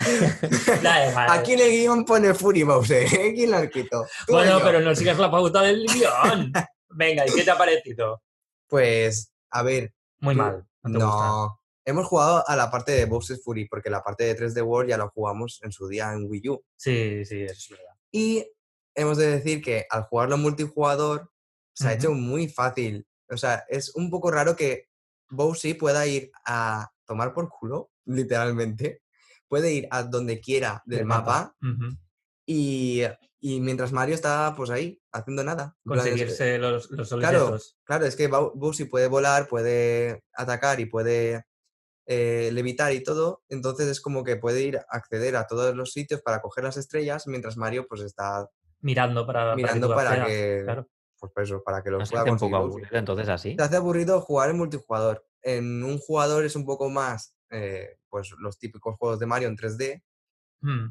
Aquí 1.29 1.53
en 1.55 1.61
el 1.61 1.71
guion 1.71 2.05
pone 2.05 2.35
Fury 2.35 2.62
Bowser, 2.62 3.03
¿eh? 3.12 3.33
¿Quién 3.35 3.51
lo 3.51 3.69
quitó? 3.71 4.07
¿Tú 4.27 4.33
o 4.35 4.37
Bueno, 4.37 4.59
pero 4.62 4.81
no 4.81 4.95
sigas 4.95 5.19
la 5.19 5.31
pauta 5.31 5.62
del 5.62 5.87
guion. 5.87 6.53
Venga, 6.90 7.27
¿y 7.27 7.33
qué 7.35 7.42
te 7.45 7.51
ha 7.51 7.59
parecido? 7.59 8.23
Pues, 8.69 9.33
a 9.51 9.62
ver, 9.62 9.92
Muy 10.21 10.35
Tú- 10.35 10.40
mal. 10.40 10.66
No. 10.83 11.61
hemos 11.85 12.07
jugado 12.07 12.45
a 12.49 12.55
la 12.57 12.71
parte 12.71 12.92
de 12.92 13.07
Bowser's 13.07 13.42
Fury, 13.42 13.66
porque 13.69 13.90
la 13.90 14.03
parte 14.03 14.25
de 14.25 14.37
3D 14.37 14.62
World 14.64 14.90
ya 14.90 14.99
la 14.99 15.09
jugamos 15.09 15.61
en 15.62 15.73
su 15.73 15.88
día 15.88 16.12
en 16.12 16.27
Wii 16.31 16.49
U. 16.49 16.64
Sí, 16.77 17.25
sí, 17.25 17.42
eso 17.42 17.53
es 17.55 17.69
verdad. 17.71 17.95
Y 18.12 18.47
hemos 18.95 19.19
de 19.19 19.27
decir 19.27 19.61
que 19.62 19.85
al 19.90 20.05
jugarlo 20.05 20.38
multijugador 20.38 21.31
se 21.75 21.88
ha 21.88 21.92
hecho 21.95 22.12
muy 22.12 22.49
fácil. 22.49 23.07
O 23.29 23.37
sea, 23.37 23.64
es 23.69 23.95
un 23.97 24.11
poco 24.11 24.31
raro 24.31 24.55
que 24.57 24.88
Bowser 25.29 25.77
pueda 25.77 26.07
ir 26.07 26.31
a 26.47 26.88
tomar 27.05 27.35
por 27.35 27.49
culo, 27.49 27.90
literalmente. 28.05 29.03
Puede 29.48 29.72
ir 29.72 29.88
a 29.90 30.02
donde 30.02 30.40
quiera 30.40 30.82
del 30.87 31.04
mapa, 31.04 31.54
y, 32.44 33.02
y 33.40 33.61
mientras 33.61 33.92
Mario 33.92 34.14
está 34.14 34.54
pues 34.56 34.70
ahí, 34.70 35.00
haciendo 35.12 35.42
nada. 35.44 35.76
En 35.85 35.92
plan, 35.92 35.98
es- 36.06 36.11
Conseguirse 36.12 36.59
los, 36.59 36.90
los 36.90 37.09
Claro, 37.11 37.59
claro, 37.85 38.06
es 38.06 38.16
que 38.16 38.28
Bowser 38.28 38.88
puede 38.88 39.09
volar, 39.09 39.48
puede 39.48 40.22
atacar 40.35 40.80
y 40.80 40.87
puede 40.87 41.44
eh, 42.06 42.50
levitar 42.52 42.92
y 42.92 43.02
todo, 43.02 43.42
entonces 43.48 43.88
es 43.88 44.00
como 44.00 44.22
que 44.22 44.37
puede 44.37 44.62
ir 44.62 44.78
a 44.78 44.85
acceder 44.90 45.35
a 45.37 45.46
todos 45.46 45.74
los 45.74 45.92
sitios 45.92 46.22
para 46.22 46.40
coger 46.40 46.62
las 46.64 46.76
estrellas, 46.76 47.26
mientras 47.26 47.56
Mario 47.56 47.87
pues 47.88 48.00
está 48.02 48.48
Mirando 48.80 49.26
para, 49.26 49.40
para 49.40 49.56
que 49.56 49.62
mirando 49.62 49.94
para 49.94 50.26
que, 50.26 50.61
Claro. 50.64 50.88
pues 51.18 51.32
por 51.32 51.42
eso, 51.42 51.62
para 51.64 51.82
que 51.82 51.90
lo 51.90 51.98
No 51.98 52.06
se 52.06 52.11
pueda 52.11 52.22
hace 52.22 52.30
un 52.30 52.38
poco 52.38 52.56
aburrido 52.56 52.88
entonces 52.96 53.28
así. 53.28 53.56
Se 53.56 53.62
hace 53.62 53.76
aburrido 53.76 54.20
jugar 54.20 54.50
en 54.50 54.59
multijugador. 54.59 55.26
En 55.42 55.82
un 55.82 55.98
jugador 55.98 56.44
es 56.44 56.54
un 56.56 56.64
poco 56.64 56.90
más, 56.90 57.35
eh, 57.50 57.98
pues 58.09 58.30
los 58.38 58.59
típicos 58.59 58.96
juegos 58.96 59.18
de 59.18 59.26
Mario 59.26 59.48
en 59.48 59.56
3D, 59.56 60.02
Mm. 60.61 60.88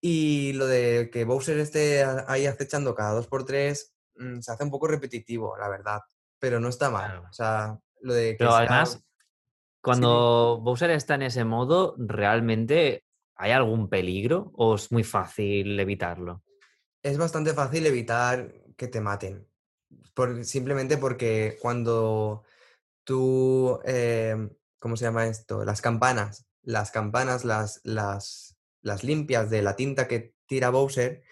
y 0.00 0.52
lo 0.54 0.66
de 0.66 1.10
que 1.12 1.24
Bowser 1.24 1.58
esté 1.58 2.02
ahí 2.26 2.46
acechando 2.46 2.94
cada 2.94 3.12
2x3 3.20 3.92
se 4.40 4.52
hace 4.52 4.64
un 4.64 4.70
poco 4.70 4.88
repetitivo, 4.88 5.56
la 5.56 5.68
verdad. 5.68 6.00
Pero 6.38 6.58
no 6.60 6.68
está 6.68 6.90
mal. 6.90 7.10
Claro. 7.12 7.28
O 7.28 7.32
sea, 7.32 7.78
lo 8.00 8.14
de 8.14 8.32
que 8.32 8.36
Pero 8.38 8.50
sea- 8.50 8.58
además, 8.60 9.02
cuando 9.80 10.58
Bowser 10.62 10.90
está 10.90 11.14
en 11.14 11.22
ese 11.22 11.44
modo, 11.44 11.94
¿realmente 11.98 13.04
hay 13.36 13.52
algún 13.52 13.88
peligro 13.88 14.50
o 14.54 14.74
es 14.76 14.90
muy 14.92 15.04
fácil 15.04 15.78
evitarlo? 15.78 16.42
es 17.04 17.18
bastante 17.18 17.52
fácil 17.52 17.84
evitar 17.86 18.52
que 18.76 18.88
te 18.88 19.00
maten. 19.00 19.46
por- 20.14 20.44
simplemente 20.44 20.96
porque 20.98 21.58
cuando 21.60 22.44
tú, 23.04 23.78
em, 23.84 24.48
¿cómo 24.82 24.96
se 24.96 25.04
llama 25.04 25.28
esto? 25.28 25.64
Las 25.64 25.80
campanas, 25.80 26.44
las 26.62 26.90
campanas, 26.90 27.44
las, 27.44 27.80
las, 27.84 28.56
las 28.82 29.04
limpias 29.04 29.48
de 29.48 29.62
la 29.62 29.76
tinta 29.76 30.08
que 30.08 30.34
tira 30.46 30.70
Bowser, 30.70 31.22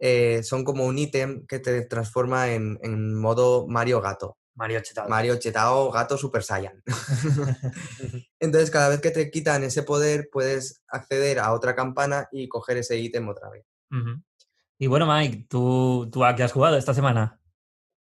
eh, 0.00 0.42
son 0.42 0.64
como 0.64 0.84
un 0.84 0.98
ítem 0.98 1.46
que 1.46 1.60
te 1.60 1.82
transforma 1.82 2.50
en, 2.50 2.80
en 2.82 3.14
modo 3.14 3.68
Mario 3.68 4.00
Gato. 4.00 4.38
Mario 4.56 4.80
Chetado. 4.80 5.08
Mario 5.08 5.36
Chetao 5.36 5.92
Gato 5.92 6.16
Super 6.18 6.42
Saiyan. 6.42 6.82
Entonces, 8.40 8.70
cada 8.70 8.88
vez 8.88 9.00
que 9.00 9.10
te 9.10 9.30
quitan 9.30 9.62
ese 9.62 9.84
poder, 9.84 10.28
puedes 10.32 10.82
acceder 10.88 11.38
a 11.38 11.52
otra 11.52 11.76
campana 11.76 12.26
y 12.32 12.48
coger 12.48 12.78
ese 12.78 12.98
ítem 12.98 13.28
otra 13.28 13.50
vez. 13.50 13.64
Y 14.78 14.86
bueno, 14.88 15.06
Mike, 15.06 15.46
¿tú, 15.48 16.08
¿tú 16.10 16.24
a 16.24 16.34
qué 16.34 16.42
has 16.42 16.52
jugado 16.52 16.76
esta 16.76 16.94
semana? 16.94 17.38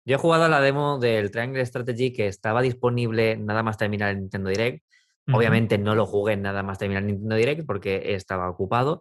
Yo 0.06 0.16
he 0.16 0.18
jugado 0.18 0.44
a 0.44 0.48
la 0.48 0.60
demo 0.60 0.98
del 0.98 1.30
Triangle 1.30 1.66
Strategy 1.66 2.12
que 2.12 2.28
estaba 2.28 2.62
disponible 2.62 3.36
nada 3.36 3.62
más 3.62 3.76
terminar 3.76 4.10
el 4.10 4.20
Nintendo 4.20 4.48
Direct. 4.48 4.84
Obviamente 5.32 5.78
no 5.78 5.94
lo 5.94 6.04
jugué 6.06 6.36
nada 6.36 6.62
más 6.62 6.78
terminar 6.78 7.02
Nintendo 7.02 7.36
Direct 7.36 7.66
porque 7.66 8.14
estaba 8.14 8.50
ocupado, 8.50 9.00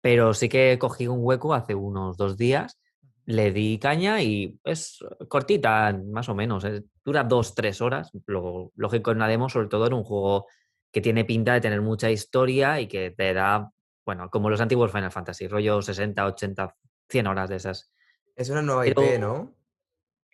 pero 0.00 0.34
sí 0.34 0.48
que 0.48 0.78
cogí 0.78 1.06
un 1.06 1.18
hueco 1.20 1.54
hace 1.54 1.74
unos 1.74 2.16
dos 2.16 2.36
días, 2.36 2.80
le 3.26 3.52
di 3.52 3.78
caña 3.78 4.20
y 4.22 4.58
es 4.64 4.98
cortita, 5.28 5.96
más 6.10 6.28
o 6.28 6.34
menos, 6.34 6.64
eh, 6.64 6.82
dura 7.04 7.22
dos, 7.22 7.54
tres 7.54 7.80
horas, 7.80 8.10
lo 8.26 8.72
lógico 8.74 9.12
en 9.12 9.18
una 9.18 9.28
demo, 9.28 9.48
sobre 9.48 9.68
todo 9.68 9.86
en 9.86 9.94
un 9.94 10.02
juego 10.02 10.46
que 10.90 11.00
tiene 11.00 11.24
pinta 11.24 11.54
de 11.54 11.60
tener 11.60 11.80
mucha 11.82 12.10
historia 12.10 12.80
y 12.80 12.88
que 12.88 13.12
te 13.12 13.32
da, 13.32 13.70
bueno, 14.04 14.28
como 14.28 14.50
los 14.50 14.60
antiguos 14.60 14.90
Final 14.90 15.12
Fantasy, 15.12 15.46
rollo 15.46 15.80
60, 15.80 16.26
80, 16.26 16.74
100 17.08 17.26
horas 17.28 17.48
de 17.48 17.56
esas. 17.56 17.92
Es 18.34 18.50
una 18.50 18.62
nueva 18.62 18.82
Pero- 18.82 19.02
IP, 19.04 19.18
¿no? 19.20 19.54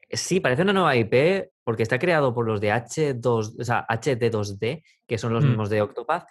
Sí, 0.08 0.40
parece 0.40 0.62
una 0.62 0.72
nueva 0.72 0.94
IP 0.96 1.50
porque 1.64 1.82
está 1.82 1.98
creado 1.98 2.32
por 2.34 2.46
los 2.46 2.60
de 2.60 2.70
H2, 2.72 3.56
o 3.60 3.64
sea, 3.64 3.84
HD2D, 3.88 4.82
que 5.06 5.18
son 5.18 5.32
los 5.32 5.44
Mm. 5.44 5.48
mismos 5.48 5.70
de 5.70 5.82
Octopath. 5.82 6.28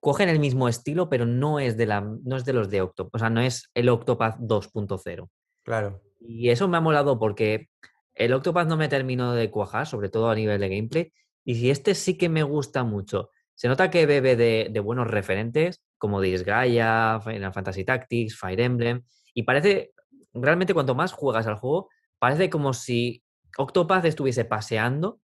Cogen 0.00 0.28
el 0.28 0.38
mismo 0.38 0.68
estilo, 0.68 1.08
pero 1.08 1.26
no 1.26 1.58
es 1.58 1.76
de, 1.76 1.86
la, 1.86 2.00
no 2.00 2.36
es 2.36 2.44
de 2.44 2.52
los 2.52 2.70
de 2.70 2.82
Octopath, 2.82 3.14
o 3.16 3.18
sea, 3.18 3.30
no 3.30 3.40
es 3.40 3.70
el 3.74 3.88
Octopath 3.88 4.38
2.0. 4.38 5.28
Claro. 5.64 6.00
Y 6.20 6.50
eso 6.50 6.68
me 6.68 6.76
ha 6.76 6.80
molado 6.80 7.18
porque 7.18 7.68
el 8.14 8.32
Octopath 8.32 8.68
no 8.68 8.76
me 8.76 8.88
terminó 8.88 9.32
de 9.34 9.50
cuajar, 9.50 9.86
sobre 9.86 10.08
todo 10.08 10.30
a 10.30 10.34
nivel 10.36 10.60
de 10.60 10.68
gameplay. 10.68 11.12
Y 11.44 11.56
si 11.56 11.70
este 11.70 11.94
sí 11.94 12.16
que 12.16 12.28
me 12.28 12.42
gusta 12.44 12.84
mucho. 12.84 13.30
Se 13.54 13.66
nota 13.68 13.90
que 13.90 14.06
bebe 14.06 14.36
de, 14.36 14.68
de 14.70 14.80
buenos 14.80 15.08
referentes, 15.08 15.82
como 15.98 16.20
Disgaea, 16.20 17.20
Final 17.24 17.52
Fantasy 17.52 17.84
Tactics, 17.84 18.36
Fire 18.38 18.60
Emblem. 18.60 19.02
Y 19.34 19.42
parece, 19.42 19.92
realmente 20.32 20.74
cuanto 20.74 20.94
más 20.94 21.12
juegas 21.12 21.46
al 21.48 21.56
juego, 21.56 21.88
parece 22.18 22.50
como 22.50 22.72
si 22.72 23.22
Octopath 23.56 24.04
estuviese 24.04 24.44
paseando 24.44 25.20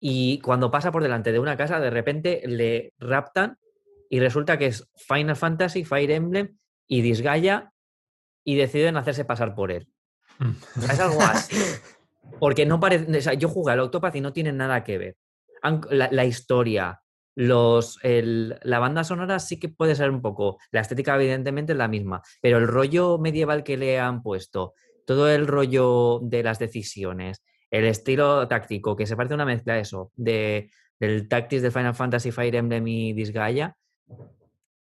y 0.00 0.38
cuando 0.40 0.70
pasa 0.70 0.92
por 0.92 1.02
delante 1.02 1.32
de 1.32 1.38
una 1.38 1.56
casa, 1.56 1.80
de 1.80 1.90
repente 1.90 2.42
le 2.46 2.92
raptan 2.98 3.58
y 4.10 4.20
resulta 4.20 4.56
que 4.58 4.66
es 4.66 4.88
Final 4.96 5.36
Fantasy, 5.36 5.84
Fire 5.84 6.10
Emblem 6.10 6.56
y 6.86 7.02
Disgaea 7.02 7.72
y 8.44 8.56
deciden 8.56 8.96
hacerse 8.96 9.24
pasar 9.24 9.54
por 9.54 9.70
él. 9.72 9.88
Mm. 10.38 10.82
Es 10.84 11.00
algo 11.00 11.20
así. 11.20 11.56
Porque 12.40 12.64
no 12.66 12.78
parece. 12.78 13.18
O 13.18 13.20
sea, 13.20 13.34
yo 13.34 13.48
jugué 13.48 13.72
al 13.72 13.80
Octopath 13.80 14.14
y 14.16 14.20
no 14.20 14.32
tiene 14.32 14.52
nada 14.52 14.84
que 14.84 14.98
ver. 14.98 15.16
La, 15.90 16.08
la 16.12 16.24
historia, 16.24 17.00
los, 17.34 17.98
el- 18.04 18.58
la 18.62 18.78
banda 18.78 19.02
sonora 19.02 19.38
sí 19.40 19.58
que 19.58 19.68
puede 19.68 19.94
ser 19.96 20.10
un 20.10 20.22
poco. 20.22 20.58
La 20.70 20.80
estética, 20.80 21.16
evidentemente, 21.16 21.72
es 21.72 21.78
la 21.78 21.88
misma. 21.88 22.22
Pero 22.40 22.58
el 22.58 22.68
rollo 22.68 23.18
medieval 23.18 23.64
que 23.64 23.76
le 23.76 23.98
han 23.98 24.22
puesto, 24.22 24.74
todo 25.08 25.30
el 25.30 25.46
rollo 25.46 26.20
de 26.22 26.42
las 26.42 26.58
decisiones, 26.58 27.42
el 27.70 27.86
estilo 27.86 28.46
táctico, 28.46 28.94
que 28.94 29.06
se 29.06 29.16
parece 29.16 29.32
a 29.32 29.36
una 29.36 29.46
mezcla 29.46 29.72
de 29.72 29.80
eso, 29.80 30.12
de, 30.16 30.70
del 31.00 31.28
Tactics 31.28 31.62
de 31.62 31.70
Final 31.70 31.94
Fantasy, 31.94 32.30
Fire 32.30 32.54
Emblem 32.54 32.86
y 32.86 33.14
Disgaea. 33.14 33.74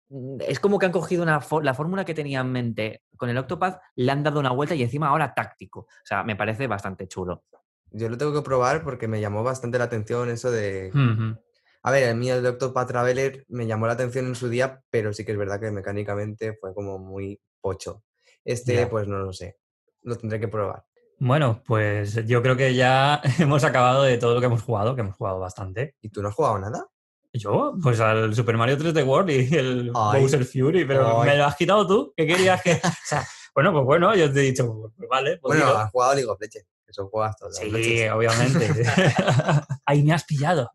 mm, 0.08 0.38
Es 0.40 0.58
como 0.58 0.80
que 0.80 0.86
han 0.86 0.90
cogido 0.90 1.22
una 1.22 1.40
la 1.62 1.74
fórmula 1.74 2.04
que 2.04 2.12
tenía 2.12 2.40
en 2.40 2.50
mente 2.50 3.02
con 3.16 3.30
el 3.30 3.38
Octopath, 3.38 3.80
le 3.94 4.10
han 4.10 4.24
dado 4.24 4.40
una 4.40 4.50
vuelta 4.50 4.74
y 4.74 4.82
encima 4.82 5.06
ahora 5.06 5.32
táctico. 5.32 5.82
O 5.82 6.04
sea, 6.04 6.24
me 6.24 6.34
parece 6.34 6.66
bastante 6.66 7.06
chulo. 7.06 7.44
Yo 7.92 8.08
lo 8.08 8.18
tengo 8.18 8.34
que 8.34 8.42
probar 8.42 8.82
porque 8.82 9.06
me 9.06 9.20
llamó 9.20 9.44
bastante 9.44 9.78
la 9.78 9.84
atención 9.84 10.28
eso 10.28 10.50
de... 10.50 10.90
A 11.84 11.92
ver, 11.92 12.10
a 12.10 12.14
mí 12.14 12.28
el 12.28 12.42
Doctor 12.42 12.72
Pat 12.72 12.88
Traveler 12.88 13.44
me 13.46 13.68
llamó 13.68 13.86
la 13.86 13.92
atención 13.92 14.26
en 14.26 14.34
su 14.34 14.48
día, 14.48 14.82
pero 14.90 15.12
sí 15.12 15.24
que 15.24 15.30
es 15.30 15.38
verdad 15.38 15.60
que 15.60 15.70
mecánicamente 15.70 16.54
fue 16.60 16.74
como 16.74 16.98
muy 16.98 17.40
pocho. 17.60 18.02
Este, 18.44 18.88
pues 18.88 19.06
no 19.06 19.18
lo 19.18 19.32
sé. 19.32 19.56
Lo 20.06 20.16
tendré 20.16 20.38
que 20.38 20.46
probar. 20.46 20.84
Bueno, 21.18 21.62
pues 21.66 22.14
yo 22.26 22.40
creo 22.40 22.56
que 22.56 22.74
ya 22.74 23.20
hemos 23.40 23.64
acabado 23.64 24.04
de 24.04 24.18
todo 24.18 24.34
lo 24.34 24.40
que 24.40 24.46
hemos 24.46 24.62
jugado, 24.62 24.94
que 24.94 25.00
hemos 25.00 25.16
jugado 25.16 25.40
bastante. 25.40 25.96
¿Y 26.00 26.10
tú 26.10 26.22
no 26.22 26.28
has 26.28 26.34
jugado 26.34 26.58
nada? 26.60 26.86
Yo, 27.32 27.74
pues 27.82 27.98
al 28.00 28.32
Super 28.34 28.56
Mario 28.56 28.78
3D 28.78 29.04
World 29.04 29.30
y 29.30 29.54
el 29.54 29.92
Ay. 29.94 30.20
Bowser 30.20 30.44
Fury, 30.44 30.84
pero 30.84 31.22
Ay. 31.22 31.30
me 31.30 31.36
lo 31.36 31.44
has 31.44 31.56
quitado 31.56 31.86
tú. 31.86 32.14
¿Qué 32.16 32.24
querías 32.24 32.62
que.? 32.62 32.74
O 32.84 32.90
sea, 33.04 33.26
bueno, 33.52 33.72
pues 33.72 33.84
bueno, 33.84 34.14
yo 34.14 34.32
te 34.32 34.40
he 34.40 34.42
dicho, 34.44 34.92
pues 34.96 35.08
vale, 35.08 35.38
pues 35.38 35.58
Bueno, 35.58 35.76
has 35.76 35.90
jugado 35.90 36.14
League 36.14 36.30
of 36.30 36.40
Legends. 36.40 36.68
Eso 36.86 37.08
juegas 37.08 37.34
las 37.40 37.56
Sí, 37.56 38.06
obviamente. 38.06 38.84
Ahí 39.86 40.04
me 40.04 40.12
has 40.12 40.22
pillado. 40.24 40.70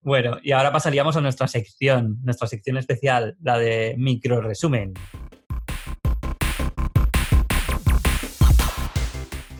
bueno, 0.00 0.38
y 0.42 0.52
ahora 0.52 0.72
pasaríamos 0.72 1.14
a 1.16 1.20
nuestra 1.20 1.46
sección, 1.46 2.18
nuestra 2.22 2.48
sección 2.48 2.78
especial, 2.78 3.36
la 3.42 3.58
de 3.58 3.96
micro 3.98 4.40
resumen. 4.40 4.94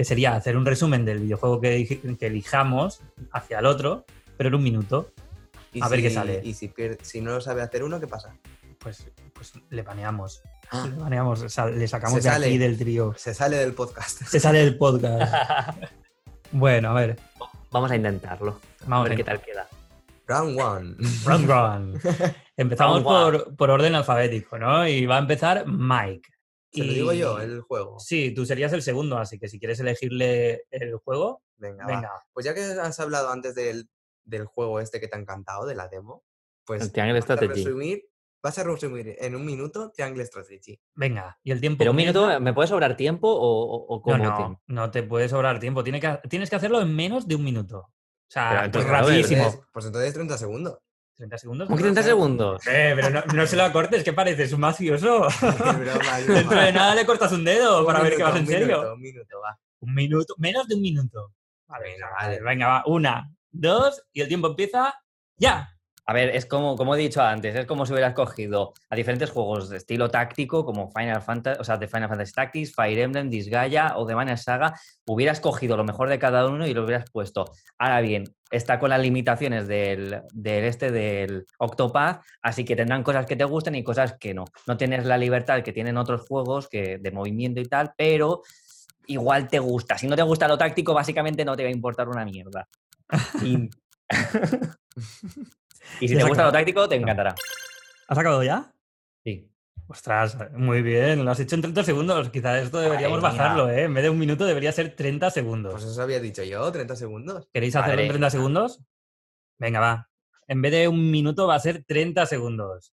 Que 0.00 0.04
sería 0.06 0.34
hacer 0.34 0.56
un 0.56 0.64
resumen 0.64 1.04
del 1.04 1.18
videojuego 1.18 1.60
que, 1.60 2.16
elijamos 2.20 3.02
hacia 3.32 3.58
el 3.58 3.66
otro, 3.66 4.06
pero 4.38 4.48
en 4.48 4.54
un 4.54 4.62
minuto. 4.62 5.12
Y 5.74 5.84
A 5.84 5.88
ver 5.88 6.00
qué 6.00 6.08
sale. 6.08 6.40
Y 6.42 6.54
si, 6.54 6.72
si 7.02 7.20
no 7.20 7.32
lo 7.32 7.42
sabe 7.42 7.60
hacer 7.60 7.84
uno, 7.84 8.00
¿qué 8.00 8.06
pasa? 8.06 8.34
Pues, 8.78 9.10
pues 9.34 9.52
le 9.68 9.82
baneamos. 9.82 10.40
Ah. 10.70 10.88
Le 10.88 10.96
baneamos, 10.96 11.42
o 11.42 11.50
sea, 11.50 11.66
le 11.66 11.86
sacamos 11.86 12.22
Se 12.22 12.30
de 12.30 12.34
aquí 12.34 12.44
sale. 12.44 12.58
del 12.58 12.78
trío. 12.78 13.14
Se 13.18 13.34
sale 13.34 13.58
del 13.58 13.74
podcast. 13.74 14.22
Se 14.22 14.40
sale 14.40 14.60
del 14.60 14.78
podcast. 14.78 15.76
bueno, 16.52 16.92
a 16.92 16.94
ver. 16.94 17.18
Vamos 17.70 17.90
a 17.90 17.96
intentarlo. 17.96 18.58
A 18.80 18.84
Vamos 18.86 19.04
ver 19.04 19.12
a 19.12 19.16
qué 19.16 19.24
tal 19.24 19.42
queda. 19.42 19.68
Round 20.26 20.58
one. 20.58 20.96
Round 21.26 21.50
one. 21.50 22.00
Empezamos 22.56 23.02
Round 23.02 23.34
por, 23.34 23.54
por 23.54 23.68
orden 23.68 23.94
alfabético, 23.94 24.58
¿no? 24.58 24.88
Y 24.88 25.04
va 25.04 25.16
a 25.16 25.20
empezar 25.20 25.66
Mike. 25.66 26.39
Se 26.72 26.84
lo 26.84 26.92
Y- 26.92 26.94
digo 26.94 27.12
yo, 27.12 27.38
el 27.40 27.60
juego. 27.62 27.98
Sí, 27.98 28.32
tú 28.32 28.46
serías 28.46 28.72
el 28.72 28.82
segundo, 28.82 29.18
así 29.18 29.38
que 29.38 29.48
si 29.48 29.58
quieres 29.58 29.80
elegirle 29.80 30.64
el 30.70 30.96
juego, 30.98 31.42
Venga, 31.56 31.84
va. 31.86 31.94
venga. 31.94 32.10
Pues 32.32 32.46
ya 32.46 32.54
que 32.54 32.60
has 32.62 33.00
hablado 33.00 33.30
antes 33.30 33.54
del, 33.54 33.88
del 34.24 34.44
juego 34.46 34.78
este 34.80 35.00
que 35.00 35.08
te 35.08 35.16
ha 35.16 35.20
encantado, 35.20 35.66
de 35.66 35.74
la 35.74 35.88
demo, 35.88 36.24
pues 36.64 36.82
El 36.82 36.92
Triangle 36.92 37.20
vas 37.20 37.30
a 37.30 37.34
Strategy. 37.34 37.64
resumir, 37.64 38.04
vas 38.42 38.58
a 38.58 38.62
resumir 38.64 39.16
en 39.18 39.34
un 39.34 39.44
minuto 39.44 39.90
Triangle 39.90 40.24
Strategy. 40.24 40.80
Venga. 40.94 41.38
Y 41.42 41.50
el 41.50 41.60
tiempo. 41.60 41.78
Pero 41.78 41.90
un 41.90 41.96
minuto, 41.96 42.38
¿me 42.40 42.52
puede 42.54 42.68
sobrar 42.68 42.96
tiempo 42.96 43.28
o, 43.28 43.64
o- 43.64 43.86
o 43.86 43.96
No, 43.96 44.02
cómo 44.02 44.16
no, 44.24 44.36
tiempo? 44.36 44.62
no 44.68 44.90
te 44.92 45.02
puede 45.02 45.28
sobrar 45.28 45.58
tiempo. 45.58 45.82
Que, 45.82 46.20
tienes 46.28 46.48
que 46.50 46.56
hacerlo 46.56 46.80
en 46.80 46.94
menos 46.94 47.26
de 47.26 47.34
un 47.34 47.42
minuto. 47.44 47.78
O 47.80 48.32
sea, 48.32 48.70
pues 48.72 48.84
rapidísimo. 48.86 49.42
Entonces, 49.42 49.68
pues 49.72 49.86
entonces 49.86 50.14
30 50.14 50.38
segundos. 50.38 50.78
30 51.20 51.38
segundos. 51.38 51.66
¿Cómo 51.68 51.76
que 51.76 51.82
¿no? 51.82 51.92
30 51.92 52.02
segundos? 52.02 52.66
Eh, 52.66 52.92
pero 52.96 53.10
no, 53.10 53.22
no 53.34 53.46
se 53.46 53.54
lo 53.56 53.70
cortes, 53.72 54.02
¿qué 54.02 54.12
pareces? 54.14 54.52
Un 54.54 54.60
mafioso. 54.60 55.28
Dentro 56.26 56.60
de 56.60 56.72
nada 56.72 56.94
le 56.94 57.04
cortas 57.04 57.30
un 57.32 57.44
dedo 57.44 57.80
Un 57.80 57.86
para 57.86 58.00
ver 58.00 58.16
que 58.16 58.24
minuto, 58.24 58.30
vas 58.32 58.36
en 58.40 58.46
un 58.46 58.48
serio. 58.48 58.66
minuto, 58.78 58.94
un 58.94 59.00
minuto, 59.00 59.40
va. 59.40 59.58
Un 59.80 59.94
minuto, 59.94 60.34
menos 60.38 60.66
de 60.66 60.74
un 60.76 60.80
minuto. 60.80 61.34
Vale, 61.68 61.84
Venga, 61.92 62.10
vale, 62.10 62.28
vale. 62.40 62.40
venga, 62.42 62.66
va. 62.68 62.82
Una, 62.86 63.30
dos, 63.50 64.02
y 64.12 64.22
el 64.22 64.28
tiempo 64.28 64.48
empieza 64.48 64.94
ya. 65.36 65.68
A 66.06 66.12
ver, 66.12 66.30
es 66.30 66.46
como, 66.46 66.76
como 66.76 66.94
he 66.94 66.98
dicho 66.98 67.22
antes, 67.22 67.54
es 67.54 67.66
como 67.66 67.86
si 67.86 67.92
hubieras 67.92 68.14
cogido 68.14 68.72
a 68.88 68.96
diferentes 68.96 69.30
juegos 69.30 69.68
de 69.68 69.76
estilo 69.76 70.10
táctico, 70.10 70.64
como 70.64 70.90
Final 70.90 71.22
Fantasy, 71.22 71.60
o 71.60 71.64
sea, 71.64 71.76
de 71.76 71.86
Final 71.86 72.08
Fantasy 72.08 72.32
Tactics, 72.32 72.74
Fire 72.74 72.98
Emblem, 72.98 73.30
Disgaea 73.30 73.96
o 73.96 74.04
de 74.04 74.14
Mana 74.14 74.36
Saga, 74.36 74.74
hubieras 75.06 75.40
cogido 75.40 75.76
lo 75.76 75.84
mejor 75.84 76.08
de 76.08 76.18
cada 76.18 76.46
uno 76.46 76.66
y 76.66 76.74
lo 76.74 76.84
hubieras 76.84 77.10
puesto. 77.10 77.52
Ahora 77.78 78.00
bien, 78.00 78.24
está 78.50 78.78
con 78.78 78.90
las 78.90 79.00
limitaciones 79.00 79.68
del, 79.68 80.22
del 80.32 80.64
este 80.64 80.90
del 80.90 81.46
Octopath, 81.58 82.22
así 82.42 82.64
que 82.64 82.76
tendrán 82.76 83.02
cosas 83.02 83.26
que 83.26 83.36
te 83.36 83.44
gusten 83.44 83.74
y 83.74 83.84
cosas 83.84 84.14
que 84.18 84.34
no. 84.34 84.44
No 84.66 84.76
tienes 84.76 85.04
la 85.04 85.16
libertad 85.16 85.62
que 85.62 85.72
tienen 85.72 85.96
otros 85.96 86.26
juegos 86.26 86.68
que, 86.68 86.98
de 86.98 87.10
movimiento 87.12 87.60
y 87.60 87.66
tal, 87.66 87.92
pero 87.96 88.42
igual 89.06 89.48
te 89.48 89.58
gusta. 89.58 89.98
Si 89.98 90.06
no 90.06 90.16
te 90.16 90.22
gusta 90.22 90.48
lo 90.48 90.58
táctico, 90.58 90.94
básicamente 90.94 91.44
no 91.44 91.56
te 91.56 91.62
va 91.62 91.68
a 91.68 91.72
importar 91.72 92.08
una 92.08 92.24
mierda. 92.24 92.68
Y, 93.44 93.68
y 96.00 96.08
si 96.08 96.16
te 96.16 96.24
gusta 96.24 96.44
lo 96.44 96.52
táctico, 96.52 96.88
te 96.88 96.96
encantará. 96.96 97.34
¿Has 98.08 98.18
acabado 98.18 98.42
ya? 98.42 98.72
Sí. 99.24 99.50
Ostras, 99.88 100.36
muy 100.52 100.82
bien, 100.82 101.24
lo 101.24 101.30
has 101.30 101.40
hecho 101.40 101.56
en 101.56 101.62
30 101.62 101.82
segundos. 101.82 102.30
Quizás 102.30 102.62
esto 102.62 102.78
deberíamos 102.78 103.20
Madre 103.20 103.34
mía. 103.34 103.42
bajarlo, 103.42 103.68
¿eh? 103.70 103.82
En 103.84 103.94
vez 103.94 104.04
de 104.04 104.10
un 104.10 104.18
minuto 104.18 104.44
debería 104.44 104.70
ser 104.70 104.94
30 104.94 105.30
segundos. 105.30 105.72
Pues 105.72 105.84
eso 105.84 106.02
había 106.02 106.20
dicho 106.20 106.44
yo, 106.44 106.70
30 106.70 106.94
segundos. 106.94 107.48
¿Queréis 107.52 107.74
hacerlo 107.74 108.02
en 108.02 108.06
Madre 108.06 108.18
30 108.18 108.30
segundos? 108.30 108.84
Venga, 109.58 109.80
va. 109.80 110.08
En 110.46 110.62
vez 110.62 110.72
de 110.72 110.88
un 110.88 111.10
minuto 111.10 111.46
va 111.46 111.56
a 111.56 111.60
ser 111.60 111.84
30 111.84 112.24
segundos. 112.26 112.92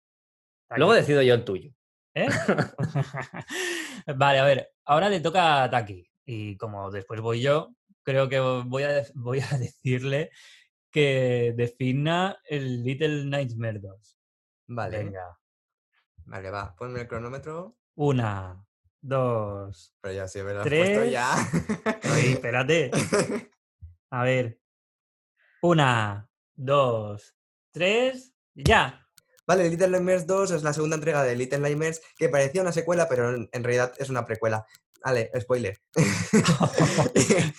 Luego 0.70 0.94
decido 0.94 1.22
yo 1.22 1.34
el 1.34 1.44
tuyo. 1.44 1.70
¿Eh? 2.14 2.28
vale, 4.16 4.38
a 4.38 4.44
ver, 4.44 4.70
ahora 4.84 5.08
le 5.08 5.20
toca 5.20 5.62
a 5.62 5.70
Taki. 5.70 6.10
Y 6.24 6.56
como 6.56 6.90
después 6.90 7.20
voy 7.20 7.40
yo, 7.40 7.74
creo 8.02 8.28
que 8.28 8.40
voy 8.40 8.82
a, 8.82 9.04
voy 9.14 9.40
a 9.40 9.46
decirle 9.58 10.30
que 10.96 11.52
defina 11.54 12.40
el 12.48 12.82
Little 12.82 13.26
Nightmare 13.26 13.80
2. 13.80 14.18
Vale, 14.68 14.96
Venga. 15.04 15.38
vale, 16.24 16.50
va. 16.50 16.74
Ponme 16.74 17.02
el 17.02 17.06
cronómetro. 17.06 17.76
Una, 17.96 18.66
dos. 19.02 19.94
Pero 20.00 20.14
ya 20.14 20.26
sí, 20.26 20.38
me 20.38 20.54
lo 20.54 20.62
has 20.62 20.66
puesto 20.66 21.00
Tres. 21.00 21.12
ya. 21.12 21.34
Ay, 22.02 22.32
espérate. 22.32 22.90
A 24.10 24.24
ver. 24.24 24.58
Una, 25.60 26.30
dos, 26.54 27.36
tres, 27.72 28.34
ya. 28.54 29.06
Vale, 29.46 29.68
Little 29.68 29.88
Nightmares 29.88 30.26
2 30.26 30.50
es 30.52 30.62
la 30.62 30.72
segunda 30.72 30.96
entrega 30.96 31.22
de 31.24 31.36
Little 31.36 31.58
Nightmares 31.58 32.00
que 32.16 32.30
parecía 32.30 32.62
una 32.62 32.72
secuela, 32.72 33.06
pero 33.06 33.34
en 33.34 33.64
realidad 33.64 33.92
es 33.98 34.08
una 34.08 34.24
precuela. 34.24 34.64
Vale, 35.04 35.30
spoiler. 35.40 35.78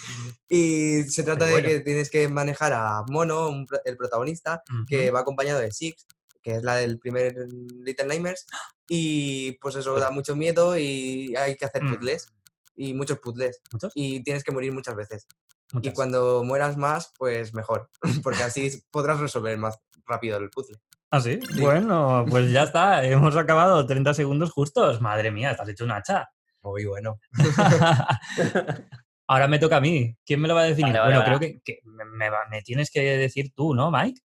y 0.49 1.03
se 1.03 1.23
trata 1.23 1.45
de 1.45 1.51
bueno. 1.51 1.67
que 1.67 1.79
tienes 1.81 2.09
que 2.09 2.27
manejar 2.27 2.73
a 2.73 3.03
Mono, 3.09 3.49
un 3.49 3.67
el 3.85 3.97
protagonista, 3.97 4.63
que 4.87 5.11
va 5.11 5.19
acompañado 5.21 5.59
de 5.59 5.71
Six, 5.71 6.05
que 6.41 6.55
es 6.55 6.63
la 6.63 6.75
del 6.75 6.99
primer 6.99 7.35
Little 7.83 8.05
Nightmares. 8.07 8.45
Y 8.89 9.53
pues 9.59 9.75
eso 9.75 9.99
da 9.99 10.11
mucho 10.11 10.35
miedo 10.35 10.77
y 10.77 11.35
hay 11.35 11.55
que 11.57 11.65
hacer 11.65 11.83
Mm. 11.83 11.93
puzzles. 11.95 12.27
Y 12.75 12.93
muchos 12.93 13.19
puzzles. 13.19 13.61
¿Muchos? 13.71 13.91
Y 13.95 14.23
tienes 14.23 14.43
que 14.43 14.51
morir 14.51 14.71
muchas 14.71 14.95
veces. 14.95 15.27
Y 15.73 15.75
Muchas. 15.77 15.93
cuando 15.95 16.43
mueras 16.45 16.77
más, 16.77 17.11
pues 17.17 17.53
mejor. 17.53 17.89
Porque 18.23 18.43
así 18.43 18.83
podrás 18.91 19.19
resolver 19.19 19.57
más 19.57 19.77
rápido 20.05 20.37
el 20.37 20.49
puzzle. 20.49 20.77
¿Ah, 21.11 21.19
sí? 21.21 21.39
Bueno, 21.59 22.25
pues 22.29 22.51
ya 22.51 22.63
está. 22.63 23.03
Hemos 23.03 23.35
acabado 23.35 23.85
30 23.85 24.13
segundos 24.13 24.51
justos. 24.51 25.01
Madre 25.01 25.31
mía, 25.31 25.51
estás 25.51 25.67
hecho 25.69 25.83
un 25.85 25.91
hacha. 25.91 26.29
Muy 26.67 26.85
bueno. 26.85 27.19
Ahora 29.29 29.47
me 29.47 29.59
toca 29.59 29.77
a 29.77 29.81
mí. 29.81 30.15
¿Quién 30.25 30.39
me 30.41 30.47
lo 30.47 30.55
va 30.55 30.61
a 30.61 30.65
definir? 30.65 30.93
Vale, 30.93 30.99
vale, 30.99 31.13
bueno, 31.15 31.25
creo 31.25 31.39
vale. 31.39 31.61
que, 31.63 31.75
que 31.75 31.79
me, 31.85 32.05
me 32.05 32.29
me 32.49 32.61
tienes 32.61 32.89
que 32.91 33.01
decir 33.01 33.51
tú, 33.53 33.73
¿no, 33.73 33.91
Mike? 33.91 34.21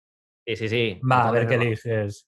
Sí, 0.45 0.55
sí, 0.55 0.69
sí. 0.69 1.01
Va, 1.09 1.27
a 1.27 1.31
ver 1.31 1.47
qué 1.47 1.55
eliges. 1.55 2.27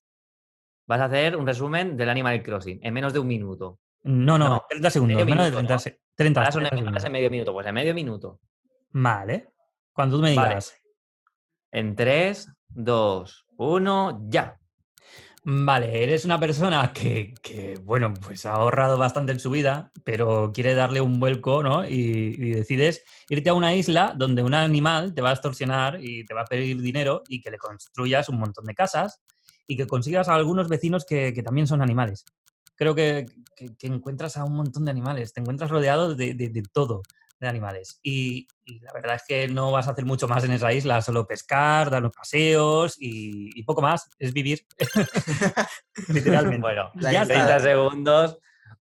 Vas 0.87 0.99
a 1.01 1.05
hacer 1.05 1.35
un 1.37 1.45
resumen 1.47 1.95
del 1.95 2.09
Animal 2.09 2.41
Crossing 2.43 2.79
en 2.83 2.93
menos 2.93 3.13
de 3.13 3.19
un 3.19 3.27
minuto. 3.27 3.79
No, 4.03 4.37
no, 4.37 4.49
No, 4.49 4.65
30 4.67 4.89
segundos. 4.89 5.15
Menos 5.15 5.27
de 5.27 5.35
minuto, 5.51 5.55
30, 5.57 5.73
¿no? 5.73 5.79
se- 5.79 6.01
30, 6.15 6.39
Ahora 6.41 6.51
son 6.51 6.59
30 6.63 6.75
ahora 6.75 6.79
es 6.79 6.83
segundos. 6.83 7.05
en 7.05 7.11
medio 7.11 7.29
minuto. 7.29 7.53
Pues 7.53 7.67
en 7.67 7.73
medio 7.75 7.93
minuto. 7.93 8.39
Vale. 8.91 9.49
Cuando 9.93 10.17
tú 10.17 10.21
me 10.23 10.31
digas. 10.31 10.75
En 11.71 11.95
3, 11.95 12.51
2, 12.69 13.45
1, 13.57 14.25
ya. 14.29 14.59
Vale, 15.45 16.01
eres 16.03 16.23
una 16.23 16.39
persona 16.39 16.93
que, 16.93 17.33
bueno, 17.83 18.13
pues 18.13 18.45
ha 18.45 18.53
ahorrado 18.53 18.97
bastante 18.97 19.33
en 19.33 19.41
su 19.41 19.49
vida, 19.49 19.91
pero 20.05 20.51
quiere 20.53 20.73
darle 20.73 21.01
un 21.01 21.19
vuelco, 21.19 21.61
¿no? 21.61 21.85
Y, 21.85 22.37
decides 22.53 23.03
irte 23.27 23.49
a 23.49 23.53
una 23.53 23.75
isla 23.75 24.13
donde 24.17 24.41
un 24.41 24.53
animal 24.53 25.13
te 25.13 25.21
va 25.21 25.31
a 25.31 25.33
extorsionar 25.33 25.99
y 26.01 26.23
te 26.25 26.33
va 26.33 26.41
a 26.41 26.45
pedir 26.45 26.81
dinero 26.81 27.23
y 27.27 27.41
que 27.41 27.51
le 27.51 27.57
construyas 27.57 28.29
un 28.29 28.39
montón 28.39 28.63
de 28.65 28.73
casas 28.73 29.19
y 29.67 29.75
que 29.75 29.85
consigas 29.85 30.29
a 30.29 30.35
algunos 30.35 30.69
vecinos 30.69 31.03
que, 31.05 31.33
también 31.43 31.67
son 31.67 31.81
animales. 31.81 32.23
Creo 32.75 32.95
que, 32.95 33.25
que- 33.57 33.75
que 33.75 33.87
encuentras 33.87 34.37
a 34.37 34.45
un 34.45 34.55
montón 34.55 34.85
de 34.85 34.91
animales, 34.91 35.33
te 35.33 35.41
encuentras 35.41 35.69
rodeado 35.69 36.15
de, 36.15 36.33
de- 36.35 36.49
de 36.49 36.63
todo, 36.71 37.01
de 37.39 37.47
animales. 37.47 37.99
Y, 38.03 38.47
y 38.65 38.79
la 38.79 38.93
verdad 38.93 39.15
es 39.15 39.23
que 39.27 39.47
no 39.47 39.71
vas 39.71 39.87
a 39.87 39.91
hacer 39.91 40.05
mucho 40.05 40.27
más 40.27 40.43
en 40.43 40.51
esa 40.51 40.71
isla, 40.71 41.01
solo 41.01 41.27
pescar, 41.27 41.89
dar 41.89 42.01
los 42.01 42.11
paseos 42.13 42.95
y, 42.99 43.49
y 43.59 43.63
poco 43.63 43.81
más, 43.81 44.09
es 44.19 44.33
vivir. 44.33 44.65
Literalmente. 46.09 46.61
Bueno, 46.61 46.91
Ya 46.95 47.11
isla- 47.23 47.25
30 47.27 47.59
segundos. 47.59 48.39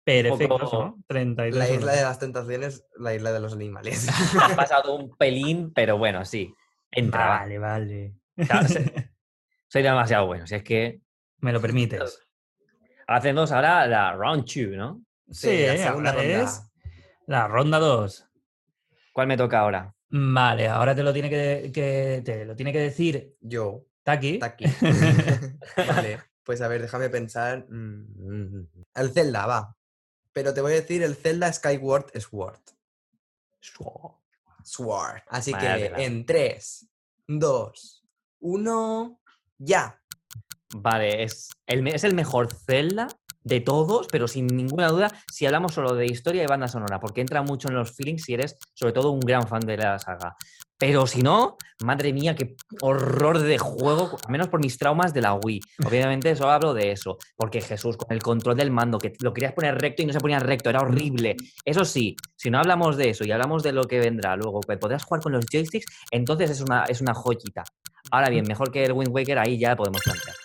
Perfecto, 0.06 0.58
poco- 0.60 0.84
¿no? 0.84 1.04
33 1.08 1.56
La 1.56 1.64
isla 1.64 1.66
segundos. 1.76 1.96
de 1.96 2.02
las 2.04 2.20
tentaciones, 2.20 2.86
la 2.98 3.14
isla 3.16 3.32
de 3.32 3.40
los 3.40 3.54
animales. 3.54 4.08
Has 4.42 4.54
pasado 4.54 4.96
un 4.96 5.16
pelín, 5.16 5.72
pero 5.74 5.98
bueno, 5.98 6.26
sí. 6.26 6.54
Entra. 6.92 7.20
va. 7.28 7.40
Vale, 7.40 7.58
vale. 7.58 8.14
Claro, 8.36 8.68
Soy 9.70 9.82
demasiado 9.82 10.26
bueno. 10.28 10.46
Si 10.46 10.56
es 10.56 10.64
que 10.64 11.00
Me 11.40 11.54
lo 11.54 11.62
permites. 11.62 12.20
hacemos 13.08 13.52
ahora 13.54 13.88
la 13.88 14.12
round 14.14 14.44
2, 14.46 14.56
¿no? 14.76 15.02
Sí, 15.32 15.66
la 15.66 15.78
segunda 15.78 16.12
ronda. 16.12 16.42
es 16.44 16.62
la 17.26 17.48
ronda 17.48 17.80
2. 17.80 18.28
¿Cuál 19.14 19.28
me 19.28 19.38
toca 19.38 19.60
ahora? 19.60 19.96
Vale, 20.10 20.68
ahora 20.68 20.96
te 20.96 21.04
lo 21.04 21.14
tiene 21.14 21.30
que, 21.30 21.72
que- 21.74 22.22
te 22.26 22.46
lo 22.46 22.56
tiene 22.56 22.74
que 22.74 22.80
decir 22.80 23.36
Yo, 23.40 23.86
Taki. 24.04 24.40
Taki. 24.40 24.66
vale, 25.88 26.20
pues 26.44 26.62
a 26.62 26.68
ver, 26.68 26.82
déjame 26.82 27.10
pensar. 27.10 27.66
Mm, 27.70 28.66
El 28.96 29.12
Zelda, 29.12 29.46
va. 29.46 29.78
Pero 30.34 30.54
te 30.54 30.62
voy 30.62 30.72
a 30.74 30.76
decir 30.76 31.04
el 31.04 31.16
Zelda 31.16 31.54
Skyward 31.54 32.12
Sword. 32.20 32.60
Sword. 34.64 35.22
Así 35.28 35.52
Vaya 35.52 35.76
que 35.96 36.04
en 36.04 36.26
3, 36.26 36.88
2, 37.28 38.04
1, 38.40 39.20
ya. 39.60 40.02
Vale, 40.76 41.24
es 41.24 41.50
el, 41.68 41.88
es 41.88 42.04
el 42.04 42.16
mejor 42.16 42.52
Zelda 42.52 43.08
de 43.44 43.62
todos, 43.62 44.08
pero 44.12 44.28
sin 44.28 44.48
ninguna 44.48 44.88
duda, 44.88 45.12
si 45.32 45.46
hablamos 45.46 45.74
solo 45.74 45.96
de 45.96 46.06
historia 46.06 46.44
y 46.44 46.48
banda 46.48 46.68
sonora, 46.68 47.00
porque 47.00 47.22
entra 47.22 47.42
mucho 47.42 47.68
en 47.68 47.76
los 47.76 47.92
feelings 47.92 48.24
si 48.24 48.34
eres, 48.34 48.58
sobre 48.74 48.94
todo, 48.94 49.12
un 49.12 49.20
gran 49.20 49.48
fan 49.48 49.62
de 49.62 49.78
la 49.78 50.00
saga. 50.00 50.36
Pero 50.78 51.08
si 51.08 51.22
no, 51.22 51.56
madre 51.82 52.12
mía, 52.12 52.36
qué 52.36 52.56
horror 52.82 53.40
de 53.40 53.58
juego, 53.58 54.18
al 54.26 54.32
menos 54.32 54.50
por 54.50 54.60
mis 54.60 54.78
traumas 54.78 55.14
de 55.14 55.22
la 55.22 55.34
Wii. 55.34 55.62
Obviamente, 55.86 56.36
solo 56.36 56.52
hablo 56.52 56.74
de 56.74 56.92
eso, 56.92 57.18
porque 57.38 57.62
Jesús, 57.62 57.96
con 57.96 58.12
el 58.12 58.22
control 58.22 58.58
del 58.58 58.70
mando, 58.70 58.98
que 58.98 59.14
lo 59.22 59.34
querías 59.34 59.54
poner 59.54 59.80
recto 59.80 60.02
y 60.02 60.08
no 60.08 60.12
se 60.14 60.20
ponía 60.20 60.40
recto, 60.40 60.70
era 60.70 60.82
horrible. 60.82 61.38
Eso 61.64 61.86
sí, 61.86 62.18
si 62.36 62.50
no 62.50 62.60
hablamos 62.60 62.98
de 62.98 63.12
eso 63.12 63.24
y 63.24 63.32
hablamos 63.32 63.64
de 63.64 63.72
lo 63.72 63.86
que 63.86 64.00
vendrá 64.00 64.36
luego, 64.36 64.60
que 64.60 64.76
podrás 64.76 65.06
jugar 65.06 65.22
con 65.22 65.32
los 65.32 65.46
joysticks, 65.46 65.86
entonces 66.12 66.50
es 66.50 66.60
una, 66.60 66.84
es 66.84 67.00
una 67.00 67.14
joyita. 67.14 67.64
Ahora 68.12 68.30
bien, 68.30 68.44
mejor 68.46 68.72
que 68.72 68.84
el 68.84 68.92
Wind 68.92 69.14
Waker, 69.14 69.40
ahí 69.40 69.58
ya 69.58 69.76
podemos 69.78 70.02
plantear. 70.02 70.36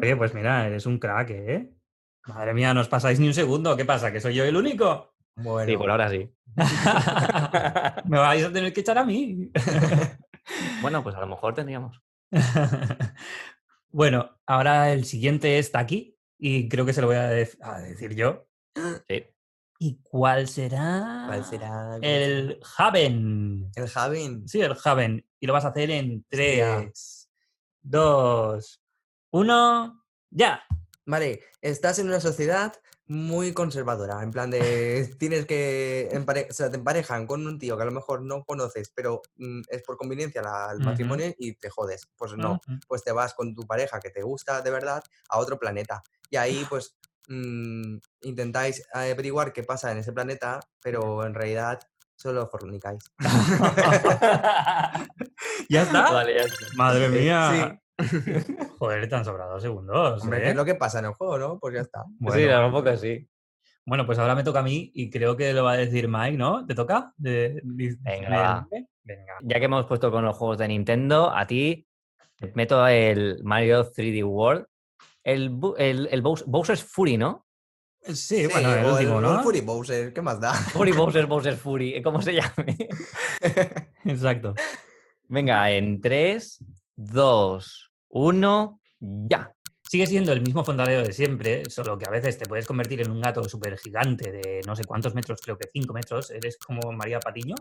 Oye, 0.00 0.16
pues 0.16 0.34
mira, 0.34 0.66
eres 0.66 0.86
un 0.86 0.98
crack, 0.98 1.30
¿eh? 1.30 1.70
Madre 2.26 2.54
mía, 2.54 2.72
no 2.74 2.80
os 2.80 2.88
pasáis 2.88 3.18
ni 3.20 3.26
un 3.26 3.34
segundo. 3.34 3.76
¿Qué 3.76 3.84
pasa? 3.84 4.12
¿Que 4.12 4.20
soy 4.20 4.34
yo 4.34 4.44
el 4.44 4.56
único? 4.56 5.14
Bueno, 5.36 5.68
Sí, 5.70 5.76
por 5.76 5.90
ahora 5.90 6.08
sí. 6.10 6.30
Me 8.04 8.18
vais 8.18 8.44
a 8.44 8.52
tener 8.52 8.72
que 8.72 8.80
echar 8.80 8.98
a 8.98 9.04
mí. 9.04 9.50
Bueno, 10.80 11.02
pues 11.02 11.14
a 11.16 11.20
lo 11.20 11.26
mejor 11.26 11.54
tendríamos. 11.54 12.00
bueno, 13.90 14.38
ahora 14.46 14.92
el 14.92 15.04
siguiente 15.04 15.58
está 15.58 15.78
aquí 15.80 16.16
y 16.38 16.68
creo 16.68 16.84
que 16.86 16.92
se 16.92 17.00
lo 17.00 17.06
voy 17.08 17.16
a, 17.16 17.30
dec- 17.30 17.58
a 17.62 17.80
decir 17.80 18.14
yo. 18.14 18.46
Sí. 19.08 19.24
¿Y 19.78 20.00
cuál 20.02 20.46
será? 20.48 21.24
¿cuál 21.26 21.44
será? 21.44 21.98
El 22.00 22.60
Haven. 22.78 23.70
El 23.74 23.88
Javen. 23.88 24.48
Sí, 24.48 24.60
el 24.60 24.76
Haven. 24.84 25.26
Y 25.40 25.46
lo 25.46 25.52
vas 25.52 25.64
a 25.64 25.68
hacer 25.68 25.90
en 25.90 26.24
Hostia. 26.30 26.90
3, 27.82 27.90
2, 27.90 28.80
1, 29.32 30.04
ya. 30.30 30.62
Vale, 31.04 31.40
estás 31.60 31.98
en 31.98 32.06
una 32.06 32.20
sociedad 32.20 32.72
muy 33.06 33.52
conservadora, 33.52 34.22
en 34.22 34.30
plan 34.30 34.50
de 34.50 35.14
tienes 35.18 35.46
que 35.46 36.08
empare- 36.12 36.46
o 36.48 36.52
sea, 36.54 36.70
te 36.70 36.76
emparejan 36.76 37.26
con 37.26 37.46
un 37.46 37.58
tío 37.58 37.76
que 37.76 37.82
a 37.82 37.86
lo 37.86 37.92
mejor 37.92 38.22
no 38.22 38.44
conoces, 38.44 38.90
pero 38.94 39.20
mm, 39.36 39.62
es 39.68 39.82
por 39.82 39.96
conveniencia 39.96 40.42
la- 40.42 40.70
el 40.72 40.78
matrimonio 40.80 41.34
y 41.38 41.54
te 41.54 41.70
jodes. 41.70 42.08
Pues 42.16 42.32
no, 42.36 42.60
pues 42.86 43.02
te 43.02 43.12
vas 43.12 43.34
con 43.34 43.54
tu 43.54 43.66
pareja 43.66 43.98
que 44.00 44.10
te 44.10 44.22
gusta 44.22 44.62
de 44.62 44.70
verdad 44.70 45.02
a 45.28 45.38
otro 45.38 45.58
planeta. 45.58 46.02
Y 46.30 46.36
ahí 46.36 46.64
pues 46.70 46.96
mm, 47.28 47.96
intentáis 48.22 48.84
averiguar 48.92 49.52
qué 49.52 49.64
pasa 49.64 49.90
en 49.90 49.98
ese 49.98 50.12
planeta, 50.12 50.60
pero 50.80 51.26
en 51.26 51.34
realidad 51.34 51.80
solo 52.22 52.48
fornicáis. 52.48 53.02
¿Ya 55.68 55.82
está? 55.82 56.10
Vale, 56.12 56.34
ya 56.36 56.42
está. 56.44 56.66
Madre 56.76 57.08
mía. 57.08 57.78
Joder, 58.78 59.08
te 59.08 59.14
han 59.14 59.24
sobrado 59.24 59.60
segundos. 59.60 60.22
Hombre, 60.22 60.46
¿eh? 60.46 60.50
es 60.50 60.56
lo 60.56 60.64
que 60.64 60.74
pasa 60.74 60.98
en 61.00 61.06
el 61.06 61.12
juego, 61.14 61.38
¿no? 61.38 61.58
Pues 61.58 61.74
ya 61.74 61.80
está. 61.80 62.04
Bueno, 62.18 62.38
Sí, 62.38 62.46
la 62.46 62.66
un 62.66 62.72
poco 62.72 62.96
sí. 62.96 63.28
bueno, 63.84 64.06
pues 64.06 64.18
ahora 64.18 64.34
me 64.34 64.44
toca 64.44 64.60
a 64.60 64.62
mí 64.62 64.90
y 64.94 65.10
creo 65.10 65.36
que 65.36 65.52
lo 65.52 65.64
va 65.64 65.72
a 65.72 65.76
decir 65.76 66.08
Mike, 66.08 66.36
¿no? 66.36 66.66
¿Te 66.66 66.74
toca? 66.74 67.12
De- 67.16 67.60
de- 67.62 67.96
Venga, 68.00 68.66
de-. 68.70 68.86
Venga. 69.04 69.34
Ya 69.42 69.58
que 69.58 69.64
hemos 69.66 69.86
puesto 69.86 70.10
con 70.10 70.24
los 70.24 70.36
juegos 70.36 70.58
de 70.58 70.68
Nintendo, 70.68 71.30
a 71.34 71.46
ti 71.46 71.86
te 72.36 72.52
meto 72.54 72.86
el 72.86 73.40
Mario 73.44 73.90
3D 73.92 74.24
World. 74.24 74.66
El, 75.24 75.58
el, 75.78 76.08
el 76.10 76.22
Bowser- 76.22 76.44
Bowser's 76.46 76.82
Fury, 76.84 77.16
¿no? 77.16 77.46
Sí, 78.14 78.46
bueno, 78.46 78.74
el 78.74 78.84
o 78.84 78.92
último, 78.94 79.14
o 79.16 79.20
¿no? 79.20 79.36
el 79.36 79.42
Fury 79.44 79.60
Bowser, 79.60 80.12
¿qué 80.12 80.22
más 80.22 80.40
da? 80.40 80.52
Fury 80.72 80.92
Bowser, 80.92 81.26
Bowser 81.26 81.56
Fury, 81.56 82.02
¿cómo 82.02 82.20
se 82.22 82.34
llame? 82.34 82.76
Exacto. 84.04 84.54
Venga, 85.28 85.70
en 85.70 86.00
3, 86.00 86.58
2, 86.96 87.90
1, 88.08 88.80
ya. 89.00 89.52
Sigue 89.88 90.06
siendo 90.06 90.32
el 90.32 90.40
mismo 90.40 90.64
fondadero 90.64 91.02
de 91.02 91.12
siempre, 91.12 91.68
solo 91.68 91.98
que 91.98 92.06
a 92.06 92.10
veces 92.10 92.38
te 92.38 92.46
puedes 92.46 92.66
convertir 92.66 93.02
en 93.02 93.10
un 93.10 93.20
gato 93.20 93.44
súper 93.46 93.76
gigante 93.78 94.32
de 94.32 94.60
no 94.66 94.74
sé 94.74 94.84
cuántos 94.84 95.14
metros, 95.14 95.40
creo 95.42 95.58
que 95.58 95.68
5 95.70 95.92
metros, 95.92 96.30
eres 96.30 96.56
como 96.56 96.92
María 96.92 97.20
Patiño. 97.20 97.54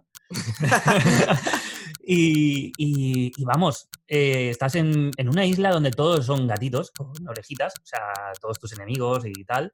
y, 2.03 2.71
y- 2.77 3.31
y 3.35 3.43
vamos, 3.45 3.89
eh, 4.07 4.49
estás 4.49 4.75
en, 4.75 5.11
en 5.17 5.29
una 5.29 5.45
isla 5.45 5.71
donde 5.71 5.91
todos 5.91 6.25
son 6.25 6.47
gatitos 6.47 6.91
con 6.91 7.11
orejitas, 7.27 7.73
o 7.81 7.85
sea, 7.85 7.99
todos 8.39 8.59
tus 8.59 8.73
enemigos 8.73 9.23
y 9.25 9.43
tal. 9.43 9.69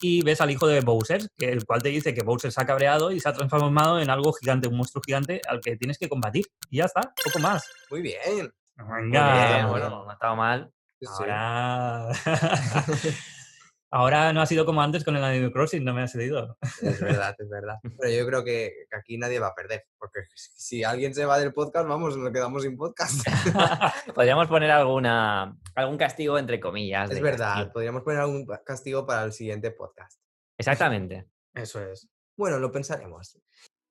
Y 0.00 0.22
ves 0.22 0.40
al 0.40 0.50
hijo 0.50 0.66
de 0.66 0.80
Bowser, 0.80 1.28
que, 1.36 1.50
el 1.50 1.64
cual 1.64 1.82
te 1.82 1.88
dice 1.88 2.14
que 2.14 2.22
Bowser 2.22 2.52
se 2.52 2.60
ha 2.60 2.66
cabreado 2.66 3.10
y 3.10 3.20
se 3.20 3.28
ha 3.28 3.32
transformado 3.32 4.00
en 4.00 4.10
algo 4.10 4.32
gigante, 4.32 4.68
un 4.68 4.76
monstruo 4.76 5.02
gigante 5.04 5.40
al 5.48 5.60
que 5.60 5.76
tienes 5.76 5.98
que 5.98 6.08
combatir. 6.08 6.46
Y 6.70 6.78
ya 6.78 6.84
está, 6.84 7.12
poco 7.24 7.38
más. 7.40 7.68
Muy 7.90 8.02
bien. 8.02 8.52
Muy 8.76 9.02
Venga, 9.02 9.48
bien, 9.48 9.62
muy 9.62 9.70
bueno, 9.72 10.04
no 10.04 10.10
ha 10.10 10.12
estado 10.12 10.36
mal. 10.36 10.70
Sí. 11.00 11.06
Ahora... 11.18 12.08
Ahora 13.90 14.34
no 14.34 14.42
ha 14.42 14.46
sido 14.46 14.66
como 14.66 14.82
antes 14.82 15.02
con 15.02 15.16
el 15.16 15.24
Animal 15.24 15.50
Crossing, 15.50 15.82
no 15.82 15.94
me 15.94 16.02
has 16.02 16.12
cedido. 16.12 16.58
Es 16.82 17.00
verdad, 17.00 17.34
es 17.38 17.48
verdad. 17.48 17.76
Pero 17.98 18.12
yo 18.12 18.26
creo 18.26 18.44
que 18.44 18.86
aquí 18.92 19.16
nadie 19.16 19.40
va 19.40 19.48
a 19.48 19.54
perder, 19.54 19.86
porque 19.98 20.20
si 20.34 20.84
alguien 20.84 21.14
se 21.14 21.24
va 21.24 21.38
del 21.38 21.54
podcast, 21.54 21.88
vamos, 21.88 22.16
nos 22.18 22.30
quedamos 22.30 22.64
sin 22.64 22.76
podcast. 22.76 23.26
Podríamos 24.14 24.46
poner 24.48 24.70
alguna, 24.70 25.56
algún 25.74 25.96
castigo 25.96 26.38
entre 26.38 26.60
comillas. 26.60 27.10
Es 27.10 27.22
verdad, 27.22 27.54
castigo. 27.54 27.72
podríamos 27.72 28.02
poner 28.02 28.20
algún 28.20 28.46
castigo 28.64 29.06
para 29.06 29.24
el 29.24 29.32
siguiente 29.32 29.70
podcast. 29.70 30.20
Exactamente. 30.58 31.26
Eso 31.54 31.82
es. 31.82 32.08
Bueno, 32.36 32.58
lo 32.58 32.70
pensaremos. 32.70 33.38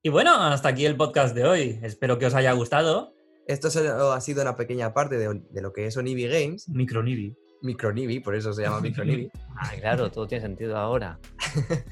Y 0.04 0.10
bueno, 0.10 0.36
hasta 0.36 0.70
aquí 0.70 0.86
el 0.86 0.96
podcast 0.96 1.34
de 1.34 1.44
hoy. 1.44 1.80
Espero 1.82 2.20
que 2.20 2.28
os 2.28 2.36
haya 2.36 2.52
gustado. 2.52 3.16
Esto 3.48 3.72
solo 3.72 4.12
ha 4.12 4.22
sido 4.22 4.44
una 4.44 4.56
pequeña 4.56 4.94
parte 4.94 5.18
de, 5.18 5.42
de 5.50 5.62
lo 5.62 5.74
que 5.74 5.88
es 5.88 5.98
Onibi 5.98 6.28
Games, 6.28 6.70
Micronibi. 6.70 7.36
Micronibi, 7.62 8.20
por 8.20 8.36
eso 8.36 8.54
se 8.54 8.64
llama 8.64 8.82
Micronibi. 8.82 9.30
Ah, 9.60 9.72
claro, 9.80 10.12
todo 10.12 10.28
tiene 10.28 10.44
sentido 10.44 10.78
ahora. 10.78 11.20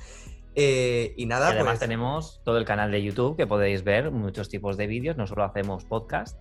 Eh, 0.57 1.13
y 1.18 1.24
Y 1.24 1.26
nada, 1.26 1.49
además 1.49 1.72
pues 1.72 1.80
tenemos 1.80 2.41
todo 2.45 2.57
el 2.57 2.63
canal 2.63 2.89
de 2.89 3.03
YouTube 3.03 3.36
que 3.36 3.45
podéis 3.45 3.84
ver 3.84 4.11
muchos 4.11 4.47
tipos 4.47 4.78
de 4.78 4.88
vídeos, 4.88 5.18
no 5.18 5.28
solo 5.28 5.43
hacemos 5.43 5.84
podcast. 5.84 6.39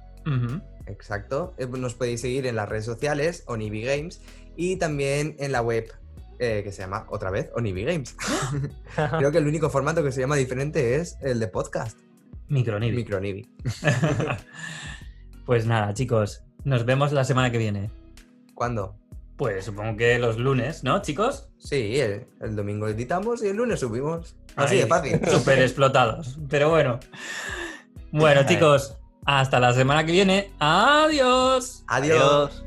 Exacto. 0.86 1.52
Eh, 1.58 1.66
Nos 1.66 1.94
podéis 1.94 2.20
seguir 2.20 2.46
en 2.46 2.54
las 2.54 2.68
redes 2.68 2.84
sociales, 2.84 3.42
Onibi 3.48 3.82
Games, 3.82 4.22
y 4.56 4.76
también 4.76 5.34
en 5.40 5.50
la 5.50 5.62
web 5.62 5.90
eh, 6.38 6.60
que 6.62 6.70
se 6.70 6.82
llama 6.82 7.06
otra 7.10 7.32
vez 7.32 7.50
Onibi 7.56 7.82
Games. 7.84 8.16
Creo 9.18 9.32
que 9.32 9.38
el 9.38 9.48
único 9.48 9.68
formato 9.68 10.04
que 10.04 10.12
se 10.12 10.20
llama 10.20 10.36
diferente 10.36 10.94
es 10.94 11.18
el 11.20 11.40
de 11.40 11.48
podcast, 11.48 11.98
Micronibi. 12.46 12.94
Micronibi. 12.94 13.48
Pues 15.44 15.66
nada, 15.66 15.92
chicos. 15.92 16.44
Nos 16.64 16.84
vemos 16.84 17.12
la 17.12 17.24
semana 17.24 17.50
que 17.50 17.58
viene. 17.58 17.90
¿Cuándo? 18.54 18.96
Pues 19.36 19.64
supongo 19.64 19.96
que 19.96 20.18
los 20.18 20.38
lunes, 20.38 20.84
¿no, 20.84 21.02
chicos? 21.02 21.48
Sí, 21.58 21.98
el, 21.98 22.26
el 22.40 22.54
domingo 22.54 22.86
editamos 22.88 23.42
y 23.42 23.48
el 23.48 23.56
lunes 23.56 23.80
subimos. 23.80 24.36
Así 24.54 24.76
Ahí, 24.76 24.80
de 24.82 24.86
fácil. 24.86 25.20
Súper 25.28 25.60
explotados. 25.60 26.38
Pero 26.48 26.70
bueno. 26.70 27.00
Bueno, 28.12 28.42
chicos, 28.46 28.96
hasta 29.24 29.58
la 29.58 29.72
semana 29.72 30.06
que 30.06 30.12
viene. 30.12 30.52
Adiós. 30.60 31.84
Adiós. 31.88 32.20
Adiós. 32.20 32.64